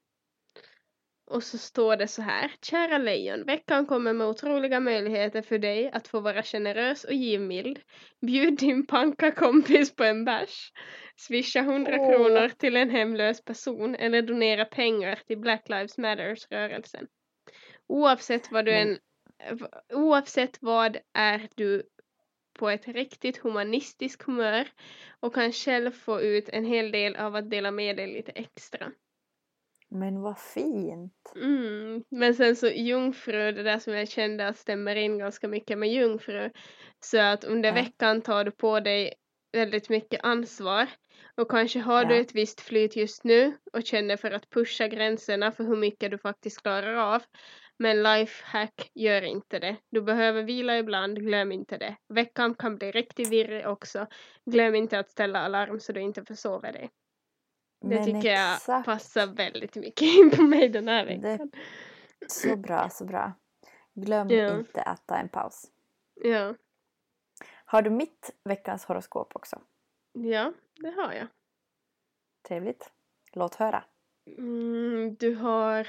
Och 1.30 1.42
så 1.42 1.58
står 1.58 1.96
det 1.96 2.08
så 2.08 2.22
här. 2.22 2.52
Kära 2.62 2.98
lejon, 2.98 3.44
veckan 3.44 3.86
kommer 3.86 4.12
med 4.12 4.26
otroliga 4.26 4.80
möjligheter 4.80 5.42
för 5.42 5.58
dig 5.58 5.90
att 5.92 6.08
få 6.08 6.20
vara 6.20 6.42
generös 6.42 7.04
och 7.04 7.12
givmild. 7.12 7.80
Bjud 8.20 8.58
din 8.58 8.86
panka 8.86 9.30
kompis 9.30 9.96
på 9.96 10.04
en 10.04 10.24
bärs. 10.24 10.72
Swisha 11.16 11.60
100 11.60 11.96
Åh. 11.98 12.10
kronor 12.10 12.48
till 12.48 12.76
en 12.76 12.90
hemlös 12.90 13.44
person 13.44 13.94
eller 13.94 14.22
donera 14.22 14.64
pengar 14.64 15.18
till 15.26 15.38
Black 15.38 15.68
Lives 15.68 15.98
Matters 15.98 16.46
rörelsen. 16.50 17.06
Oavsett 17.86 18.52
vad 18.52 18.64
du 18.64 18.72
än 18.72 18.98
oavsett 19.92 20.58
vad 20.60 20.96
är 21.12 21.48
du 21.54 21.82
på 22.58 22.68
ett 22.68 22.88
riktigt 22.88 23.38
humanistiskt 23.38 24.22
humör 24.22 24.68
och 25.20 25.34
kan 25.34 25.52
själv 25.52 25.90
få 25.90 26.20
ut 26.20 26.48
en 26.48 26.64
hel 26.64 26.90
del 26.90 27.16
av 27.16 27.36
att 27.36 27.50
dela 27.50 27.70
med 27.70 27.96
dig 27.96 28.06
lite 28.06 28.32
extra. 28.32 28.92
Men 29.90 30.20
vad 30.20 30.38
fint! 30.38 31.32
Mm. 31.36 32.04
Men 32.10 32.34
sen 32.34 32.56
så 32.56 32.68
jungfru, 32.68 33.52
det 33.52 33.62
där 33.62 33.78
som 33.78 33.92
jag 33.94 34.08
kände 34.08 34.48
att 34.48 34.56
stämmer 34.58 34.96
in 34.96 35.18
ganska 35.18 35.48
mycket 35.48 35.78
med 35.78 35.92
jungfru. 35.92 36.50
Så 37.00 37.18
att 37.20 37.44
under 37.44 37.68
Ja. 37.68 37.74
veckan 37.74 38.22
tar 38.22 38.44
du 38.44 38.50
på 38.50 38.80
dig 38.80 39.14
väldigt 39.52 39.88
mycket 39.88 40.20
ansvar. 40.24 40.86
Och 41.36 41.50
kanske 41.50 41.78
har 41.78 42.04
du 42.04 42.14
Ja. 42.14 42.20
ett 42.20 42.34
visst 42.34 42.60
flyt 42.60 42.96
just 42.96 43.24
nu 43.24 43.56
och 43.72 43.82
känner 43.84 44.16
för 44.16 44.30
att 44.30 44.50
pusha 44.50 44.88
gränserna 44.88 45.52
för 45.52 45.64
hur 45.64 45.76
mycket 45.76 46.10
du 46.10 46.18
faktiskt 46.18 46.62
klarar 46.62 46.94
av. 46.94 47.22
Men 47.78 48.02
lifehack 48.02 48.90
gör 48.94 49.22
inte 49.22 49.58
det. 49.58 49.76
Du 49.90 50.02
behöver 50.02 50.42
vila 50.42 50.78
ibland, 50.78 51.18
glöm 51.20 51.52
inte 51.52 51.78
det. 51.78 51.96
Veckan 52.14 52.54
kan 52.54 52.76
bli 52.76 52.90
riktigt 52.90 53.28
virrig 53.32 53.66
också. 53.68 54.06
Glöm 54.50 54.74
inte 54.74 54.98
att 54.98 55.10
ställa 55.10 55.38
alarm 55.40 55.80
så 55.80 55.92
du 55.92 56.00
inte 56.00 56.24
försover 56.24 56.72
dig. 56.72 56.90
Det 57.80 58.04
tycker 58.04 58.28
jag 58.28 58.54
exakt. 58.56 58.86
passar 58.86 59.26
väldigt 59.26 59.76
mycket 59.76 60.02
in 60.18 60.30
på 60.30 60.42
mig 60.42 60.68
den 60.68 60.88
här 60.88 61.06
Det- 61.06 61.16
veckan. 61.16 61.50
Så 62.26 62.56
bra, 62.56 62.88
så 62.90 63.04
bra. 63.04 63.32
Glöm 63.94 64.30
Ja. 64.30 64.58
inte 64.58 64.82
att 64.82 65.06
ta 65.06 65.16
en 65.16 65.28
paus. 65.28 65.64
Ja. 66.14 66.54
Har 67.64 67.82
du 67.82 67.90
mitt 67.90 68.30
veckans 68.44 68.84
horoskop 68.84 69.36
också? 69.36 69.62
ja, 70.12 70.52
det 70.76 70.90
har 70.90 71.12
jag. 71.12 71.26
Trevligt. 72.48 72.92
Låt 73.32 73.54
höra. 73.54 73.84
Mm, 74.38 75.14
du 75.14 75.34
har 75.34 75.88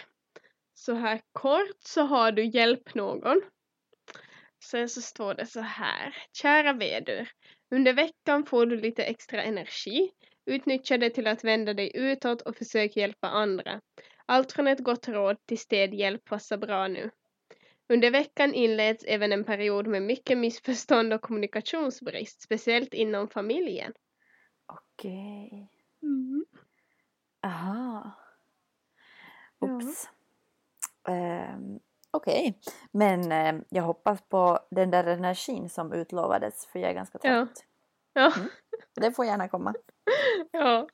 så 0.73 0.93
här 0.93 1.21
kort 1.31 1.77
så 1.79 2.01
har 2.01 2.31
du 2.31 2.45
hjälp 2.45 2.93
någon. 2.95 3.41
Sen 4.63 4.89
så 4.89 5.01
står 5.01 5.33
det 5.33 5.45
så 5.45 5.59
här. 5.61 6.15
Kära 6.33 6.73
vädur. 6.73 7.31
Under 7.71 7.93
veckan 7.93 8.45
får 8.45 8.65
du 8.65 8.77
lite 8.81 9.03
extra 9.03 9.43
energi. 9.43 10.11
Utnyttja 10.49 10.97
det 10.97 11.09
till 11.09 11.27
att 11.27 11.43
vända 11.43 11.73
dig 11.73 11.91
utåt 11.93 12.41
och 12.41 12.55
försök 12.55 12.97
hjälpa 12.97 13.27
andra. 13.27 13.81
Allt 14.25 14.51
från 14.51 14.67
ett 14.67 14.83
gott 14.83 15.07
råd 15.07 15.45
till 15.45 15.59
städhjälp 15.59 16.25
passar 16.25 16.57
bra 16.57 16.87
nu. 16.87 17.09
Under 17.89 18.11
veckan 18.11 18.53
inleds 18.53 19.03
även 19.07 19.31
en 19.31 19.43
period 19.43 19.87
med 19.87 20.01
mycket 20.01 20.37
missförstånd 20.37 21.13
och 21.13 21.21
kommunikationsbrist, 21.21 22.41
speciellt 22.41 22.93
inom 22.93 23.27
familjen. 23.27 23.93
Okej. 24.65 25.69
Mm. 26.01 26.45
Aha. 27.45 28.11
Ja. 29.59 29.67
Oops. 29.67 30.09
Ehm, 31.07 31.79
Okej, 32.11 32.59
men 32.91 33.31
ehm, 33.31 33.63
jag 33.69 33.83
hoppas 33.83 34.21
på 34.21 34.59
den 34.71 34.91
där 34.91 35.03
energin 35.03 35.69
som 35.69 35.93
utlovades 35.93 36.65
för 36.65 36.79
jag 36.79 36.89
är 36.89 36.93
ganska 36.93 37.19
Ja. 37.21 37.47
Ja. 38.13 38.33
Det 38.95 39.11
får 39.11 39.25
gärna 39.25 39.47
komma. 39.49 39.73
Ja. 40.51 40.87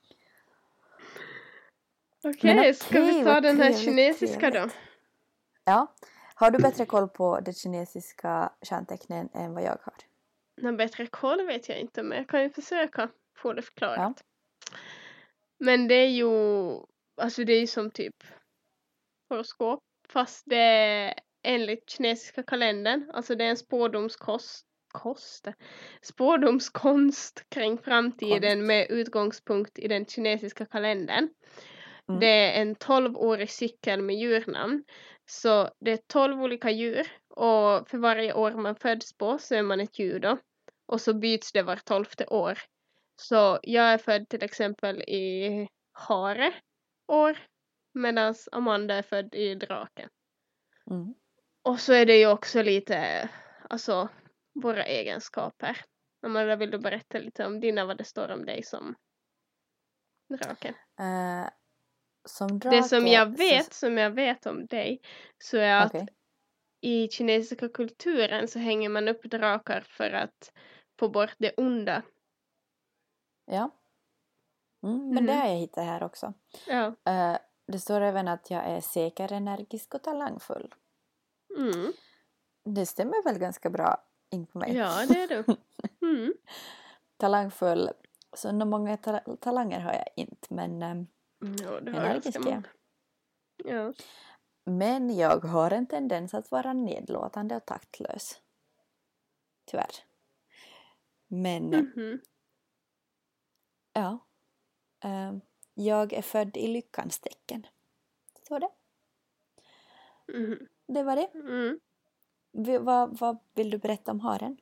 Okej, 2.24 2.54
Men 2.54 2.74
ska 2.74 3.00
vi 3.00 3.24
ta 3.24 3.40
den 3.40 3.60
här 3.60 3.72
kinesiska 3.72 4.50
då? 4.50 4.68
Ja. 5.64 5.94
Har 6.34 6.50
du 6.50 6.58
bättre 6.58 6.86
koll 6.86 7.08
på 7.08 7.40
det 7.40 7.52
kinesiska 7.52 8.52
stjärntecknen 8.68 9.28
än 9.34 9.54
vad 9.54 9.62
jag 9.62 9.78
har? 9.82 9.94
Någon 10.56 10.76
bättre 10.76 11.06
koll 11.06 11.46
vet 11.46 11.68
jag 11.68 11.78
inte, 11.78 12.02
men 12.02 12.18
jag 12.18 12.28
kan 12.28 12.42
ju 12.42 12.50
försöka 12.50 13.08
få 13.36 13.52
det 13.52 13.62
förklarat. 13.62 14.24
Men 15.58 15.88
det 15.88 15.94
är 15.94 16.08
ju, 16.08 16.30
alltså 17.16 17.44
det 17.44 17.52
är 17.52 17.60
ju 17.60 17.66
som 17.66 17.90
typ 17.90 18.16
horoskop, 19.28 19.80
fast 20.08 20.42
det 20.46 20.56
är 20.56 21.14
enligt 21.42 21.90
kinesiska 21.90 22.42
kalendern, 22.42 23.10
alltså 23.14 23.34
det 23.34 23.44
är 23.44 23.48
en 23.50 23.56
spårdomskost, 23.56 24.66
kost, 25.00 25.48
spårdomskonst 26.02 27.44
kring 27.48 27.78
framtiden 27.78 28.58
Konst. 28.58 28.66
med 28.66 28.86
utgångspunkt 28.90 29.78
i 29.78 29.88
den 29.88 30.06
kinesiska 30.06 30.66
kalendern. 30.66 31.28
Mm. 32.08 32.20
Det 32.20 32.26
är 32.26 32.62
en 32.62 32.76
12-årig 32.76 33.50
cykel 33.50 34.02
med 34.02 34.16
djurnamn. 34.16 34.84
Så 35.26 35.70
det 35.80 35.90
är 35.90 36.00
12 36.06 36.42
olika 36.42 36.70
djur 36.70 37.06
och 37.28 37.88
för 37.88 37.98
varje 37.98 38.34
år 38.34 38.50
man 38.52 38.76
föds 38.76 39.16
på 39.16 39.38
så 39.38 39.54
är 39.54 39.62
man 39.62 39.80
ett 39.80 39.98
djur 39.98 40.20
då. 40.20 40.38
Och 40.86 41.00
så 41.00 41.14
byts 41.14 41.52
det 41.52 41.62
var 41.62 41.76
tolfte 41.76 42.26
år. 42.26 42.58
Så 43.16 43.58
jag 43.62 43.84
är 43.84 43.98
född 43.98 44.28
till 44.28 44.42
exempel 44.42 45.02
i 45.02 45.68
hare 45.92 46.52
år 47.08 47.38
medan 47.94 48.34
Amanda 48.52 48.94
är 48.94 49.02
född 49.02 49.34
i 49.34 49.54
drake. 49.54 50.08
Mm. 50.90 51.14
Och 51.62 51.80
så 51.80 51.92
är 51.92 52.06
det 52.06 52.16
ju 52.16 52.26
också 52.26 52.62
lite, 52.62 53.28
alltså 53.70 54.08
våra 54.62 54.84
egenskaper. 54.84 55.80
Amanda, 56.22 56.56
vill 56.56 56.70
du 56.70 56.78
berätta 56.78 57.18
lite 57.18 57.46
om 57.46 57.60
dina, 57.60 57.84
vad 57.84 57.98
det 57.98 58.04
står 58.04 58.30
om 58.30 58.44
dig 58.44 58.62
som 58.62 58.94
drake? 60.28 60.68
Eh, 61.00 61.48
som 62.28 62.58
Det 62.58 62.82
som 62.82 62.98
drake 63.00 63.12
jag 63.14 63.28
så- 63.32 63.36
vet, 63.36 63.72
som 63.74 63.98
jag 63.98 64.10
vet 64.10 64.46
om 64.46 64.66
dig, 64.66 65.00
så 65.38 65.56
är 65.56 65.80
att 65.80 65.94
Okej. 65.94 66.06
i 66.80 67.08
kinesiska 67.08 67.68
kulturen 67.68 68.48
så 68.48 68.58
hänger 68.58 68.88
man 68.88 69.08
upp 69.08 69.22
drakar 69.22 69.80
för 69.80 70.10
att 70.10 70.52
få 70.98 71.08
bort 71.08 71.34
det 71.38 71.52
onda. 71.56 72.02
Ja. 73.44 73.70
Mm, 74.82 75.14
men 75.14 75.26
det 75.26 75.32
Mhm. 75.32 75.40
har 75.42 75.48
jag 75.48 75.56
hittat 75.56 75.84
här 75.84 76.02
också. 76.02 76.34
Ja. 76.66 76.86
Eh, 77.12 77.38
det 77.66 77.78
står 77.78 78.00
även 78.00 78.28
att 78.28 78.50
jag 78.50 78.64
är 78.64 78.80
säker, 78.80 79.32
energisk 79.32 79.94
och 79.94 80.02
talangfull. 80.02 80.74
Mm. 81.58 81.92
Det 82.64 82.86
stämmer 82.86 83.24
väl 83.24 83.38
ganska 83.38 83.70
bra 83.70 84.05
in 84.30 84.46
på 84.46 84.58
mig. 84.58 84.74
Ja, 84.76 85.06
det 85.08 85.22
är 85.22 85.28
du. 85.28 85.44
Mm. 86.06 86.34
Talangfull. 87.16 87.90
Så 88.32 88.52
många 88.52 88.96
ta 88.96 89.18
talanger 89.40 89.80
har 89.80 89.92
jag 89.92 90.04
inte 90.16 90.54
men, 90.54 90.82
eh, 90.82 91.02
Ja, 91.64 91.80
det 91.80 91.90
Energisk 91.90 92.36
är 92.46 92.50
jag. 92.50 92.62
Ja. 93.64 93.92
men 94.64 95.16
jag 95.16 95.44
har 95.44 95.70
en 95.70 95.86
tendens 95.86 96.34
att 96.34 96.50
vara 96.50 96.72
nedlåtande 96.72 97.56
och 97.56 97.66
taktlös. 97.66 98.40
Tyvärr. 99.64 99.90
Men 101.26 101.74
eh, 101.74 101.80
Mhm. 101.80 102.20
ja. 103.92 104.18
Eh, 105.04 105.32
jag 105.74 106.12
är 106.12 106.22
född 106.22 106.56
i 106.56 106.66
lyckans 106.66 107.20
tecken. 107.20 107.66
Så 108.48 108.58
det. 108.58 108.70
Mhm. 110.32 110.68
Det 110.86 111.02
var 111.02 111.16
det. 111.16 111.26
Mm. 111.34 111.80
Vad, 112.80 113.18
vad 113.18 113.38
vill 113.54 113.70
du 113.70 113.78
berätta 113.78 114.10
om 114.10 114.20
haren? 114.20 114.56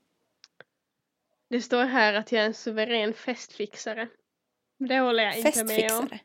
Det 1.51 1.61
står 1.61 1.85
här 1.85 2.15
att 2.15 2.33
jag 2.33 2.43
är 2.43 2.47
en 2.47 2.55
suverän 2.55 3.15
festfixare. 3.15 4.09
Det 4.79 4.99
håller 4.99 5.25
jag 5.25 5.37
inte 5.39 5.65
med 5.65 5.93
om. 5.93 6.09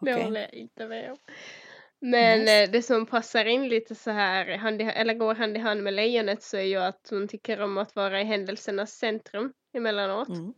Det 0.00 0.12
Okej. 0.14 0.24
håller 0.24 0.40
jag 0.40 0.54
inte 0.54 0.86
med 0.88 1.10
om. 1.10 1.16
Men 2.00 2.40
Nice. 2.40 2.62
eh, 2.62 2.70
det 2.70 2.82
som 2.82 3.06
passar 3.06 3.44
in 3.44 3.68
lite 3.68 3.94
så 3.94 4.10
här, 4.10 4.56
hand 4.58 4.82
i, 4.82 4.84
eller 4.84 5.14
går 5.14 5.34
hand 5.34 5.56
i 5.56 5.60
hand 5.60 5.82
med 5.82 5.94
lejonet 5.94 6.42
så 6.42 6.56
är 6.56 6.62
ju 6.62 6.76
att 6.76 7.06
hon 7.10 7.28
tycker 7.28 7.60
om 7.60 7.78
att 7.78 7.94
vara 7.96 8.20
i 8.20 8.24
händelsernas 8.24 8.92
centrum 8.92 9.52
emellanåt. 9.72 10.28
Mm. 10.28 10.52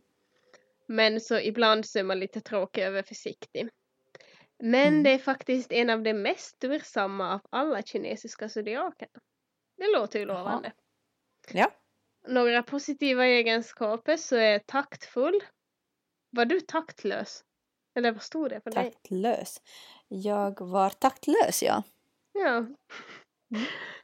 Men 0.87 1.21
så 1.21 1.39
ibland 1.39 1.85
så 1.85 1.99
är 1.99 2.03
man 2.03 2.19
lite 2.19 2.41
tråkig 2.41 2.81
över 2.83 3.03
försiktig. 3.03 3.69
Men 4.59 4.87
Mm. 4.87 5.03
det 5.03 5.09
är 5.09 5.17
faktiskt 5.17 5.71
en 5.71 5.89
av 5.89 6.03
de 6.03 6.13
mest 6.13 6.59
tursamma 6.59 7.33
av 7.33 7.41
alla 7.49 7.81
kinesiska 7.81 8.49
zodiakerna. 8.49 9.19
Det 9.81 9.87
låter 9.87 10.19
ju 10.19 10.25
lovande. 10.25 10.71
Ja. 11.51 11.71
Några 12.27 12.63
positiva 12.63 13.25
egenskaper 13.25 14.17
så 14.17 14.35
är 14.35 14.59
taktfull. 14.59 15.43
Var 16.29 16.45
du 16.45 16.59
taktlös? 16.59 17.43
Eller 17.95 18.11
vad 18.11 18.21
stod 18.21 18.49
det 18.49 18.61
för 18.61 18.71
dig? 18.71 18.91
Taktlös. 18.91 19.61
Jag 20.07 20.61
var 20.61 20.89
taktlös, 20.89 21.63
ja. 21.63 21.83
Ja. 22.33 22.57
Mm. 22.57 22.75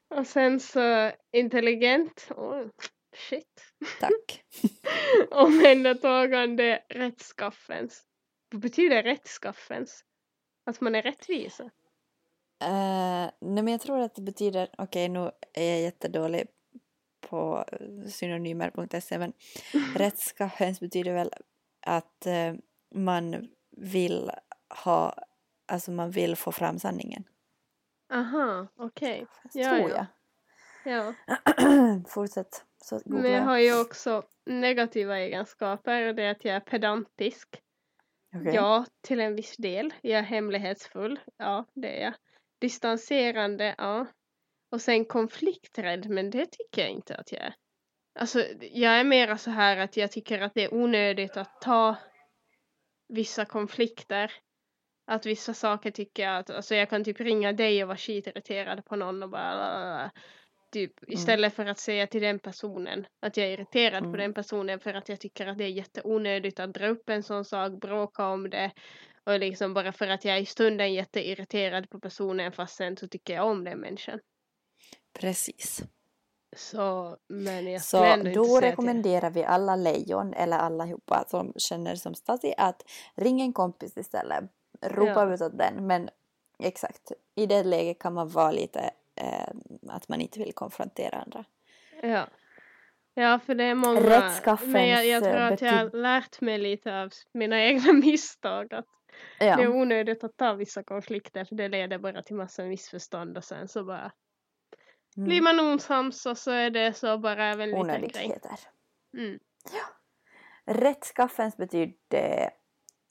Och 0.07 0.28
sen 0.28 0.59
så 0.59 1.11
intelligent. 1.32 2.28
Oj, 2.36 2.69
shit. 3.15 3.73
Tack. 3.99 4.43
Omhändertagande 5.32 6.84
rättskaffens. 6.89 8.03
Vad 8.51 8.61
betyder 8.61 9.03
rättskaffens? 9.03 10.03
Att 10.65 10.82
man 10.82 10.95
är 10.95 11.01
rättvisa? 11.01 11.71
Uh, 12.64 13.30
nej 13.39 13.64
men 13.64 13.68
jag 13.68 13.82
tror 13.82 13.99
att 13.99 14.16
det 14.16 14.22
betyder, 14.22 14.70
okej 14.78 15.10
nu 15.10 15.32
är 15.53 15.70
jag 15.70 15.82
jättedålig 15.82 16.47
på 17.22 17.66
synonymer.se 18.10 19.18
men 19.18 19.34
rättskaffens 19.95 20.80
betyder 20.80 21.14
väl 21.14 21.32
att 21.82 22.26
eh, 22.26 22.53
man 22.95 23.47
vill 23.72 24.32
ha, 24.84 25.16
alltså 25.66 25.91
man 25.91 26.12
vill 26.12 26.36
få 26.36 26.51
fram 26.51 26.80
sanningen. 26.80 27.24
Aha, 28.14 28.68
okej. 28.76 29.26
Ja, 29.53 29.70
tror 29.70 29.89
ja. 29.89 29.95
jag. 29.95 30.05
Ja. 30.93 31.14
Fortsätt 32.08 32.66
så 32.78 33.01
Men 33.05 33.32
jag 33.32 33.41
har 33.41 33.58
ju 33.58 33.82
också 33.82 34.24
negativa 34.45 35.18
egenskaper 35.18 36.08
och 36.08 36.16
det 36.16 36.24
är 36.24 36.32
att 36.32 36.45
jag 36.45 36.55
är 36.55 36.60
pedantisk. 36.60 37.62
Okej. 38.36 38.55
Ja, 38.55 38.86
till 39.01 39.20
en 39.20 39.36
viss 39.36 39.58
del. 39.58 39.93
Jag 40.01 40.20
är 40.20 40.24
hemlighetsfull. 40.24 41.20
Ja, 41.38 41.66
det 41.74 41.99
är 41.99 42.03
jag. 42.03 42.14
Distanserande, 42.60 43.76
ja. 43.78 44.08
Och 44.72 44.82
sen 44.82 45.05
konflikträdd, 45.05 46.10
men 46.10 46.30
det 46.30 46.45
tycker 46.45 46.82
jag 46.82 46.91
inte 46.91 47.16
att 47.16 47.32
jag 47.32 47.41
är. 47.41 47.53
Alltså, 48.20 48.39
jag 48.60 48.99
är 48.99 49.03
mera 49.03 49.38
så 49.38 49.51
här 49.51 49.78
att 49.78 49.97
jag 49.97 50.12
tycker 50.12 50.41
att 50.41 50.53
det 50.53 50.64
är 50.64 50.74
onödigt 50.74 51.38
att 51.38 51.62
ta 51.62 51.95
vissa 53.10 53.45
konflikter. 53.45 54.32
Att 55.12 55.26
vissa 55.26 55.53
saker 55.53 55.91
tycker 55.91 56.24
jag 56.24 56.38
att, 56.38 56.49
alltså 56.49 56.76
jag 56.76 56.89
kan 56.89 57.03
typ 57.03 57.20
ringa 57.20 57.53
dig 57.53 57.84
och 57.84 57.88
vara 57.88 57.97
skitirriterad 57.97 58.86
på 58.86 58.95
någon 58.95 59.24
och 59.24 59.30
bara 59.30 60.12
Typ 60.72 60.93
istället 61.08 61.53
för 61.53 61.66
att 61.66 61.80
säga 61.80 62.08
till 62.08 62.22
den 62.22 62.39
personen 62.39 63.08
att 63.22 63.38
jag 63.38 63.47
är 63.47 63.51
irriterad 63.51 64.03
på 64.03 64.08
Mm. 64.08 64.20
den 64.20 64.34
personen 64.34 64.80
för 64.80 64.93
att 64.93 65.10
jag 65.10 65.20
tycker 65.20 65.47
att 65.47 65.58
det 65.58 65.64
är 65.64 65.70
jätteonödigt 65.70 66.60
att 66.60 66.74
dra 66.74 66.88
upp 66.88 67.10
en 67.10 67.24
sån 67.24 67.45
sak, 67.45 67.82
bråka 67.82 68.28
om 68.28 68.49
det. 68.49 68.72
Och 69.28 69.39
liksom 69.39 69.73
bara 69.73 69.91
för 69.91 70.07
att 70.07 70.25
jag 70.25 70.38
är 70.38 70.41
i 70.41 70.45
stunden 70.45 70.93
jätteirriterad 70.93 71.89
på 71.89 71.99
personen 71.99 72.51
fast 72.51 72.75
sen 72.75 72.97
så 72.97 73.07
tycker 73.07 73.34
jag 73.34 73.45
om 73.47 73.63
den 73.63 73.80
människan. 73.80 74.19
Precis. 75.19 75.82
Så, 76.55 77.17
men 77.28 77.71
jag 77.71 77.82
Så 77.82 78.03
ändå 78.03 78.28
inte 78.30 78.39
då 78.39 78.45
jag- 78.47 78.63
rekommenderar 78.63 79.30
vi 79.30 79.43
alla 79.43 79.75
lejon 79.75 80.34
eller 80.34 80.57
allihopa 80.57 81.25
som 81.28 81.53
känner 81.57 81.95
som 81.95 82.15
Stasi 82.15 82.53
att 82.57 82.82
ring 83.15 83.41
en 83.41 83.53
kompis 83.53 83.97
istället. 83.97 84.43
Ropa 84.82 85.11
Ja. 85.25 85.34
ut 85.34 85.41
åt 85.41 85.57
den. 85.57 85.88
Men 85.88 86.09
exakt, 86.59 87.11
i 87.36 87.45
det 87.45 87.63
läget 87.63 87.99
kan 87.99 88.13
man 88.13 88.30
vara 88.30 88.51
lite 88.51 88.80
eh, 89.15 89.47
att 89.89 90.09
man 90.09 90.21
inte 90.21 90.39
vill 90.39 90.53
konfrontera 90.53 91.17
andra. 91.17 91.45
Ja. 92.01 92.28
Ja, 93.13 93.39
för 93.45 93.55
det 93.55 93.63
är 93.63 93.75
många. 93.75 93.99
Men 94.61 94.88
jag, 94.89 95.05
jag 95.05 95.23
tror 95.23 95.36
eh, 95.36 95.47
att 95.47 95.61
jag 95.61 95.73
har 95.73 95.97
lärt 95.97 96.41
mig 96.41 96.57
lite 96.57 97.01
av 97.01 97.09
mina 97.34 97.63
egna 97.63 97.93
misstag. 98.05 98.73
Att 98.73 98.86
Det 99.39 99.45
är 99.45 99.59
Ja, 99.59 99.70
onödigt 99.70 100.24
att 100.24 100.38
ta 100.38 100.53
vissa 100.53 100.84
konflikter 100.84 101.45
för 101.45 101.55
det 101.55 101.68
leder 101.68 101.97
bara 101.97 102.22
till 102.22 102.36
massa 102.36 102.63
missförstånd 102.63 103.38
och 103.38 103.43
sen 103.43 103.68
så 103.68 103.84
bara 103.84 104.11
blir 105.15 105.39
mm. 105.39 105.57
man 105.57 105.74
osams 105.74 106.26
och 106.26 106.38
så 106.38 106.51
är 106.51 106.70
det 106.70 106.93
så 106.93 107.18
bara 107.18 107.45
en 107.45 107.59
liten 107.59 107.80
onödigheter. 107.80 108.59
Mm. 109.13 109.39
Rättskaffens 110.65 111.57
betyder 111.57 112.49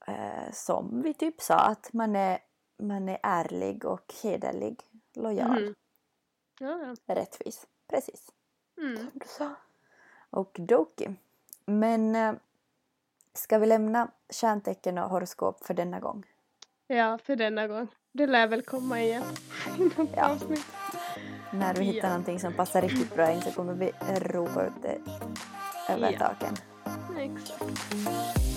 eh, 0.06 0.52
som 0.52 1.02
vi 1.02 1.14
typ 1.14 1.40
sa 1.40 1.56
att 1.56 1.92
man 1.92 2.16
är, 2.16 2.38
man 2.82 3.08
är 3.08 3.18
ärlig 3.22 3.84
och 3.84 4.14
hederlig, 4.22 4.80
lojal. 5.14 5.74
Ja, 6.60 6.94
ja. 7.06 7.14
rättvis. 7.14 7.66
Precis. 7.88 8.32
Mm. 8.78 8.96
som 8.96 9.10
du 9.14 9.26
sa. 9.26 9.54
Och 10.30 10.56
Doki. 10.58 11.14
Men 11.64 12.16
eh, 12.16 12.34
ska 13.36 13.58
vi 13.58 13.66
lämna 13.66 14.08
stjärntecken 14.32 14.98
och 14.98 15.10
horoskop 15.10 15.64
för 15.66 15.74
denna 15.74 16.00
gång? 16.00 16.24
ja, 16.86 17.18
för 17.24 17.36
denna 17.36 17.66
gång. 17.66 17.88
Det 18.12 18.26
lär 18.26 18.46
väl 18.46 18.62
komma 18.62 19.02
igen. 19.02 19.22
Ja. 20.16 20.28
avsnitt. 20.30 20.66
När 21.52 21.74
vi 21.74 21.84
hittar 21.84 22.08
Ja. 22.08 22.12
någonting 22.12 22.40
som 22.40 22.52
passar 22.52 22.82
riktigt 22.82 23.14
bra 23.14 23.30
in 23.30 23.42
så 23.42 23.50
kommer 23.52 23.74
vi 23.74 23.92
ropa 24.20 24.62
ut 24.66 24.82
det 24.82 24.98
över 25.92 26.12
Ja. 26.12 26.18
taken. 26.18 26.54
Exakt. 27.18 28.55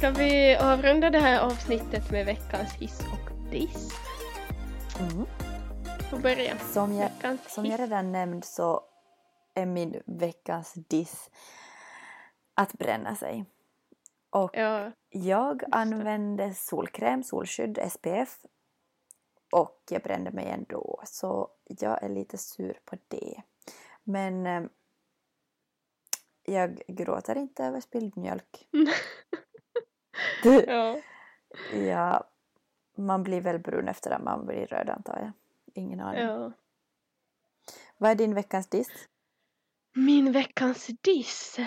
Ska 0.00 0.10
vi 0.10 0.56
avrunda 0.56 1.10
det 1.10 1.18
här 1.18 1.40
avsnittet 1.40 2.10
med 2.10 2.26
veckans 2.26 2.74
hiss 2.74 3.00
och 3.00 3.50
diss? 3.50 3.92
Mm. 5.00 5.26
Får 6.10 6.18
börja. 6.18 6.58
Som, 6.58 6.92
jag, 6.92 7.10
Veckans 7.10 7.54
som 7.54 7.66
jag 7.66 7.80
redan 7.80 8.12
nämnt 8.12 8.44
så 8.44 8.84
är 9.54 9.66
min 9.66 10.02
veckans 10.06 10.72
diss 10.74 11.30
att 12.54 12.72
bränna 12.72 13.14
sig. 13.16 13.44
Och 14.30 14.50
Ja, 14.56 14.92
Jag 15.10 15.62
använde 15.70 16.54
solkräm, 16.54 17.22
solskydd, 17.22 17.78
SPF 17.90 18.38
och 19.52 19.82
jag 19.90 20.02
brände 20.02 20.30
mig 20.30 20.46
ändå 20.46 21.00
så 21.04 21.50
jag 21.64 22.02
är 22.02 22.08
lite 22.08 22.38
sur 22.38 22.78
på 22.84 22.96
det. 23.08 23.42
Men 24.04 24.46
eh, 24.46 24.62
jag 26.42 26.82
gråter 26.88 27.38
inte 27.38 27.64
över 27.64 27.80
spilld 27.80 28.16
mjölk. 28.16 28.68
ja. 30.66 31.00
ja, 31.72 32.24
man 32.96 33.22
blir 33.22 33.40
väl 33.40 33.58
brun 33.58 33.88
efter 33.88 34.10
att 34.10 34.22
man 34.22 34.46
blir 34.46 34.66
röd 34.66 34.90
antar 34.90 35.18
jag. 35.18 35.32
Ingen 35.74 36.00
aning. 36.00 36.20
ja. 36.22 36.52
Vad 37.96 38.10
är 38.10 38.14
din 38.14 38.34
veckans 38.34 38.66
diss? 38.68 39.08
Min 39.92 40.32
veckans 40.32 40.86
diss. 40.86 41.58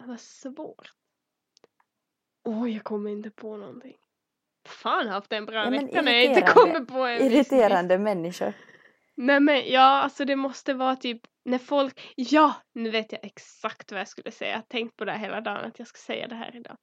Vad 0.00 0.20
svårt. 0.20 0.94
Oj, 2.44 2.74
jag 2.74 2.84
kommer 2.84 3.10
inte 3.10 3.30
på 3.30 3.56
någonting. 3.56 3.96
Fan, 4.66 5.08
haft 5.08 5.32
en 5.32 5.46
bra 5.46 5.64
Ja, 5.64 5.70
vecka 5.70 6.02
när 6.02 6.12
jag 6.12 6.24
inte 6.24 6.42
kommer 6.42 6.80
på 6.80 6.98
en. 6.98 7.22
Irriterande 7.22 7.98
människor. 7.98 8.54
Nej 9.20 9.40
men 9.40 9.70
ja, 9.70 9.80
alltså 10.00 10.24
det 10.24 10.36
måste 10.36 10.74
vara 10.74 10.96
typ 10.96 11.20
när 11.44 11.58
folk, 11.58 12.12
ja, 12.16 12.54
nu 12.74 12.90
vet 12.90 13.12
jag 13.12 13.24
exakt 13.24 13.92
vad 13.92 14.00
jag 14.00 14.08
skulle 14.08 14.30
säga. 14.30 14.50
Jag 14.50 14.58
har 14.58 14.62
tänkt 14.62 14.96
på 14.96 15.04
det 15.04 15.12
här 15.12 15.18
hela 15.18 15.40
dagen 15.40 15.64
att 15.64 15.78
jag 15.78 15.88
ska 15.88 15.98
säga 15.98 16.28
det 16.28 16.34
här 16.34 16.56
idag. 16.56 16.76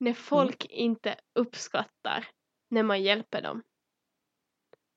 När 0.00 0.12
folk 0.12 0.64
inte 0.64 1.16
uppskattar 1.38 2.26
när 2.70 2.82
man 2.82 3.02
hjälper 3.02 3.42
dem. 3.42 3.62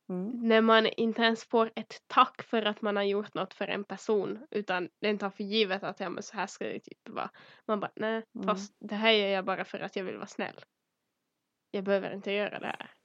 Mm. 0.10 0.48
När 0.48 0.62
man 0.62 0.88
inte 0.88 1.22
ens 1.22 1.48
får 1.50 1.72
ett 1.76 1.98
tack 2.08 2.44
för 2.44 2.62
att 2.66 2.82
man 2.82 2.96
har 2.96 3.04
gjort 3.04 3.34
något 3.34 3.54
för 3.54 3.68
en 3.68 3.84
person 3.84 4.48
utan 4.52 4.90
den 5.02 5.18
tar 5.18 5.30
för 5.30 5.44
givet 5.44 5.84
att 5.84 6.00
ja 6.00 6.10
men 6.10 6.24
så 6.24 6.36
här 6.38 6.48
ska 6.48 6.66
det 6.66 6.80
typ 6.80 7.10
vara. 7.10 7.30
Man 7.68 7.80
bara 7.80 7.92
nej, 7.96 8.24
Mm. 8.36 8.48
fast 8.48 8.74
det 8.80 8.96
här 8.96 9.12
gör 9.12 9.28
jag 9.28 9.46
bara 9.46 9.66
för 9.66 9.80
att 9.80 9.96
jag 9.96 10.04
vill 10.04 10.18
vara 10.18 10.28
snäll. 10.28 10.60
Jag 11.72 11.84
behöver 11.84 12.14
inte 12.14 12.32
göra 12.32 12.60
det 12.60 12.68
här. 12.68 12.99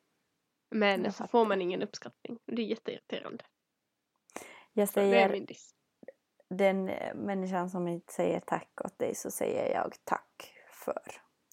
Men 0.75 1.13
så 1.13 1.27
får 1.27 1.47
man 1.47 1.63
ingen 1.63 1.83
uppskattning. 1.83 2.39
Det 2.47 2.63
är 2.63 2.67
jätteirriterande. 2.67 3.45
Jag 4.73 4.89
säger 4.89 5.47
den 6.51 6.89
eh, 6.89 7.15
människan 7.15 7.71
som 7.71 7.89
inte 7.89 8.13
säger 8.13 8.41
tack 8.41 8.71
åt 8.85 8.99
dig 8.99 9.15
så 9.15 9.31
säger 9.31 9.75
jag 9.75 9.95
tack 10.05 10.55
för. 10.71 11.03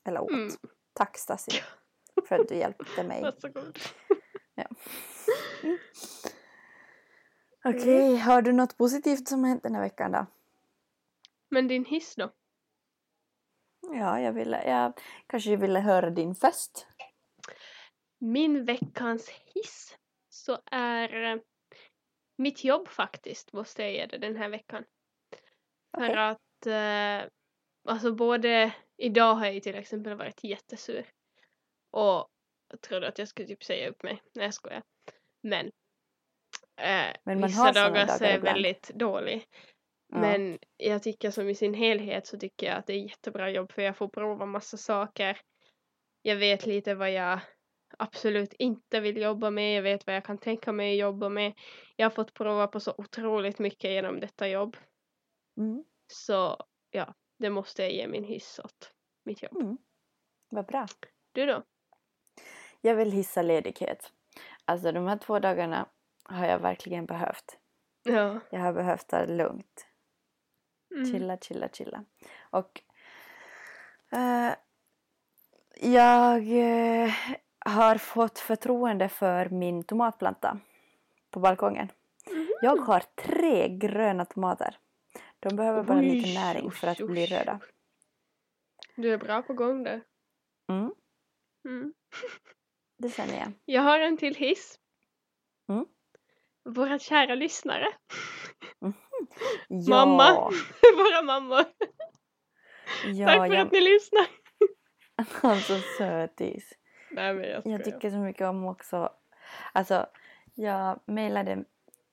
Eller 0.06 0.22
åt. 0.22 0.32
Mm. 0.32 0.52
Tack 0.94 1.18
Stasi. 1.18 1.52
För 2.28 2.40
att 2.40 2.48
du 2.48 2.56
hjälpte 2.56 3.04
mig. 3.04 3.22
Varsågod. 3.22 3.80
Okej, 7.66 8.18
har 8.18 8.42
du 8.42 8.52
något 8.52 8.78
positivt 8.78 9.28
som 9.28 9.44
hänt 9.44 9.64
den 9.64 9.76
här 9.76 9.82
veckan 9.82 10.12
då? 10.12 10.26
Men 11.50 11.68
din 11.68 11.86
hiss 11.86 12.16
då? 12.16 12.32
Ja, 13.82 14.20
jag 14.20 14.34
ville, 14.34 14.68
jag 14.70 14.94
kanske 15.28 15.56
ville 15.56 15.80
höra 15.80 16.10
din 16.10 16.36
fest. 16.36 16.88
Min 18.22 18.66
veckans 18.66 19.30
hiss 19.30 19.98
så 20.30 20.60
är 20.72 21.24
eh, 21.24 21.42
mitt 22.38 22.64
jobb 22.64 22.88
faktiskt, 22.88 23.54
måste 23.54 23.82
jag 23.82 23.92
ge 23.92 24.06
det 24.06 24.18
den 24.18 24.36
här 24.36 24.50
veckan. 24.50 24.84
För 25.98 26.10
Okej. 26.10 26.18
att 26.18 26.66
eh, 26.66 27.30
alltså 27.88 28.14
både 28.14 28.74
idag 28.98 29.34
har 29.34 29.46
jag 29.46 29.54
ju 29.54 29.60
till 29.60 29.76
exempel 29.76 30.16
varit 30.16 30.44
jättesur. 30.44 31.06
Och 31.92 32.28
jag 32.72 32.82
trodde 32.82 33.08
att 33.08 33.20
jag 33.20 33.28
skulle 33.28 33.48
typ 33.48 33.64
säga 33.64 33.90
upp 33.90 34.04
mig. 34.04 34.22
Nej 34.36 34.46
jag 34.46 34.54
skojar. 34.54 34.84
Men, 35.44 35.66
eh, 36.78 37.16
Men 37.24 37.42
vissa 37.42 37.72
dagar 37.72 38.08
så 38.08 38.24
är 38.24 38.32
jag 38.32 38.40
väldigt 38.40 38.90
dålig. 38.90 39.46
Ja. 40.08 40.18
Men 40.18 40.60
jag 40.78 41.04
tycker 41.04 41.32
som 41.32 41.50
i 41.50 41.56
sin 41.56 41.74
helhet 41.74 42.28
så 42.28 42.38
tycker 42.40 42.68
jag 42.68 42.76
att 42.76 42.88
det 42.88 42.94
är 42.94 43.02
jättebra 43.02 43.50
jobb 43.50 43.72
för 43.72 43.82
jag 43.82 43.98
får 43.98 44.08
prova 44.08 44.46
massa 44.46 44.78
saker. 44.78 45.42
Jag 46.22 46.36
vet 46.36 46.66
lite 46.66 46.96
vad 46.96 47.12
jag 47.12 47.40
absolut 48.00 48.54
inte 48.54 49.00
vill 49.00 49.18
jobba 49.22 49.50
med. 49.50 49.78
Jag 49.78 49.82
vet 49.82 50.08
vad 50.08 50.16
jag 50.16 50.26
kan 50.26 50.38
tänka 50.38 50.72
mig 50.72 50.92
att 50.94 51.00
jobba 51.00 51.30
med. 51.30 51.54
Jag 51.96 52.06
har 52.06 52.12
fått 52.12 52.34
prova 52.34 52.68
på 52.68 52.80
så 52.80 52.94
otroligt 52.98 53.60
mycket 53.60 53.92
genom 53.92 54.20
detta 54.20 54.48
jobb. 54.48 54.78
Mm, 55.58 55.84
Så 56.08 56.58
ja, 56.92 57.14
det 57.38 57.50
måste 57.50 57.82
jag 57.82 57.92
ge 57.92 58.08
min 58.08 58.24
hiss 58.24 58.60
åt 58.64 58.94
mitt 59.24 59.44
jobb. 59.44 59.58
mm. 59.62 59.78
Vad 60.50 60.66
bra. 60.66 60.88
Du 61.32 61.46
då? 61.46 61.64
Jag 62.82 62.96
vill 62.96 63.12
hissa 63.12 63.42
ledighet. 63.42 64.12
Alltså 64.66 64.92
de 64.92 65.08
här 65.08 65.18
två 65.18 65.40
dagarna 65.40 65.90
har 66.24 66.46
jag 66.46 66.60
verkligen 66.60 67.06
behövt. 67.06 67.58
Ja. 68.04 68.40
Jag 68.52 68.60
har 68.60 68.74
behövt 68.74 69.08
ta 69.08 69.26
det 69.26 69.34
lugnt. 69.34 69.88
Mm. 70.96 71.12
Chilla, 71.12 71.38
chilla, 71.38 71.70
chilla. 71.70 72.06
Och 72.50 72.82
eh, 74.12 74.54
jag 75.82 76.38
eh, 76.60 77.14
har 77.66 77.96
fått 77.98 78.40
förtroende 78.40 79.10
för 79.10 79.50
min 79.50 79.84
tomatplanta 79.84 80.60
på 81.32 81.40
balkongen. 81.40 81.92
Mhm. 82.32 82.48
Jag 82.62 82.78
har 82.78 83.04
tre 83.16 83.68
gröna 83.78 84.26
tomater. 84.26 84.78
De 85.40 85.56
behöver 85.56 85.84
bara 85.84 86.02
lite 86.02 86.40
näring 86.40 86.72
för 86.72 86.88
att 86.88 86.98
bli 86.98 87.26
röda. 87.26 87.60
Du 88.96 89.14
är 89.14 89.18
bra 89.18 89.42
på 89.42 89.54
gång 89.54 89.84
där. 89.84 90.02
Mm, 90.70 90.92
Mm. 91.66 91.94
det 92.98 93.10
känner 93.10 93.34
jag. 93.40 93.52
Jag 93.66 93.82
har 93.82 94.00
en 94.00 94.18
till 94.18 94.36
hiss. 94.36 94.80
Mm. 95.70 95.86
Våra 96.70 97.00
kära 97.00 97.36
lyssnare. 97.36 97.88
Ja, 99.68 100.06
Mamma. 100.06 100.52
Våra 100.98 101.22
mammor. 101.22 101.64
Ja, 103.06 103.28
Tack 103.28 103.38
för 103.38 103.56
jag, 103.56 103.66
att 103.68 103.72
ni 103.72 103.82
lyssnar. 103.82 104.26
alltså 105.52 105.80
sötis. 105.98 106.74
Nej 107.14 107.34
men 107.34 107.50
jag 107.50 107.62
skojar. 107.62 107.78
Jag 107.78 107.86
tycker 107.86 108.10
så 108.10 108.18
mycket 108.18 108.48
om 108.48 108.66
också, 108.66 109.14
alltså 109.74 110.08
jag 110.54 111.00
mejlade 111.06 111.64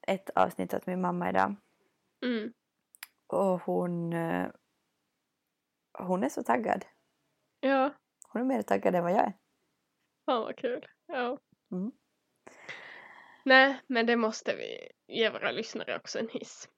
ett 0.02 0.30
avsnitt 0.30 0.74
åt 0.74 0.86
min 0.86 1.00
mamma 1.00 1.30
idag 1.30 1.54
Mm. 2.26 2.52
och 3.26 3.62
hon, 3.62 4.12
eh, 4.12 4.48
hon 5.98 6.24
är 6.24 6.28
så 6.28 6.42
taggad. 6.42 6.84
Ja. 7.60 7.94
Hon 8.28 8.42
är 8.42 8.46
mer 8.46 8.62
taggad 8.62 8.94
än 8.94 9.02
vad 9.02 9.12
jag 9.12 9.20
är. 9.24 9.32
Fan 10.26 10.42
vad 10.42 10.56
kul. 10.56 10.86
Ja. 11.06 11.38
Mm. 11.72 11.92
Nej, 13.44 13.80
men 13.86 14.06
det 14.06 14.16
måste 14.16 14.56
vi 14.56 14.88
ge 15.14 15.30
våra 15.30 15.50
lyssnare 15.50 15.96
också 15.96 16.18
en 16.18 16.28
hiss. 16.28 16.68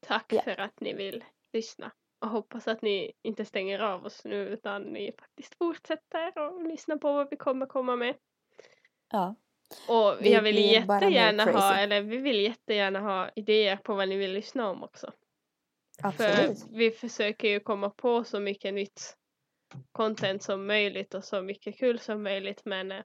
Tack 0.00 0.32
Ja. 0.32 0.42
för 0.42 0.60
att 0.60 0.80
ni 0.80 0.94
vill 0.94 1.24
lyssna. 1.52 1.92
Och 2.20 2.28
hoppas 2.28 2.68
att 2.68 2.82
ni 2.82 3.12
inte 3.22 3.44
stänger 3.44 3.78
av 3.78 4.04
oss 4.04 4.24
nu 4.24 4.48
utan 4.48 4.82
ni 4.82 5.12
faktiskt 5.18 5.54
fortsätter 5.58 6.38
och 6.38 6.66
lyssnar 6.66 6.96
på 6.96 7.12
vad 7.12 7.30
vi 7.30 7.36
kommer 7.36 7.66
komma 7.66 7.96
med. 7.96 8.16
Ja. 9.12 9.36
Och 9.88 10.16
Vi 10.20 10.32
jag 10.32 10.42
vill 10.42 10.58
jättegärna 10.58 11.44
ha, 11.44 11.74
eller 11.74 12.02
vi 12.02 12.16
vill 12.16 12.40
jättegärna 12.40 13.00
ha 13.00 13.30
idéer 13.36 13.76
på 13.76 13.94
vad 13.94 14.08
ni 14.08 14.16
vill 14.16 14.32
lyssna 14.32 14.70
om 14.70 14.82
också. 14.82 15.12
Absolut. 16.02 16.60
För 16.60 16.76
vi 16.76 16.90
försöker 16.90 17.48
ju 17.48 17.60
komma 17.60 17.90
på 17.90 18.24
så 18.24 18.40
mycket 18.40 18.74
nytt 18.74 19.16
content 19.92 20.42
som 20.42 20.66
möjligt 20.66 21.14
och 21.14 21.24
så 21.24 21.42
mycket 21.42 21.78
kul 21.78 21.98
som 21.98 22.22
möjligt 22.22 22.62
men 22.64 22.92
eh, 22.92 23.02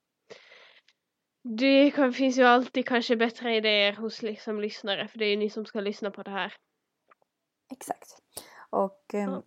det 1.44 1.92
kan, 1.92 2.14
finns 2.14 2.38
ju 2.38 2.44
alltid 2.44 2.88
kanske 2.88 3.16
bättre 3.16 3.56
idéer 3.56 3.94
hos 3.94 4.22
liksom 4.22 4.62
lyssnare 4.62 5.08
för 5.08 5.20
det 5.20 5.26
är 5.26 5.30
ju 5.30 5.38
ni 5.38 5.50
som 5.50 5.66
ska 5.66 5.80
lyssna 5.80 6.12
på 6.12 6.24
det 6.24 6.32
här. 6.32 6.54
Exakt. 7.72 8.18
Och 8.74 9.14
um, 9.14 9.20
Ja. 9.20 9.44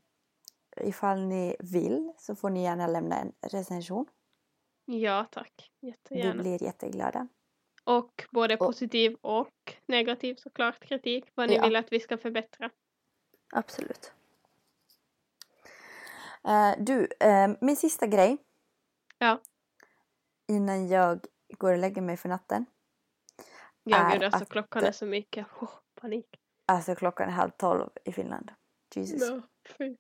ifall 0.77 1.21
ni 1.27 1.57
vill 1.59 2.13
så 2.19 2.37
får 2.37 2.51
ni 2.51 2.63
gärna 2.63 2.87
lämna 2.87 3.17
en 3.17 3.33
recension. 3.43 4.07
Ja 4.85 5.27
tack, 5.33 5.71
Vi 5.81 5.89
jättegärna. 5.89 6.43
blir 6.43 6.63
jätteglada. 6.63 7.29
Och 7.85 8.25
både 8.31 8.55
Och- 8.55 8.67
positiv 8.67 9.17
och 9.21 9.75
negativ 9.87 10.35
såklart 10.35 10.81
kritik 10.81 11.25
vad 11.35 11.49
ni 11.49 11.55
Ja. 11.57 11.63
vill 11.63 11.77
att 11.77 11.93
vi 11.93 12.01
ska 12.01 12.19
förbättra. 12.19 12.71
Absolut. 13.53 14.13
Eh, 16.45 16.73
du, 16.79 17.09
eh, 17.21 17.49
min 17.61 17.77
sista 17.77 18.07
grej. 18.07 18.39
Ja. 19.19 19.41
Innan 20.49 20.89
jag 20.89 21.27
går 21.59 21.73
och 21.73 21.79
lägger 21.79 22.03
mig 22.03 22.17
för 22.17 22.29
natten. 22.29 22.67
Ja 23.83 24.11
gud 24.13 24.23
alltså 24.23 24.43
att- 24.43 24.49
klockan 24.51 24.85
är 24.85 24.93
så 24.93 25.07
mycket. 25.07 25.47
Oh, 25.61 25.71
panik. 26.01 26.41
Alltså 26.67 26.95
klockan 26.95 27.29
är 27.29 27.33
halv 27.33 27.51
tolv 27.51 27.91
i 28.05 28.13
Finland. 28.13 28.51
Jesus. 28.95 29.29
Ja, 29.29 29.43
fy. 29.79 29.97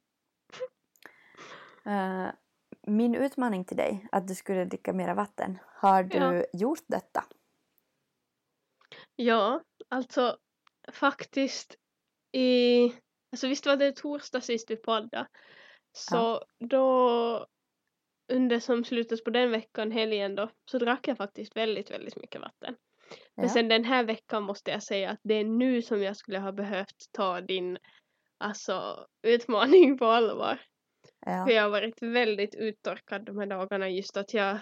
Eh, 1.90 2.28
min 2.86 3.14
utmaning 3.14 3.64
till 3.64 3.76
dig, 3.76 4.08
att 4.12 4.28
du 4.28 4.34
skulle 4.34 4.64
dricka 4.64 4.92
mera 4.92 5.14
vatten. 5.14 5.58
Har 5.66 6.02
du 6.02 6.18
Ja. 6.18 6.44
gjort 6.52 6.84
detta? 6.86 7.24
Ja, 9.16 9.60
alltså 9.88 10.38
faktiskt 10.92 11.76
i... 12.32 12.84
Alltså 13.32 13.48
visst 13.48 13.66
var 13.66 13.76
det 13.76 13.96
torsdag 13.96 14.40
sist 14.40 14.70
vi 14.70 14.76
poddade. 14.76 15.26
Så 15.92 16.44
då 16.58 17.46
under 18.32 18.60
som 18.60 18.84
slutet 18.84 19.24
på 19.24 19.30
den 19.30 19.50
veckan, 19.50 19.90
helgen 19.90 20.34
då, 20.34 20.50
så 20.70 20.78
drack 20.78 21.08
jag 21.08 21.16
faktiskt 21.16 21.56
väldigt, 21.56 21.90
väldigt 21.90 22.16
mycket 22.16 22.40
vatten. 22.40 22.76
Men 23.34 23.46
Ja. 23.46 23.52
sen 23.52 23.68
den 23.68 23.84
här 23.84 24.04
veckan 24.04 24.42
måste 24.42 24.70
jag 24.70 24.82
säga 24.82 25.10
att 25.10 25.20
det 25.22 25.34
är 25.34 25.44
nu 25.44 25.82
som 25.82 26.02
jag 26.02 26.16
skulle 26.16 26.38
ha 26.38 26.52
behövt 26.52 27.08
ta 27.12 27.40
din 27.40 27.78
alltså 28.38 29.06
utmaning 29.22 29.98
på 29.98 30.04
allvar. 30.06 30.60
Ja. 31.26 31.44
För 31.46 31.52
jag 31.52 31.62
har 31.62 31.70
varit 31.70 32.02
väldigt 32.02 32.54
uttorkad 32.54 33.24
de 33.24 33.38
här 33.38 33.46
dagarna 33.46 33.88
just 33.88 34.16
att 34.16 34.34
jag 34.34 34.58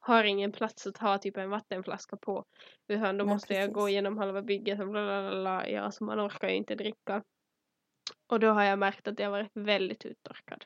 har 0.00 0.24
ingen 0.24 0.52
plats 0.52 0.86
att 0.86 0.96
ha 0.98 1.18
typ 1.18 1.36
en 1.36 1.50
vattenflaska 1.50 2.16
på. 2.16 2.44
Utan 2.88 3.18
då 3.18 3.24
Nej, 3.24 3.34
måste 3.34 3.54
jag 3.54 3.72
gå 3.72 3.80
precis. 3.80 3.90
igenom 3.92 4.18
halva 4.18 4.42
bygget 4.42 4.80
och 4.80 4.88
bla 4.88 5.04
bla 5.30 5.40
bla. 5.40 5.68
Ja, 5.68 5.90
så 5.90 6.04
man 6.04 6.26
orkar 6.26 6.48
ju 6.48 6.54
inte 6.56 6.74
dricka. 6.74 7.22
Och 8.26 8.40
då 8.40 8.48
har 8.50 8.62
jag 8.62 8.78
märkt 8.78 9.08
att 9.08 9.18
jag 9.18 9.26
har 9.26 9.30
varit 9.30 9.50
väldigt 9.54 10.04
uttorkad. 10.04 10.64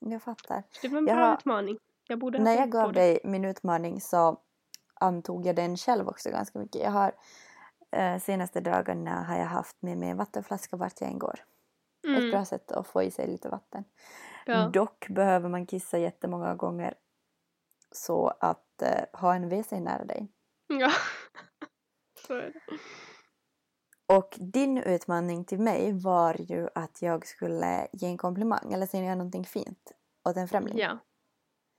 Jag 0.00 0.22
fattar. 0.22 0.62
Så 0.70 0.78
det 0.82 0.88
var 0.88 0.98
en 0.98 1.06
Jag 1.06 1.16
bra 1.16 1.26
har- 1.26 1.34
utmaning. 1.34 1.78
Jag 2.08 2.18
borde 2.18 2.38
När 2.38 2.54
jag 2.56 2.70
gav 2.70 2.92
dig 2.92 3.20
min 3.24 3.44
utmaning 3.44 4.00
så 4.00 4.40
antog 5.00 5.46
jag 5.46 5.56
den 5.56 5.76
själv 5.76 6.08
också 6.08 6.30
ganska 6.30 6.58
mycket. 6.58 6.82
Jag 6.82 6.90
har 6.90 7.12
eh, 7.92 8.18
senaste 8.18 8.60
dagarna 8.60 9.10
har 9.24 9.36
jag 9.38 9.46
haft 9.46 9.82
med 9.82 9.98
mig 9.98 10.08
en 10.10 10.16
vattenflaska 10.16 10.76
vart 10.76 11.00
jag 11.00 11.10
än 11.10 11.18
går. 11.18 11.40
Ett 12.08 12.18
Mm, 12.18 12.30
bra 12.30 12.44
sätt 12.44 12.72
att 12.72 12.86
få 12.86 13.02
i 13.02 13.10
sig 13.10 13.26
lite 13.26 13.48
vatten. 13.48 13.84
ja. 14.46 14.68
Dock 14.68 15.08
behöver 15.08 15.48
man 15.48 15.66
kissa 15.66 15.98
jättemånga 15.98 16.54
gånger 16.54 16.94
så 17.92 18.28
att 18.40 18.82
eh, 18.82 19.20
ha 19.20 19.34
en 19.34 19.48
WC 19.48 19.70
nära 19.72 20.04
dig. 20.04 20.28
ja. 20.66 20.90
så 22.26 22.34
är 22.34 22.42
det. 22.52 22.60
Och 24.06 24.36
din 24.40 24.78
utmaning 24.78 25.44
till 25.44 25.60
mig 25.60 25.92
var 25.92 26.36
ju 26.38 26.68
att 26.74 27.02
jag 27.02 27.26
skulle 27.26 27.88
ge 27.92 28.06
en 28.08 28.16
komplimang 28.18 28.72
eller 28.72 28.86
säga 28.86 29.14
någonting 29.14 29.44
fint 29.44 29.92
åt 30.28 30.36
en 30.36 30.48
främling. 30.48 30.78
Ja. 30.78 30.98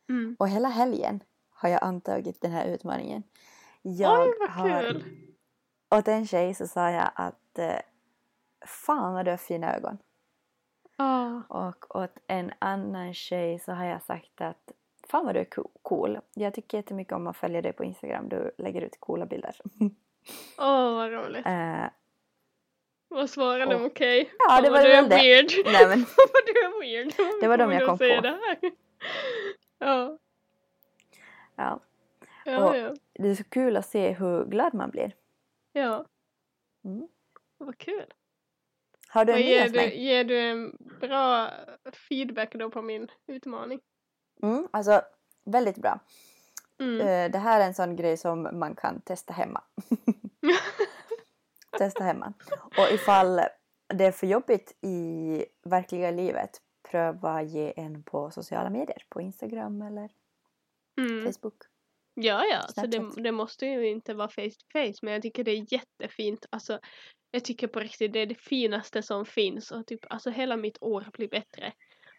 Mm. 0.09 0.35
Och 0.39 0.49
hela 0.49 0.67
helgen 0.69 1.23
har 1.49 1.69
jag 1.69 1.83
antagit 1.83 2.41
den 2.41 2.51
här 2.51 2.65
utmaningen. 2.65 3.23
Jag 3.81 4.27
Oj, 4.27 4.33
vad 4.39 4.49
har 4.49 4.81
kul! 4.81 5.05
Åt 5.95 6.07
en 6.07 6.27
tjej 6.27 6.53
så 6.53 6.67
sa 6.67 6.89
jag 6.91 7.11
att 7.15 7.59
eh, 7.59 7.79
fan 8.65 9.13
vad 9.13 9.25
du 9.25 9.31
har 9.31 9.37
fina 9.37 9.75
ögon. 9.75 9.97
Ah, 11.01 11.41
Och 11.47 11.95
åt 11.95 12.13
en 12.27 12.51
annan 12.59 13.13
tjej 13.13 13.59
så 13.59 13.71
har 13.71 13.85
jag 13.85 14.01
sagt 14.03 14.41
att 14.41 14.71
fan 15.09 15.25
vad 15.25 15.35
du 15.35 15.39
är 15.39 15.45
co- 15.45 15.69
cool. 15.81 16.19
Jag 16.33 16.53
tycker 16.53 16.77
jättemycket 16.77 17.13
om 17.13 17.27
att 17.27 17.37
följa 17.37 17.61
dig 17.61 17.73
på 17.73 17.83
Instagram. 17.83 18.29
Du 18.29 18.51
lägger 18.57 18.81
ut 18.81 18.99
coola 18.99 19.25
bilder. 19.25 19.55
Åh, 20.57 20.93
vad 20.95 21.11
roligt. 21.11 21.45
Eh, 21.45 21.85
Vad 23.07 23.29
svarade 23.29 23.73
de? 23.73 23.85
Okej. 23.85 24.29
ja, 24.39 24.45
Fan, 24.49 24.63
det 24.63 24.69
var 24.69 24.81
väl 24.81 25.09
det. 25.09 25.15
weird. 25.15 25.47
nej 25.65 25.87
men 25.87 25.99
Vad 26.17 26.45
du 26.45 26.51
är 26.51 26.79
weird. 26.81 27.13
Det 27.41 27.47
var 27.47 27.57
de 27.57 27.71
jag 27.71 27.87
kom 27.87 27.97
på. 27.97 28.03
Ja, 28.05 28.37
ja. 31.55 31.79
ja, 32.45 32.69
Och- 32.69 32.77
ja. 32.77 32.93
Det 33.13 33.27
är 33.29 33.35
så 33.35 33.43
kul 33.43 33.77
att 33.77 33.85
se 33.85 34.11
hur 34.11 34.45
glad 34.45 34.73
man 34.73 34.89
blir. 34.89 35.15
ja. 35.73 36.05
Mm. 36.83 37.07
Vad 37.57 37.77
kul. 37.77 38.13
Har 39.11 39.25
du 39.25 39.33
en 39.33 39.41
ger, 39.41 39.69
du, 39.69 39.93
ger 39.93 40.23
du 40.23 40.39
en 40.39 40.77
bra 41.01 41.51
feedback 42.09 42.55
då 42.55 42.69
på 42.69 42.81
min 42.81 43.07
utmaning? 43.27 43.79
Mm, 44.43 44.67
alltså 44.71 45.01
väldigt 45.45 45.77
bra. 45.77 45.99
Mm. 46.79 47.01
Eh, 47.01 47.31
det 47.31 47.37
här 47.37 47.61
är 47.61 47.65
en 47.65 47.73
sån 47.73 47.95
grej 47.95 48.17
som 48.17 48.59
man 48.59 48.75
kan 48.75 49.01
testa 49.01 49.33
hemma. 49.33 49.63
testa 51.77 52.03
hemma. 52.03 52.33
Och 52.77 52.93
ifall 52.93 53.41
det 53.93 54.05
är 54.05 54.11
för 54.11 54.27
jobbigt 54.27 54.77
i 54.81 55.45
verkliga 55.63 56.11
livet, 56.11 56.61
pröva 56.91 57.41
ge 57.41 57.73
en 57.75 58.03
på 58.03 58.31
sociala 58.31 58.69
medier. 58.69 59.03
På 59.09 59.21
Instagram 59.21 59.81
eller 59.81 60.09
Mm. 60.99 61.25
Facebook. 61.25 61.55
Ja, 62.13 62.45
ja, 62.45 62.61
så 62.61 62.73
Snapchat. 62.73 63.15
det, 63.15 63.21
det 63.21 63.31
måste 63.31 63.65
ju 63.65 63.87
inte 63.89 64.13
vara 64.13 64.27
face 64.27 64.49
to 64.49 64.65
face, 64.73 64.99
men 65.01 65.13
jag 65.13 65.21
tycker 65.21 65.43
det 65.43 65.51
är 65.51 65.73
jättefint. 65.73 66.45
Alltså, 66.49 66.79
jag 67.31 67.43
tycker 67.43 67.67
på 67.67 67.79
riktigt 67.79 68.13
det 68.13 68.19
är 68.19 68.25
det 68.25 68.35
finaste 68.41 69.03
som 69.03 69.25
finns 69.25 69.71
och 69.71 69.87
typ, 69.87 69.99
alltså 70.09 70.29
hela 70.29 70.57
mitt 70.57 70.77
år 70.81 71.05
blir 71.13 71.27
bättre 71.27 71.73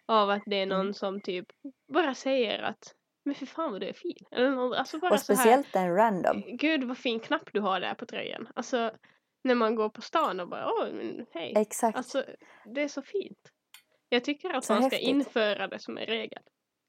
av 0.07 0.31
att 0.31 0.43
det 0.47 0.57
är 0.57 0.67
någon 0.67 0.81
Mm. 0.81 0.95
som 0.95 1.21
typ 1.21 1.47
bara 1.93 2.15
säger 2.15 2.63
att 2.63 2.95
men 3.25 3.35
för 3.35 3.47
fan 3.47 3.73
vad 3.73 3.81
du 3.81 3.87
är 3.89 3.93
fin. 3.93 4.27
Eller 4.31 4.51
någon, 4.51 4.73
alltså 4.75 4.99
bara 4.99 5.13
Och 5.13 5.21
så 5.21 5.33
här, 5.33 5.37
speciellt 5.39 5.77
en 5.77 5.95
random. 5.97 6.43
gud 6.57 6.85
vad 6.85 6.99
fin 6.99 7.21
knapp 7.21 7.49
du 7.53 7.61
har 7.61 7.81
där 7.81 7.95
på 7.95 8.07
tröjan. 8.07 8.49
Alltså 8.55 8.91
när 9.45 9.55
man 9.55 9.75
går 9.75 9.89
på 9.89 10.03
stan 10.03 10.41
och 10.41 10.49
bara 10.49 10.67
åh 10.73 10.93
men 10.93 11.27
hej. 11.33 11.53
Exakt. 11.57 11.99
Alltså 11.99 12.25
det 12.75 12.83
är 12.83 12.89
så 12.89 13.03
fint. 13.03 13.39
Jag 14.09 14.25
tycker 14.25 14.51
att 14.51 14.65
Så 14.65 14.73
man 14.73 14.83
ska 14.83 14.97
häftigt. 14.97 15.09
införa 15.09 15.69
det 15.69 15.79
som 15.79 15.99
en 15.99 16.07
regel. 16.07 16.43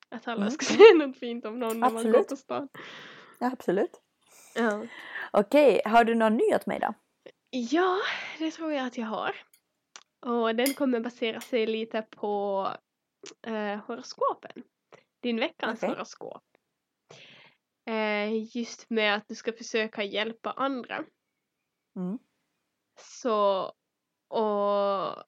Att 0.09 0.27
alla 0.27 0.41
Mm. 0.41 0.51
ska 0.51 0.65
säga 0.73 0.93
något 1.07 1.17
fint 1.19 1.45
om 1.45 1.59
någon 1.59 1.79
när 1.79 1.89
man 1.89 1.93
går 2.03 2.09
Absolut. 2.09 2.27
på 2.27 2.35
stan. 2.35 2.69
Ja, 3.39 3.47
absolut. 3.53 4.01
Ja. 4.55 4.85
Okej, 5.31 5.81
har 5.85 6.03
du 6.03 6.15
någon 6.15 6.37
ny 6.37 6.55
åt 6.55 6.65
mig 6.65 6.79
då? 6.79 6.93
Ja, 7.53 7.97
det 8.39 8.51
tror 8.51 8.73
jag 8.73 8.87
att 8.87 8.97
jag 8.97 9.05
har. 9.05 9.35
Och 10.19 10.55
den 10.55 10.73
kommer 10.73 10.99
basera 10.99 11.41
sig 11.41 11.65
lite 11.65 12.01
på 12.01 12.67
eh, 13.47 13.75
horoskopen. 13.75 14.63
Din 15.21 15.37
veckans 15.37 15.83
Okej. 15.83 15.89
horoskop. 15.89 16.43
Eh, 17.85 18.57
just 18.57 18.89
med 18.89 19.15
att 19.15 19.27
du 19.27 19.35
ska 19.35 19.53
försöka 19.53 20.03
hjälpa 20.03 20.51
andra. 20.51 21.03
Mm. 21.95 22.19
Så, 22.99 23.73
och 24.27 25.23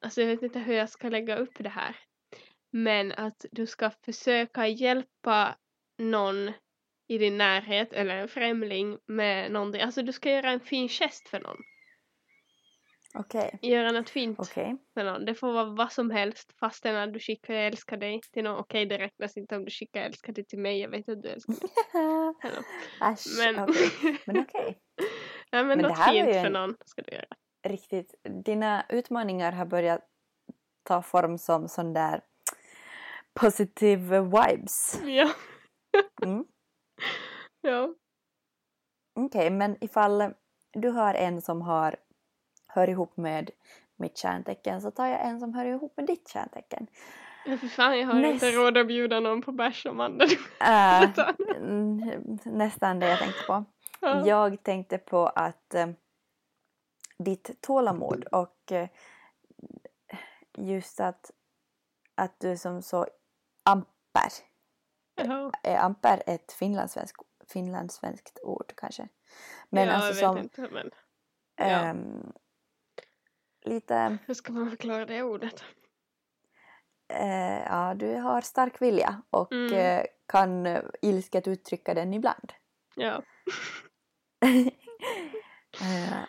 alltså 0.00 0.20
jag 0.20 0.26
vet 0.26 0.42
inte 0.42 0.58
hur 0.58 0.74
jag 0.74 0.90
ska 0.90 1.08
lägga 1.08 1.36
upp 1.36 1.54
det 1.58 1.68
här. 1.68 1.96
Men 2.70 3.12
att 3.12 3.44
du 3.52 3.66
ska 3.66 3.90
försöka 3.90 4.66
hjälpa 4.66 5.58
någon 5.98 6.52
i 7.08 7.18
din 7.18 7.38
närhet 7.38 7.92
eller 7.92 8.16
en 8.16 8.28
främling 8.28 8.98
med 9.06 9.52
någonting. 9.52 9.80
Alltså 9.82 10.02
du 10.02 10.12
ska 10.12 10.30
göra 10.30 10.50
en 10.50 10.60
fin 10.60 10.88
gest 10.88 11.28
för 11.28 11.40
någon. 11.40 11.56
Okej, 13.18 13.58
Göra 13.62 13.92
något 13.92 14.10
fint 14.10 14.38
okej. 14.40 14.76
för 14.94 15.04
någon. 15.04 15.24
Det 15.24 15.34
får 15.34 15.52
vara 15.52 15.64
vad 15.64 15.92
som 15.92 16.10
helst 16.10 16.52
fastän 16.60 16.94
när 16.94 17.06
du 17.06 17.18
skickar 17.20 17.54
jag 17.54 17.66
älskar 17.66 17.96
dig 17.96 18.20
till 18.32 18.44
någon. 18.44 18.58
Okej 18.58 18.86
det 18.86 18.98
räknas 18.98 19.36
inte 19.36 19.56
om 19.56 19.64
du 19.64 19.70
skickar 19.70 20.00
jag 20.00 20.06
älskar 20.06 20.32
dig 20.32 20.44
till 20.44 20.58
mig. 20.58 20.80
Jag 20.80 20.88
vet 20.88 21.08
att 21.08 21.22
du 21.22 21.28
älskar 21.28 21.52
mig. 21.52 22.62
Äsch, 23.12 23.26
Men, 23.38 23.58
okej. 23.68 24.18
Men 24.26 24.38
okej. 24.48 24.78
ja, 25.50 25.58
men, 25.64 25.66
Men 25.68 25.78
något 25.78 26.04
fint 26.10 26.24
för 26.26 26.46
en- 26.46 26.52
någon 26.52 26.74
ska 26.84 27.02
du 27.02 27.12
göra. 27.12 27.26
Riktigt. 27.68 28.14
Dina 28.44 28.86
utmaningar 28.88 29.52
har 29.52 29.66
börjat 29.66 30.00
ta 30.82 31.02
form 31.02 31.38
som 31.38 31.68
sån 31.68 31.92
där 31.92 32.20
positive 33.34 34.20
vibes. 34.20 35.00
Ja. 35.04 35.30
Mm. 36.24 36.44
Ja. 37.60 37.94
Okej, 39.14 39.50
men 39.50 39.76
ifall 39.84 40.32
du 40.72 40.88
har 40.88 41.14
en 41.14 41.42
som 41.42 41.62
har, 41.62 41.96
hör 42.66 42.88
ihop 42.90 43.16
med 43.16 43.50
mitt 43.96 44.16
kärntecken 44.18 44.80
så 44.82 44.90
tar 44.90 45.06
jag 45.06 45.26
en 45.26 45.40
som 45.40 45.54
hör 45.54 45.64
ihop 45.64 45.96
med 45.96 46.06
ditt 46.06 46.28
kärntecken. 46.28 46.86
Ja, 47.46 47.56
för 47.56 47.66
fan, 47.68 47.98
jag 47.98 48.06
har 48.06 48.14
Näst- 48.14 48.32
inte 48.32 48.50
råd 48.50 48.78
att 48.78 48.86
bjuda 48.86 49.20
någon 49.20 49.42
på 49.42 49.52
bärs 49.52 49.86
om 49.86 50.00
andra. 50.00 50.24
Äh, 50.60 51.10
Utan- 51.10 51.34
mm, 51.56 52.38
nästan 52.44 52.98
det 53.00 53.08
jag 53.08 53.18
tänkte 53.18 53.42
på. 53.46 53.64
Ja. 54.00 54.26
Jag 54.26 54.62
tänkte 54.62 54.98
på 54.98 55.26
att 55.26 55.74
eh, 55.74 55.86
ditt 57.18 57.60
tålamod 57.60 58.24
och 58.24 58.72
eh, 58.72 58.88
just 60.58 61.00
att, 61.00 61.30
att 62.14 62.40
du 62.40 62.56
som 62.56 62.82
så 62.82 63.06
amper. 63.64 64.32
Ja. 65.16 65.52
Är 65.62 65.76
amper 65.78 66.22
ett 66.26 66.52
finlandssvensk, 66.52 67.16
finlandssvenskt 67.48 68.38
ord 68.42 68.72
kanske? 68.76 69.08
Men 69.68 69.88
ja, 69.88 69.94
alltså 69.94 70.08
jag 70.08 70.18
som 70.18 70.34
vet 70.34 70.44
inte, 70.44 70.74
men 70.74 70.90
ja. 71.56 71.64
ehm, 71.64 72.32
lite, 73.64 74.18
hur 74.26 74.34
ska 74.34 74.52
man 74.52 74.70
förklara 74.70 75.06
det 75.06 75.22
ordet? 75.22 75.64
eh, 77.08 77.62
ja 77.62 77.94
du 77.94 78.14
har 78.14 78.40
stark 78.40 78.82
vilja 78.82 79.22
och 79.30 79.52
Mm. 79.52 79.74
eh, 79.74 80.04
kan 80.26 80.66
eh, 80.66 80.82
ilsket 81.02 81.48
uttrycka 81.48 81.94
den 81.94 82.14
ibland. 82.14 82.52
Ja. 82.94 83.22
Eh, 85.82 86.24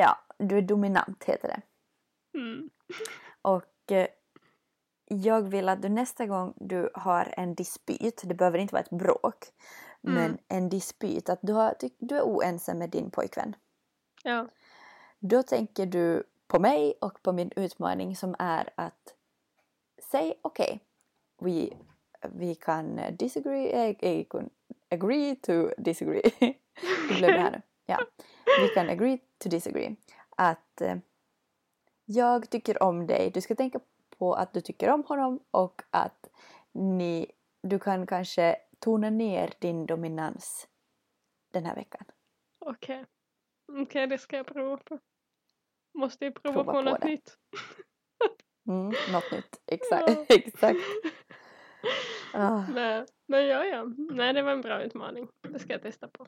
ja, 0.00 0.18
du 0.38 0.58
är 0.58 0.62
dominant 0.62 1.24
heter 1.24 1.48
det. 1.48 1.62
Mm. 2.38 2.70
Och 3.42 3.92
eh, 3.92 4.08
jag 5.06 5.42
vill 5.42 5.68
att 5.68 5.82
du 5.82 5.88
nästa 5.88 6.26
gång 6.26 6.54
du 6.56 6.90
har 6.94 7.34
en 7.36 7.54
dispyt, 7.54 8.22
det 8.24 8.34
behöver 8.34 8.58
inte 8.58 8.74
vara 8.74 8.82
ett 8.82 8.90
bråk, 8.90 9.44
Mm. 10.06 10.14
men 10.14 10.38
en 10.48 10.68
dispyt, 10.68 11.28
att 11.28 11.38
du, 11.42 11.52
har, 11.52 11.74
du 11.98 12.16
är 12.16 12.22
oense 12.22 12.74
med 12.74 12.90
din 12.90 13.10
pojkvän. 13.10 13.56
Ja. 14.22 14.46
Då 15.18 15.42
tänker 15.42 15.86
du 15.86 16.22
på 16.46 16.58
mig 16.60 16.94
och 17.00 17.22
på 17.22 17.32
min 17.32 17.50
utmaning 17.56 18.16
som 18.16 18.34
är 18.38 18.70
att 18.74 19.14
säg 20.10 20.34
okej, 20.42 20.80
vi, 21.40 21.76
vi 22.22 22.54
kan 22.54 23.00
disagree, 23.18 23.72
eh, 23.72 23.96
eh, 24.10 24.26
agree 24.90 25.36
to 25.36 25.68
disagree. 25.78 26.30
Hur 27.08 27.16
blev 27.18 27.30
det 27.32 27.40
här 27.40 27.50
nu? 27.50 27.62
Ja. 27.86 27.98
Vi 28.60 28.68
kan 28.74 28.90
agree 28.90 29.18
to 29.38 29.48
disagree. 29.48 29.96
Att 30.36 30.80
eh, 30.80 30.96
jag 32.04 32.50
tycker 32.50 32.82
om 32.82 33.06
dig, 33.06 33.30
du 33.34 33.40
ska 33.40 33.54
tänka 33.54 33.80
på 34.18 34.34
att 34.34 34.52
du 34.52 34.60
tycker 34.60 34.90
om 34.90 35.04
honom 35.04 35.40
och 35.50 35.82
att 35.90 36.30
ni, 36.72 37.32
du 37.62 37.78
kan 37.78 38.06
kanske 38.06 38.56
tona 38.78 39.10
ner 39.10 39.52
din 39.58 39.86
dominans 39.86 40.68
den 41.52 41.64
här 41.64 41.74
veckan. 41.74 42.04
Okej. 42.66 43.04
Okej, 43.82 44.06
det 44.06 44.18
ska 44.18 44.36
jag 44.36 44.46
prova 44.46 44.76
på. 44.76 44.98
Måste 45.98 46.24
ju 46.24 46.32
prova, 46.32 46.54
Prova 46.54 46.72
på 46.72 46.78
på 46.78 46.90
något 46.90 47.00
det. 47.00 47.08
nytt. 47.08 47.38
Mm, 48.68 48.86
något 49.12 49.32
nytt, 49.32 49.62
exakt. 49.66 50.08
Ja. 50.08 50.24
exakt. 50.28 50.78
Ah. 52.34 52.62
Nej, 52.74 53.06
men 53.28 53.46
ja, 53.46 53.64
ja. 53.64 53.84
Nej, 53.96 54.32
det 54.32 54.42
var 54.42 54.52
en 54.52 54.60
bra 54.60 54.82
utmaning. 54.82 55.28
Det 55.48 55.58
ska 55.58 55.72
jag 55.72 55.82
testa 55.82 56.08
på. 56.08 56.26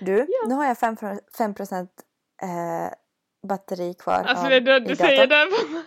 Du, 0.00 0.16
Ja. 0.28 0.48
nu 0.48 0.54
har 0.54 0.64
jag 0.66 0.78
5, 0.78 0.96
5% 0.96 1.88
eh, 2.42 2.92
batteri 3.48 3.94
kvar 3.94 4.24
Alltså 4.28 4.44
av, 4.44 4.50
det 4.50 4.60
det 4.60 4.78
du 4.80 4.80
datorn. 4.80 4.96
säger 4.96 5.26
där 5.26 5.46
på 5.46 5.80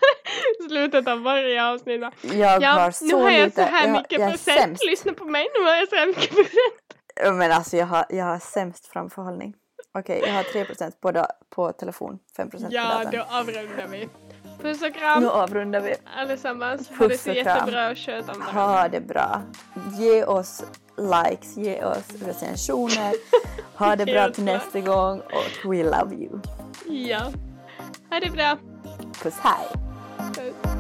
slutet 0.70 1.08
av 1.08 1.22
varje 1.22 1.66
avsnitt. 1.68 2.02
Jag 2.22 2.62
Ja, 2.62 2.70
har 2.70 2.92
så 2.92 3.06
nu 3.06 3.14
har 3.14 3.30
jag 3.32 3.46
lite, 3.46 3.56
så 3.56 3.62
här 3.72 3.88
jag, 3.88 3.92
mycket 3.94 4.20
jag 4.20 4.32
procent. 4.32 4.60
sämst. 4.60 4.86
Lyssna 4.86 5.14
på 5.14 5.26
mig, 5.26 5.48
nu 5.60 5.66
har 5.66 5.76
jag 5.76 5.90
så 5.90 5.96
här 5.96 6.08
mycket 6.08 6.30
procent. 6.30 6.50
Ja, 7.24 7.32
Men 7.32 7.52
alltså 7.52 7.78
jag 7.78 7.86
har, 7.86 8.06
jag 8.10 8.26
har 8.26 8.40
sämst 8.40 8.88
framförhållning. 8.88 9.54
Okej, 9.98 10.24
jag 10.28 10.34
har 10.34 10.44
3% 10.44 10.92
på, 11.02 11.12
da- 11.12 11.32
på 11.56 11.72
telefon, 11.72 12.20
5% 12.38 12.50
på 12.52 12.58
Ja, 12.70 12.84
datorn. 12.84 13.12
då 13.12 13.22
avrundar 13.38 13.88
vi. 13.88 14.10
Puss 14.62 14.82
och 14.82 14.94
kram 14.94 15.24
Nu 15.24 15.30
avrundar 15.30 15.80
vi. 15.80 15.96
allesammans. 16.18 16.90
Ha 16.90 16.96
Puss 16.98 17.08
det 17.12 17.18
så 17.18 17.30
och 17.40 17.44
kram. 17.44 17.58
jättebra 17.58 17.92
och 17.92 17.98
sköt 17.98 18.30
om 18.30 18.40
varandra. 18.40 18.62
Ha 18.62 18.88
det 18.88 19.02
bra. 19.02 19.42
Ge 20.00 20.24
oss 20.26 20.64
likes, 20.98 21.58
ge 21.58 21.84
oss 21.84 22.12
recensioner. 22.26 23.14
Ha 23.78 23.96
det 23.96 24.06
bra 24.06 24.30
till 24.30 24.44
nästa 24.44 24.80
gång 24.80 25.20
och 25.20 25.72
we 25.74 25.84
love 25.84 26.16
you. 26.16 26.40
Ja. 26.90 27.32
Ha 28.10 28.20
det 28.20 28.32
bra. 28.32 28.58
Puss 29.22 29.40
hej. 29.40 29.68
Puss. 30.34 30.75